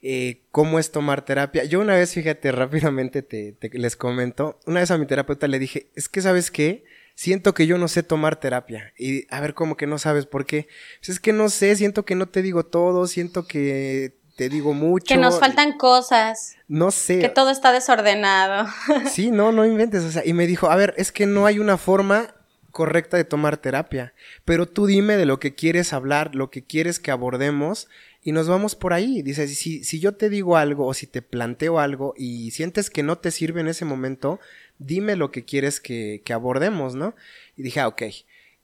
eh, 0.00 0.42
cómo 0.52 0.78
es 0.78 0.92
tomar 0.92 1.24
terapia. 1.24 1.64
Yo 1.64 1.80
una 1.80 1.94
vez, 1.96 2.12
fíjate, 2.12 2.52
rápidamente 2.52 3.22
te, 3.22 3.56
les 3.72 3.96
comento, 3.96 4.60
una 4.66 4.80
vez 4.80 4.92
a 4.92 4.98
mi 4.98 5.06
terapeuta 5.06 5.48
le 5.48 5.58
dije, 5.58 5.90
es 5.96 6.08
que 6.08 6.22
sabes 6.22 6.50
qué, 6.50 6.84
siento 7.14 7.54
que 7.54 7.66
yo 7.66 7.78
no 7.78 7.88
sé 7.88 8.02
tomar 8.02 8.36
terapia. 8.36 8.92
Y 8.98 9.26
a 9.34 9.40
ver, 9.40 9.54
¿cómo 9.54 9.76
que 9.76 9.86
no 9.86 9.98
sabes 9.98 10.26
por 10.26 10.46
qué? 10.46 10.68
Pues 11.00 11.08
es 11.08 11.20
que 11.20 11.32
no 11.32 11.48
sé, 11.48 11.74
siento 11.74 12.04
que 12.04 12.14
no 12.14 12.28
te 12.28 12.42
digo 12.42 12.66
todo, 12.66 13.06
siento 13.06 13.46
que 13.46 14.18
te 14.36 14.48
digo 14.48 14.74
mucho. 14.74 15.06
Que 15.06 15.16
nos 15.16 15.38
faltan 15.38 15.78
cosas. 15.78 16.56
No 16.68 16.90
sé. 16.90 17.20
Que 17.20 17.28
todo 17.28 17.50
está 17.50 17.72
desordenado. 17.72 18.68
Sí, 19.10 19.30
no, 19.30 19.52
no 19.52 19.64
inventes. 19.64 20.02
O 20.04 20.10
sea, 20.10 20.22
y 20.24 20.32
me 20.32 20.46
dijo, 20.46 20.70
a 20.70 20.76
ver, 20.76 20.94
es 20.96 21.12
que 21.12 21.26
no 21.26 21.46
hay 21.46 21.58
una 21.58 21.78
forma 21.78 22.34
correcta 22.74 23.16
de 23.16 23.24
tomar 23.24 23.56
terapia, 23.56 24.12
pero 24.44 24.66
tú 24.66 24.86
dime 24.86 25.16
de 25.16 25.26
lo 25.26 25.38
que 25.38 25.54
quieres 25.54 25.92
hablar, 25.92 26.34
lo 26.34 26.50
que 26.50 26.64
quieres 26.64 26.98
que 26.98 27.12
abordemos 27.12 27.88
y 28.20 28.32
nos 28.32 28.48
vamos 28.48 28.74
por 28.74 28.92
ahí. 28.92 29.22
Dice, 29.22 29.46
si, 29.46 29.84
si 29.84 30.00
yo 30.00 30.16
te 30.16 30.28
digo 30.28 30.56
algo 30.56 30.86
o 30.86 30.92
si 30.92 31.06
te 31.06 31.22
planteo 31.22 31.78
algo 31.78 32.14
y 32.16 32.50
sientes 32.50 32.90
que 32.90 33.04
no 33.04 33.16
te 33.16 33.30
sirve 33.30 33.60
en 33.60 33.68
ese 33.68 33.84
momento, 33.84 34.40
dime 34.78 35.14
lo 35.14 35.30
que 35.30 35.44
quieres 35.44 35.78
que, 35.78 36.20
que 36.24 36.32
abordemos, 36.32 36.96
¿no? 36.96 37.14
Y 37.56 37.62
dije, 37.62 37.78
ah, 37.78 37.86
ok. 37.86 38.02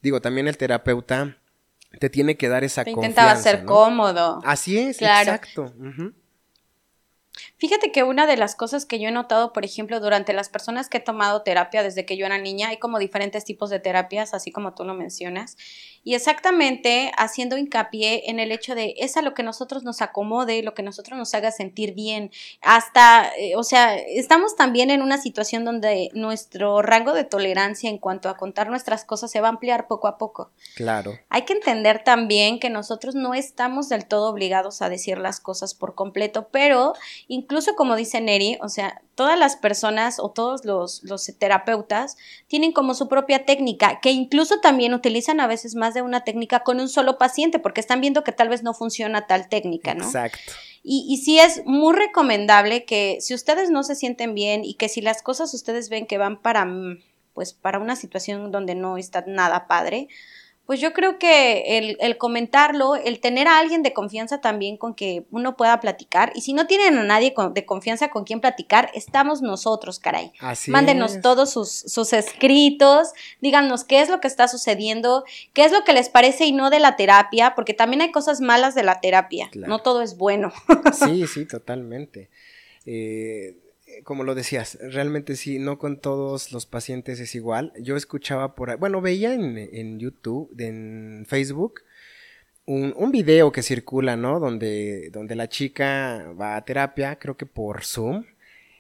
Digo, 0.03 0.21
también 0.21 0.49
el 0.49 0.57
terapeuta 0.57 1.37
te 2.01 2.11
tiene 2.11 2.37
que 2.37 2.49
dar 2.49 2.65
esa 2.65 2.83
te 2.83 2.91
Intentaba 2.91 3.37
ser 3.37 3.65
cómodo. 3.65 4.41
Así 4.45 4.77
es, 4.77 5.01
exacto. 5.01 5.73
Fíjate 7.57 7.93
que 7.93 8.03
una 8.03 8.27
de 8.27 8.37
las 8.37 8.55
cosas 8.55 8.87
que 8.87 8.99
yo 8.99 9.09
he 9.09 9.13
notado, 9.13 9.53
por 9.53 9.65
ejemplo, 9.65 10.01
durante 10.01 10.33
las 10.33 10.49
personas 10.49 10.89
que 10.89 10.99
he 10.99 11.01
tomado 11.01 11.43
terapia 11.43 11.83
desde 11.83 12.05
que 12.05 12.17
yo 12.17 12.27
era 12.27 12.39
niña, 12.39 12.69
hay 12.69 12.79
como 12.79 12.99
diferentes 12.99 13.45
tipos 13.45 13.71
de 13.71 13.81
terapias, 13.81 14.35
así 14.35 14.51
como 14.51 14.75
tú 14.75 14.85
lo 14.85 14.95
mencionas, 14.95 15.57
y 16.03 16.15
exactamente 16.15 17.13
haciendo 17.19 17.59
hincapié 17.59 18.31
en 18.31 18.41
el 18.41 18.53
hecho 18.53 18.75
de 18.75 18.95
es 18.99 19.17
a 19.17 19.23
lo 19.23 19.35
que 19.35 19.43
nosotros 19.43 19.85
nos 19.85 20.01
acomode, 20.01 20.63
lo 20.63 20.75
que 20.75 20.83
nosotros 20.83 21.19
nos 21.19 21.35
haga 21.35 21.51
sentir 21.51 21.95
bien, 21.95 22.31
hasta, 22.63 23.31
eh, 23.37 23.57
o 23.57 23.63
sea, 23.63 23.97
estamos 23.97 24.57
también 24.57 24.91
en 24.91 25.03
una 25.03 25.19
situación 25.19 25.65
donde 25.65 26.09
nuestro 26.15 26.81
rango 26.81 27.13
de 27.13 27.25
tolerancia 27.25 27.91
en 27.91 27.99
cuanto 27.99 28.29
a 28.29 28.37
contar 28.37 28.71
nuestras 28.71 29.05
cosas 29.05 29.31
se 29.31 29.41
va 29.41 29.49
a 29.49 29.51
ampliar 29.51 29.87
poco 29.87 30.09
a 30.09 30.17
poco. 30.17 30.51
Claro. 30.75 31.19
Hay 31.29 31.43
que 31.43 31.53
entender 31.53 32.03
también 32.03 32.59
que 32.59 32.71
nosotros 32.71 33.15
no 33.15 33.35
estamos 33.35 33.89
del 33.89 34.07
todo 34.07 34.31
obligados 34.31 34.83
a 34.83 34.89
decir 34.89 35.19
las 35.19 35.41
cosas 35.41 35.75
por 35.75 35.95
completo, 35.95 36.49
pero 36.51 36.95
incluso 37.31 37.77
como 37.77 37.95
dice 37.95 38.21
Neri, 38.21 38.59
o 38.61 38.69
sea, 38.69 39.01
todas 39.15 39.39
las 39.39 39.55
personas 39.55 40.19
o 40.19 40.31
todos 40.33 40.65
los, 40.65 41.05
los, 41.05 41.27
terapeutas 41.39 42.17
tienen 42.49 42.73
como 42.73 42.93
su 42.93 43.07
propia 43.07 43.45
técnica, 43.47 44.01
que 44.01 44.11
incluso 44.11 44.59
también 44.59 44.95
utilizan 44.95 45.39
a 45.39 45.47
veces 45.47 45.77
más 45.77 45.95
de 45.95 46.03
una 46.03 46.25
técnica 46.25 46.65
con 46.65 46.81
un 46.81 46.89
solo 46.89 47.19
paciente, 47.19 47.61
porque 47.61 47.81
están 47.81 48.01
viendo 48.01 48.25
que 48.25 48.33
tal 48.33 48.49
vez 48.49 48.65
no 48.65 48.75
funciona 48.75 49.29
tal 49.29 49.49
técnica, 49.49 49.95
¿no? 49.95 50.07
Exacto. 50.07 50.41
Y, 50.83 51.07
y 51.09 51.19
sí 51.19 51.39
es 51.39 51.63
muy 51.67 51.95
recomendable 51.95 52.85
que 52.85 53.19
si 53.21 53.33
ustedes 53.33 53.71
no 53.71 53.85
se 53.85 53.95
sienten 53.95 54.35
bien 54.35 54.65
y 54.65 54.75
que 54.75 54.89
si 54.89 55.01
las 55.01 55.23
cosas 55.23 55.55
ustedes 55.55 55.89
ven 55.89 56.07
que 56.07 56.19
van 56.19 56.43
para, 56.43 56.67
pues, 57.33 57.53
para 57.53 57.79
una 57.79 57.95
situación 57.95 58.51
donde 58.51 58.75
no 58.75 58.97
está 58.97 59.23
nada 59.25 59.69
padre, 59.69 60.09
pues 60.71 60.79
yo 60.79 60.93
creo 60.93 61.19
que 61.19 61.97
el, 61.99 62.17
comentarlo, 62.17 62.95
el 62.95 63.19
tener 63.19 63.49
a 63.49 63.59
alguien 63.59 63.83
de 63.83 63.93
confianza 63.93 64.41
también 64.41 64.77
con 64.77 64.95
que 64.95 65.25
uno 65.33 65.57
pueda 65.57 65.81
platicar, 65.81 66.31
y 66.37 66.43
si 66.43 66.53
no 66.53 66.69
tienen 66.69 66.97
a 66.97 67.03
nadie 67.03 67.35
de 67.53 67.67
confianza 67.67 68.11
con 68.11 68.23
quien 68.23 68.41
platicar, 68.41 68.89
estamos 68.95 69.43
nosotros, 69.43 69.99
caray. 69.99 70.31
Así 70.39 70.71
Mándenos 70.71 71.23
todos 71.23 71.51
sus, 71.51 71.73
sus 71.73 72.13
escritos, 72.13 73.09
díganos 73.41 73.83
qué 73.83 74.01
es 74.01 74.11
lo 74.11 74.21
que 74.21 74.29
está 74.29 74.47
sucediendo, 74.47 75.25
qué 75.55 75.65
es 75.65 75.73
lo 75.73 75.83
que 75.83 75.93
les 75.93 76.09
parece 76.09 76.47
y 76.47 76.53
no 76.53 76.71
de 76.71 76.79
la 76.79 76.95
terapia, 76.95 77.57
porque 77.57 77.75
también 77.75 78.03
hay 78.03 78.13
cosas 78.13 78.41
malas 78.41 78.77
de 78.77 78.85
la 78.85 79.01
terapia, 79.01 79.51
no 79.53 79.81
todo 79.81 80.03
es 80.03 80.17
bueno. 80.19 80.53
Sí, 80.93 81.27
sí, 81.27 81.47
totalmente. 81.51 82.31
Eh, 82.87 83.57
como 84.05 84.25
lo 84.25 84.35
decías, 84.35 84.79
realmente 84.81 85.37
sí, 85.37 85.59
no 85.59 85.79
con 85.79 86.01
todos 86.01 86.53
los 86.53 86.67
pacientes 86.67 87.21
es 87.21 87.35
igual. 87.35 87.73
Yo 87.81 87.97
escuchaba 87.97 88.55
por 88.55 88.71
ahí, 88.71 88.77
bueno, 88.77 89.01
veía 89.01 89.35
en, 89.35 89.99
YouTube, 89.99 90.55
en 90.59 91.25
Facebook, 91.29 91.83
un, 92.67 92.93
un, 92.97 93.11
video 93.11 93.53
que 93.53 93.63
circula, 93.63 94.17
¿no? 94.17 94.41
Donde, 94.41 95.11
donde 95.11 95.35
la 95.35 95.49
chica 95.49 96.33
va 96.41 96.57
a 96.57 96.65
terapia, 96.65 97.19
creo 97.19 97.37
que 97.37 97.47
por 97.47 97.85
Zoom, 97.85 98.25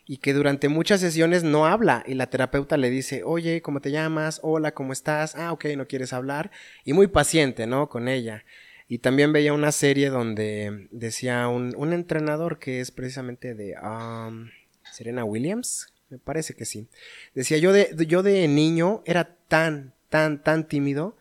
y 0.06 0.18
que 0.18 0.32
durante 0.32 0.68
muchas 0.68 1.00
sesiones 1.00 1.44
no 1.44 1.66
habla 1.66 2.02
y 2.06 2.14
la 2.14 2.28
terapeuta 2.28 2.76
le 2.76 2.90
dice, 2.90 3.22
oye, 3.22 3.62
¿cómo 3.62 3.80
te 3.80 3.92
llamas? 3.92 4.40
Hola, 4.42 4.72
¿cómo 4.74 4.92
estás? 4.92 5.36
Ah, 5.36 5.52
ok, 5.52 5.66
no 5.76 5.86
quieres 5.86 6.12
hablar. 6.12 6.50
Y 6.84 6.94
muy 6.94 7.06
paciente, 7.06 7.68
¿no? 7.68 7.88
Con 7.88 8.08
ella. 8.08 8.44
Y 8.88 8.98
también 8.98 9.32
veía 9.32 9.52
una 9.52 9.70
serie 9.70 10.10
donde 10.10 10.88
decía 10.90 11.46
un, 11.46 11.74
un 11.76 11.92
entrenador 11.92 12.58
que 12.58 12.80
es 12.80 12.90
precisamente 12.90 13.54
de... 13.54 13.76
Um, 13.80 14.50
Serena 14.92 15.24
Williams, 15.24 15.92
me 16.08 16.18
parece 16.18 16.54
que 16.54 16.64
sí. 16.64 16.88
Decía, 17.34 17.58
yo 17.58 17.72
de, 17.72 17.94
yo 18.06 18.22
de 18.22 18.46
niño 18.48 19.02
era 19.06 19.36
tan, 19.48 19.94
tan, 20.08 20.42
tan 20.42 20.66
tímido 20.66 21.16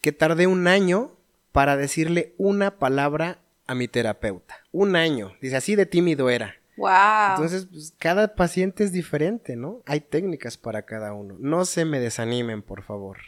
que 0.00 0.12
tardé 0.12 0.46
un 0.46 0.66
año 0.66 1.16
para 1.52 1.76
decirle 1.76 2.34
una 2.36 2.78
palabra 2.78 3.38
a 3.66 3.74
mi 3.74 3.88
terapeuta. 3.88 4.56
Un 4.72 4.96
año. 4.96 5.32
Dice, 5.40 5.56
así 5.56 5.76
de 5.76 5.86
tímido 5.86 6.28
era. 6.28 6.56
Wow. 6.76 7.36
Entonces, 7.36 7.68
pues, 7.70 7.94
cada 7.98 8.34
paciente 8.34 8.84
es 8.84 8.92
diferente, 8.92 9.56
¿no? 9.56 9.82
Hay 9.86 10.00
técnicas 10.00 10.58
para 10.58 10.82
cada 10.82 11.12
uno. 11.12 11.36
No 11.38 11.64
se 11.64 11.84
me 11.84 12.00
desanimen, 12.00 12.62
por 12.62 12.82
favor. 12.82 13.18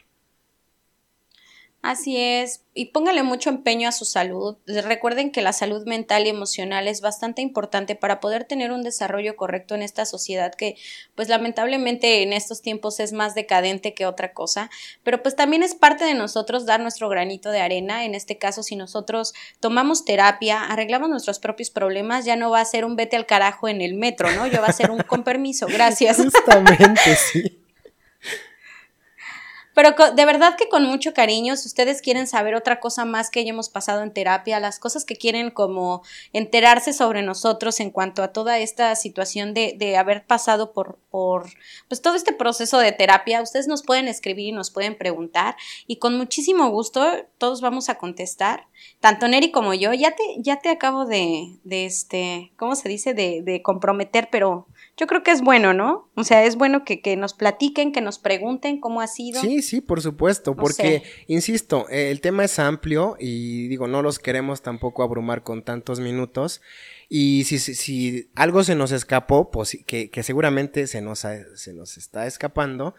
Así 1.86 2.16
es, 2.16 2.64
y 2.74 2.86
póngale 2.86 3.22
mucho 3.22 3.48
empeño 3.48 3.88
a 3.88 3.92
su 3.92 4.04
salud. 4.04 4.56
Recuerden 4.66 5.30
que 5.30 5.40
la 5.40 5.52
salud 5.52 5.86
mental 5.86 6.26
y 6.26 6.30
emocional 6.30 6.88
es 6.88 7.00
bastante 7.00 7.42
importante 7.42 7.94
para 7.94 8.18
poder 8.18 8.42
tener 8.42 8.72
un 8.72 8.82
desarrollo 8.82 9.36
correcto 9.36 9.76
en 9.76 9.82
esta 9.82 10.04
sociedad 10.04 10.52
que 10.52 10.74
pues 11.14 11.28
lamentablemente 11.28 12.24
en 12.24 12.32
estos 12.32 12.60
tiempos 12.60 12.98
es 12.98 13.12
más 13.12 13.36
decadente 13.36 13.94
que 13.94 14.04
otra 14.04 14.32
cosa, 14.32 14.68
pero 15.04 15.22
pues 15.22 15.36
también 15.36 15.62
es 15.62 15.76
parte 15.76 16.04
de 16.04 16.14
nosotros 16.14 16.66
dar 16.66 16.80
nuestro 16.80 17.08
granito 17.08 17.50
de 17.50 17.60
arena. 17.60 18.04
En 18.04 18.16
este 18.16 18.36
caso, 18.36 18.64
si 18.64 18.74
nosotros 18.74 19.32
tomamos 19.60 20.04
terapia, 20.04 20.64
arreglamos 20.64 21.08
nuestros 21.08 21.38
propios 21.38 21.70
problemas, 21.70 22.24
ya 22.24 22.34
no 22.34 22.50
va 22.50 22.62
a 22.62 22.64
ser 22.64 22.84
un 22.84 22.96
vete 22.96 23.14
al 23.14 23.26
carajo 23.26 23.68
en 23.68 23.80
el 23.80 23.94
metro, 23.94 24.28
¿no? 24.32 24.48
Ya 24.48 24.60
va 24.60 24.66
a 24.66 24.72
ser 24.72 24.90
un 24.90 25.04
con 25.04 25.22
permiso, 25.22 25.68
gracias. 25.68 26.16
Justamente, 26.24 27.14
sí. 27.14 27.65
Pero 29.76 29.94
de 30.14 30.24
verdad 30.24 30.56
que 30.56 30.70
con 30.70 30.86
mucho 30.86 31.12
cariño, 31.12 31.54
si 31.54 31.68
ustedes 31.68 32.00
quieren 32.00 32.26
saber 32.26 32.54
otra 32.54 32.80
cosa 32.80 33.04
más 33.04 33.28
que 33.28 33.44
ya 33.44 33.50
hemos 33.50 33.68
pasado 33.68 34.02
en 34.02 34.10
terapia, 34.10 34.58
las 34.58 34.78
cosas 34.78 35.04
que 35.04 35.16
quieren 35.16 35.50
como 35.50 36.02
enterarse 36.32 36.94
sobre 36.94 37.20
nosotros 37.20 37.78
en 37.80 37.90
cuanto 37.90 38.22
a 38.22 38.28
toda 38.28 38.58
esta 38.58 38.96
situación 38.96 39.52
de, 39.52 39.74
de 39.76 39.98
haber 39.98 40.24
pasado 40.24 40.72
por, 40.72 40.98
por 41.10 41.50
pues 41.88 42.00
todo 42.00 42.14
este 42.14 42.32
proceso 42.32 42.78
de 42.78 42.92
terapia, 42.92 43.42
ustedes 43.42 43.68
nos 43.68 43.82
pueden 43.82 44.08
escribir 44.08 44.48
y 44.48 44.52
nos 44.52 44.70
pueden 44.70 44.96
preguntar 44.96 45.56
y 45.86 45.96
con 45.96 46.16
muchísimo 46.16 46.70
gusto 46.70 47.06
todos 47.36 47.60
vamos 47.60 47.90
a 47.90 47.96
contestar, 47.96 48.68
tanto 49.00 49.28
Neri 49.28 49.50
como 49.50 49.74
yo, 49.74 49.92
ya 49.92 50.12
te, 50.12 50.22
ya 50.38 50.56
te 50.56 50.70
acabo 50.70 51.04
de, 51.04 51.58
de 51.64 51.84
este, 51.84 52.50
¿cómo 52.56 52.76
se 52.76 52.88
dice? 52.88 53.12
De, 53.12 53.42
de 53.42 53.60
comprometer, 53.60 54.30
pero 54.32 54.68
yo 54.96 55.06
creo 55.06 55.22
que 55.22 55.30
es 55.30 55.42
bueno, 55.42 55.74
¿no? 55.74 56.10
O 56.14 56.24
sea, 56.24 56.44
es 56.44 56.56
bueno 56.56 56.84
que, 56.84 57.02
que 57.02 57.16
nos 57.16 57.34
platiquen, 57.34 57.92
que 57.92 58.00
nos 58.00 58.18
pregunten 58.18 58.80
cómo 58.80 59.02
ha 59.02 59.06
sido. 59.06 59.40
Sí, 59.42 59.60
sí, 59.60 59.82
por 59.82 60.00
supuesto, 60.00 60.56
porque, 60.56 61.02
insisto, 61.26 61.86
el 61.90 62.22
tema 62.22 62.44
es 62.44 62.58
amplio 62.58 63.16
y 63.18 63.68
digo, 63.68 63.88
no 63.88 64.00
los 64.00 64.18
queremos 64.18 64.62
tampoco 64.62 65.02
abrumar 65.02 65.42
con 65.42 65.62
tantos 65.62 66.00
minutos. 66.00 66.62
Y 67.10 67.44
si, 67.44 67.58
si, 67.58 68.30
algo 68.34 68.64
se 68.64 68.74
nos 68.74 68.90
escapó, 68.90 69.50
pues 69.50 69.78
que, 69.86 70.08
que 70.08 70.22
seguramente 70.22 70.86
se 70.86 71.02
nos, 71.02 71.20
se 71.20 71.74
nos 71.74 71.98
está 71.98 72.26
escapando, 72.26 72.94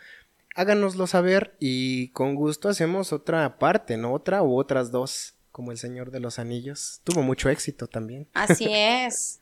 háganoslo 0.53 1.07
saber 1.07 1.55
y 1.59 2.09
con 2.09 2.35
gusto 2.35 2.69
hacemos 2.69 3.11
otra 3.11 3.57
parte, 3.57 3.97
¿no? 3.97 4.13
Otra 4.13 4.43
u 4.43 4.59
otras 4.59 4.91
dos, 4.91 5.33
como 5.51 5.71
el 5.71 5.79
Señor 5.79 6.11
de 6.11 6.19
los 6.19 6.37
Anillos. 6.37 7.01
Tuvo 7.03 7.23
mucho 7.23 7.49
éxito 7.49 7.87
también. 7.87 8.27
Así 8.33 8.67
es. 8.69 9.39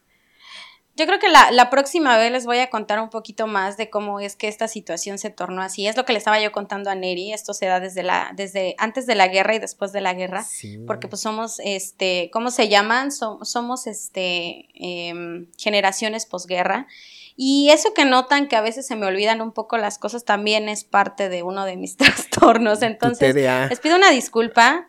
Yo 0.98 1.06
creo 1.06 1.20
que 1.20 1.28
la, 1.28 1.52
la, 1.52 1.70
próxima 1.70 2.18
vez 2.18 2.32
les 2.32 2.46
voy 2.46 2.60
a 2.60 2.70
contar 2.70 3.02
un 3.02 3.10
poquito 3.10 3.48
más 3.48 3.76
de 3.76 3.90
cómo 3.90 4.22
es 4.22 4.38
que 4.38 4.48
esta 4.48 4.70
situación 4.70 5.18
se 5.18 5.30
tornó 5.30 5.62
así. 5.62 5.86
Es 5.88 5.98
lo 5.98 6.06
que 6.06 6.14
le 6.14 6.20
estaba 6.20 6.40
yo 6.40 6.54
contando 6.54 6.90
a 6.90 6.96
Neri. 6.96 7.34
Esto 7.34 7.54
se 7.54 7.66
da 7.66 7.82
desde 7.82 8.02
la, 8.02 8.32
desde 8.34 8.76
antes 8.78 9.06
de 9.06 9.16
la 9.16 9.28
guerra 9.28 9.56
y 9.56 9.60
después 9.60 9.92
de 9.92 10.00
la 10.00 10.14
guerra. 10.14 10.46
Porque 10.88 11.10
pues 11.10 11.22
somos, 11.22 11.60
este, 11.64 12.30
¿cómo 12.32 12.50
se 12.50 12.70
llaman? 12.70 13.12
somos, 13.12 13.88
este, 13.88 14.68
em, 14.74 15.48
generaciones 15.58 16.26
posguerra. 16.26 16.88
Y 17.36 17.70
eso 17.72 17.94
que 17.94 18.06
notan 18.06 18.48
que 18.48 18.56
a 18.56 18.62
veces 18.62 18.88
se 18.88 18.96
me 18.96 19.06
olvidan 19.06 19.42
un 19.42 19.52
poco 19.52 19.78
las 19.78 19.98
cosas 19.98 20.24
también 20.24 20.70
es 20.70 20.86
parte 20.86 21.28
de 21.28 21.44
uno 21.44 21.66
de 21.66 21.76
mis 21.76 21.98
trastornos. 21.98 22.82
Entonces, 22.82 23.36
les 23.36 23.80
pido 23.82 23.98
una 23.98 24.12
disculpa 24.12 24.88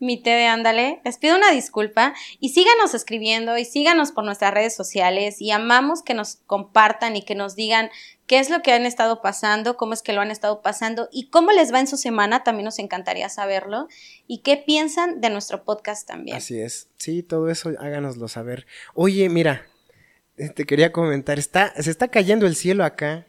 mi 0.00 0.22
té 0.22 0.30
de 0.30 0.46
ándale. 0.46 1.00
Les 1.04 1.18
pido 1.18 1.36
una 1.36 1.50
disculpa 1.50 2.14
y 2.40 2.50
síganos 2.50 2.94
escribiendo 2.94 3.56
y 3.58 3.64
síganos 3.64 4.12
por 4.12 4.24
nuestras 4.24 4.52
redes 4.54 4.74
sociales 4.74 5.40
y 5.40 5.50
amamos 5.50 6.02
que 6.02 6.14
nos 6.14 6.36
compartan 6.46 7.16
y 7.16 7.22
que 7.22 7.34
nos 7.34 7.54
digan 7.56 7.90
qué 8.26 8.38
es 8.38 8.50
lo 8.50 8.62
que 8.62 8.72
han 8.72 8.86
estado 8.86 9.22
pasando, 9.22 9.76
cómo 9.76 9.94
es 9.94 10.02
que 10.02 10.12
lo 10.12 10.20
han 10.20 10.30
estado 10.30 10.60
pasando 10.60 11.08
y 11.10 11.30
cómo 11.30 11.52
les 11.52 11.72
va 11.72 11.80
en 11.80 11.86
su 11.86 11.96
semana, 11.96 12.44
también 12.44 12.66
nos 12.66 12.78
encantaría 12.78 13.28
saberlo 13.28 13.88
y 14.26 14.42
qué 14.42 14.56
piensan 14.56 15.20
de 15.20 15.30
nuestro 15.30 15.64
podcast 15.64 16.06
también. 16.06 16.36
Así 16.36 16.60
es, 16.60 16.88
sí, 16.98 17.22
todo 17.22 17.48
eso 17.50 17.70
háganoslo 17.78 18.28
saber. 18.28 18.66
Oye, 18.94 19.28
mira, 19.28 19.66
te 20.36 20.66
quería 20.66 20.92
comentar, 20.92 21.38
está, 21.38 21.72
se 21.80 21.90
está 21.90 22.08
cayendo 22.08 22.46
el 22.46 22.54
cielo 22.54 22.84
acá 22.84 23.27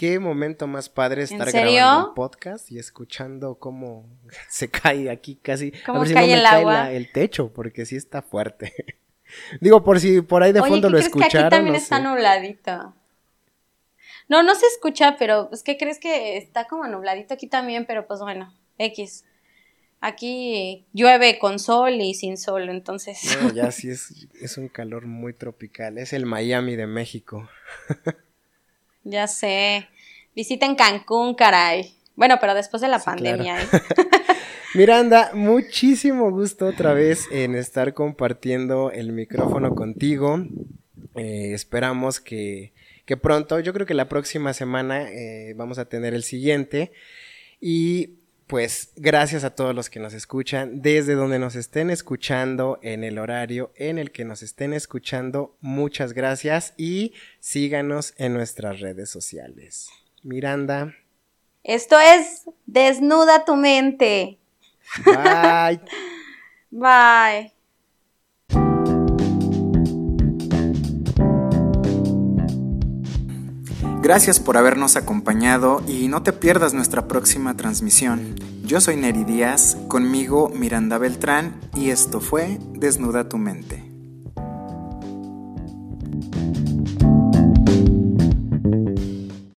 qué 0.00 0.18
momento 0.18 0.66
más 0.66 0.88
padre 0.88 1.24
estar 1.24 1.52
grabando 1.52 2.08
un 2.08 2.14
podcast 2.14 2.72
y 2.72 2.78
escuchando 2.78 3.56
cómo 3.56 4.08
se 4.48 4.70
cae 4.70 5.10
aquí 5.10 5.36
casi. 5.36 5.72
¿Cómo 5.84 6.04
cae 6.04 6.32
el 6.32 6.46
agua? 6.46 6.90
el 6.90 7.12
techo, 7.12 7.52
porque 7.52 7.84
sí 7.84 7.96
está 7.96 8.22
fuerte. 8.22 8.72
Digo, 9.60 9.84
por 9.84 10.00
si 10.00 10.22
por 10.22 10.42
ahí 10.42 10.52
de 10.52 10.60
fondo 10.60 10.88
lo 10.88 10.96
escucharon. 10.96 11.30
Que 11.30 11.38
aquí 11.38 11.50
también 11.50 11.74
está 11.74 12.00
nubladito. 12.00 12.94
No, 14.26 14.42
no 14.42 14.54
se 14.54 14.64
escucha, 14.68 15.16
pero 15.18 15.50
pues, 15.50 15.62
¿qué 15.62 15.76
crees 15.76 15.98
que 15.98 16.38
está 16.38 16.66
como 16.66 16.86
nubladito 16.86 17.34
aquí 17.34 17.46
también? 17.46 17.84
Pero 17.84 18.06
pues 18.06 18.20
bueno, 18.20 18.54
X. 18.78 19.26
Aquí 20.00 20.86
llueve 20.94 21.38
con 21.38 21.58
sol 21.58 22.00
y 22.00 22.14
sin 22.14 22.38
sol, 22.38 22.70
entonces. 22.70 23.36
No, 23.42 23.52
ya 23.52 23.70
sí 23.70 23.90
es, 23.90 24.28
es 24.40 24.56
un 24.56 24.68
calor 24.68 25.04
muy 25.04 25.34
tropical. 25.34 25.98
Es 25.98 26.14
el 26.14 26.24
Miami 26.24 26.74
de 26.74 26.86
México. 26.86 27.50
Ya 29.04 29.26
sé. 29.26 29.88
Visiten 30.34 30.74
Cancún, 30.74 31.34
caray. 31.34 31.94
Bueno, 32.16 32.36
pero 32.40 32.54
después 32.54 32.80
de 32.80 32.88
la 32.88 32.98
pandemia. 32.98 33.62
¿eh? 33.62 33.66
Miranda, 34.74 35.32
muchísimo 35.34 36.30
gusto 36.30 36.66
otra 36.66 36.92
vez 36.92 37.26
en 37.32 37.54
estar 37.54 37.94
compartiendo 37.94 38.92
el 38.92 39.12
micrófono 39.12 39.74
contigo. 39.74 40.38
Eh, 41.16 41.52
esperamos 41.54 42.20
que, 42.20 42.72
que, 43.04 43.16
pronto, 43.16 43.58
yo 43.58 43.72
creo 43.72 43.86
que 43.86 43.94
la 43.94 44.08
próxima 44.08 44.52
semana 44.52 45.10
eh, 45.10 45.54
vamos 45.56 45.78
a 45.78 45.86
tener 45.86 46.14
el 46.14 46.22
siguiente. 46.22 46.92
Y 47.60 48.19
pues 48.50 48.90
gracias 48.96 49.44
a 49.44 49.54
todos 49.54 49.76
los 49.76 49.90
que 49.90 50.00
nos 50.00 50.12
escuchan, 50.12 50.82
desde 50.82 51.14
donde 51.14 51.38
nos 51.38 51.54
estén 51.54 51.88
escuchando, 51.88 52.80
en 52.82 53.04
el 53.04 53.20
horario 53.20 53.70
en 53.76 53.96
el 53.96 54.10
que 54.10 54.24
nos 54.24 54.42
estén 54.42 54.72
escuchando, 54.72 55.56
muchas 55.60 56.14
gracias 56.14 56.74
y 56.76 57.14
síganos 57.38 58.12
en 58.16 58.34
nuestras 58.34 58.80
redes 58.80 59.08
sociales. 59.08 59.88
Miranda. 60.24 60.96
Esto 61.62 62.00
es 62.00 62.46
Desnuda 62.66 63.44
tu 63.44 63.54
mente. 63.54 64.40
Bye. 65.04 65.80
Bye. 66.72 67.59
Gracias 74.10 74.40
por 74.40 74.56
habernos 74.56 74.96
acompañado 74.96 75.84
y 75.86 76.08
no 76.08 76.24
te 76.24 76.32
pierdas 76.32 76.74
nuestra 76.74 77.06
próxima 77.06 77.56
transmisión. 77.56 78.34
Yo 78.64 78.80
soy 78.80 78.96
Neri 78.96 79.22
Díaz, 79.22 79.76
conmigo 79.86 80.50
Miranda 80.52 80.98
Beltrán 80.98 81.54
y 81.76 81.90
esto 81.90 82.20
fue 82.20 82.58
Desnuda 82.72 83.28
tu 83.28 83.38
mente. 83.38 83.89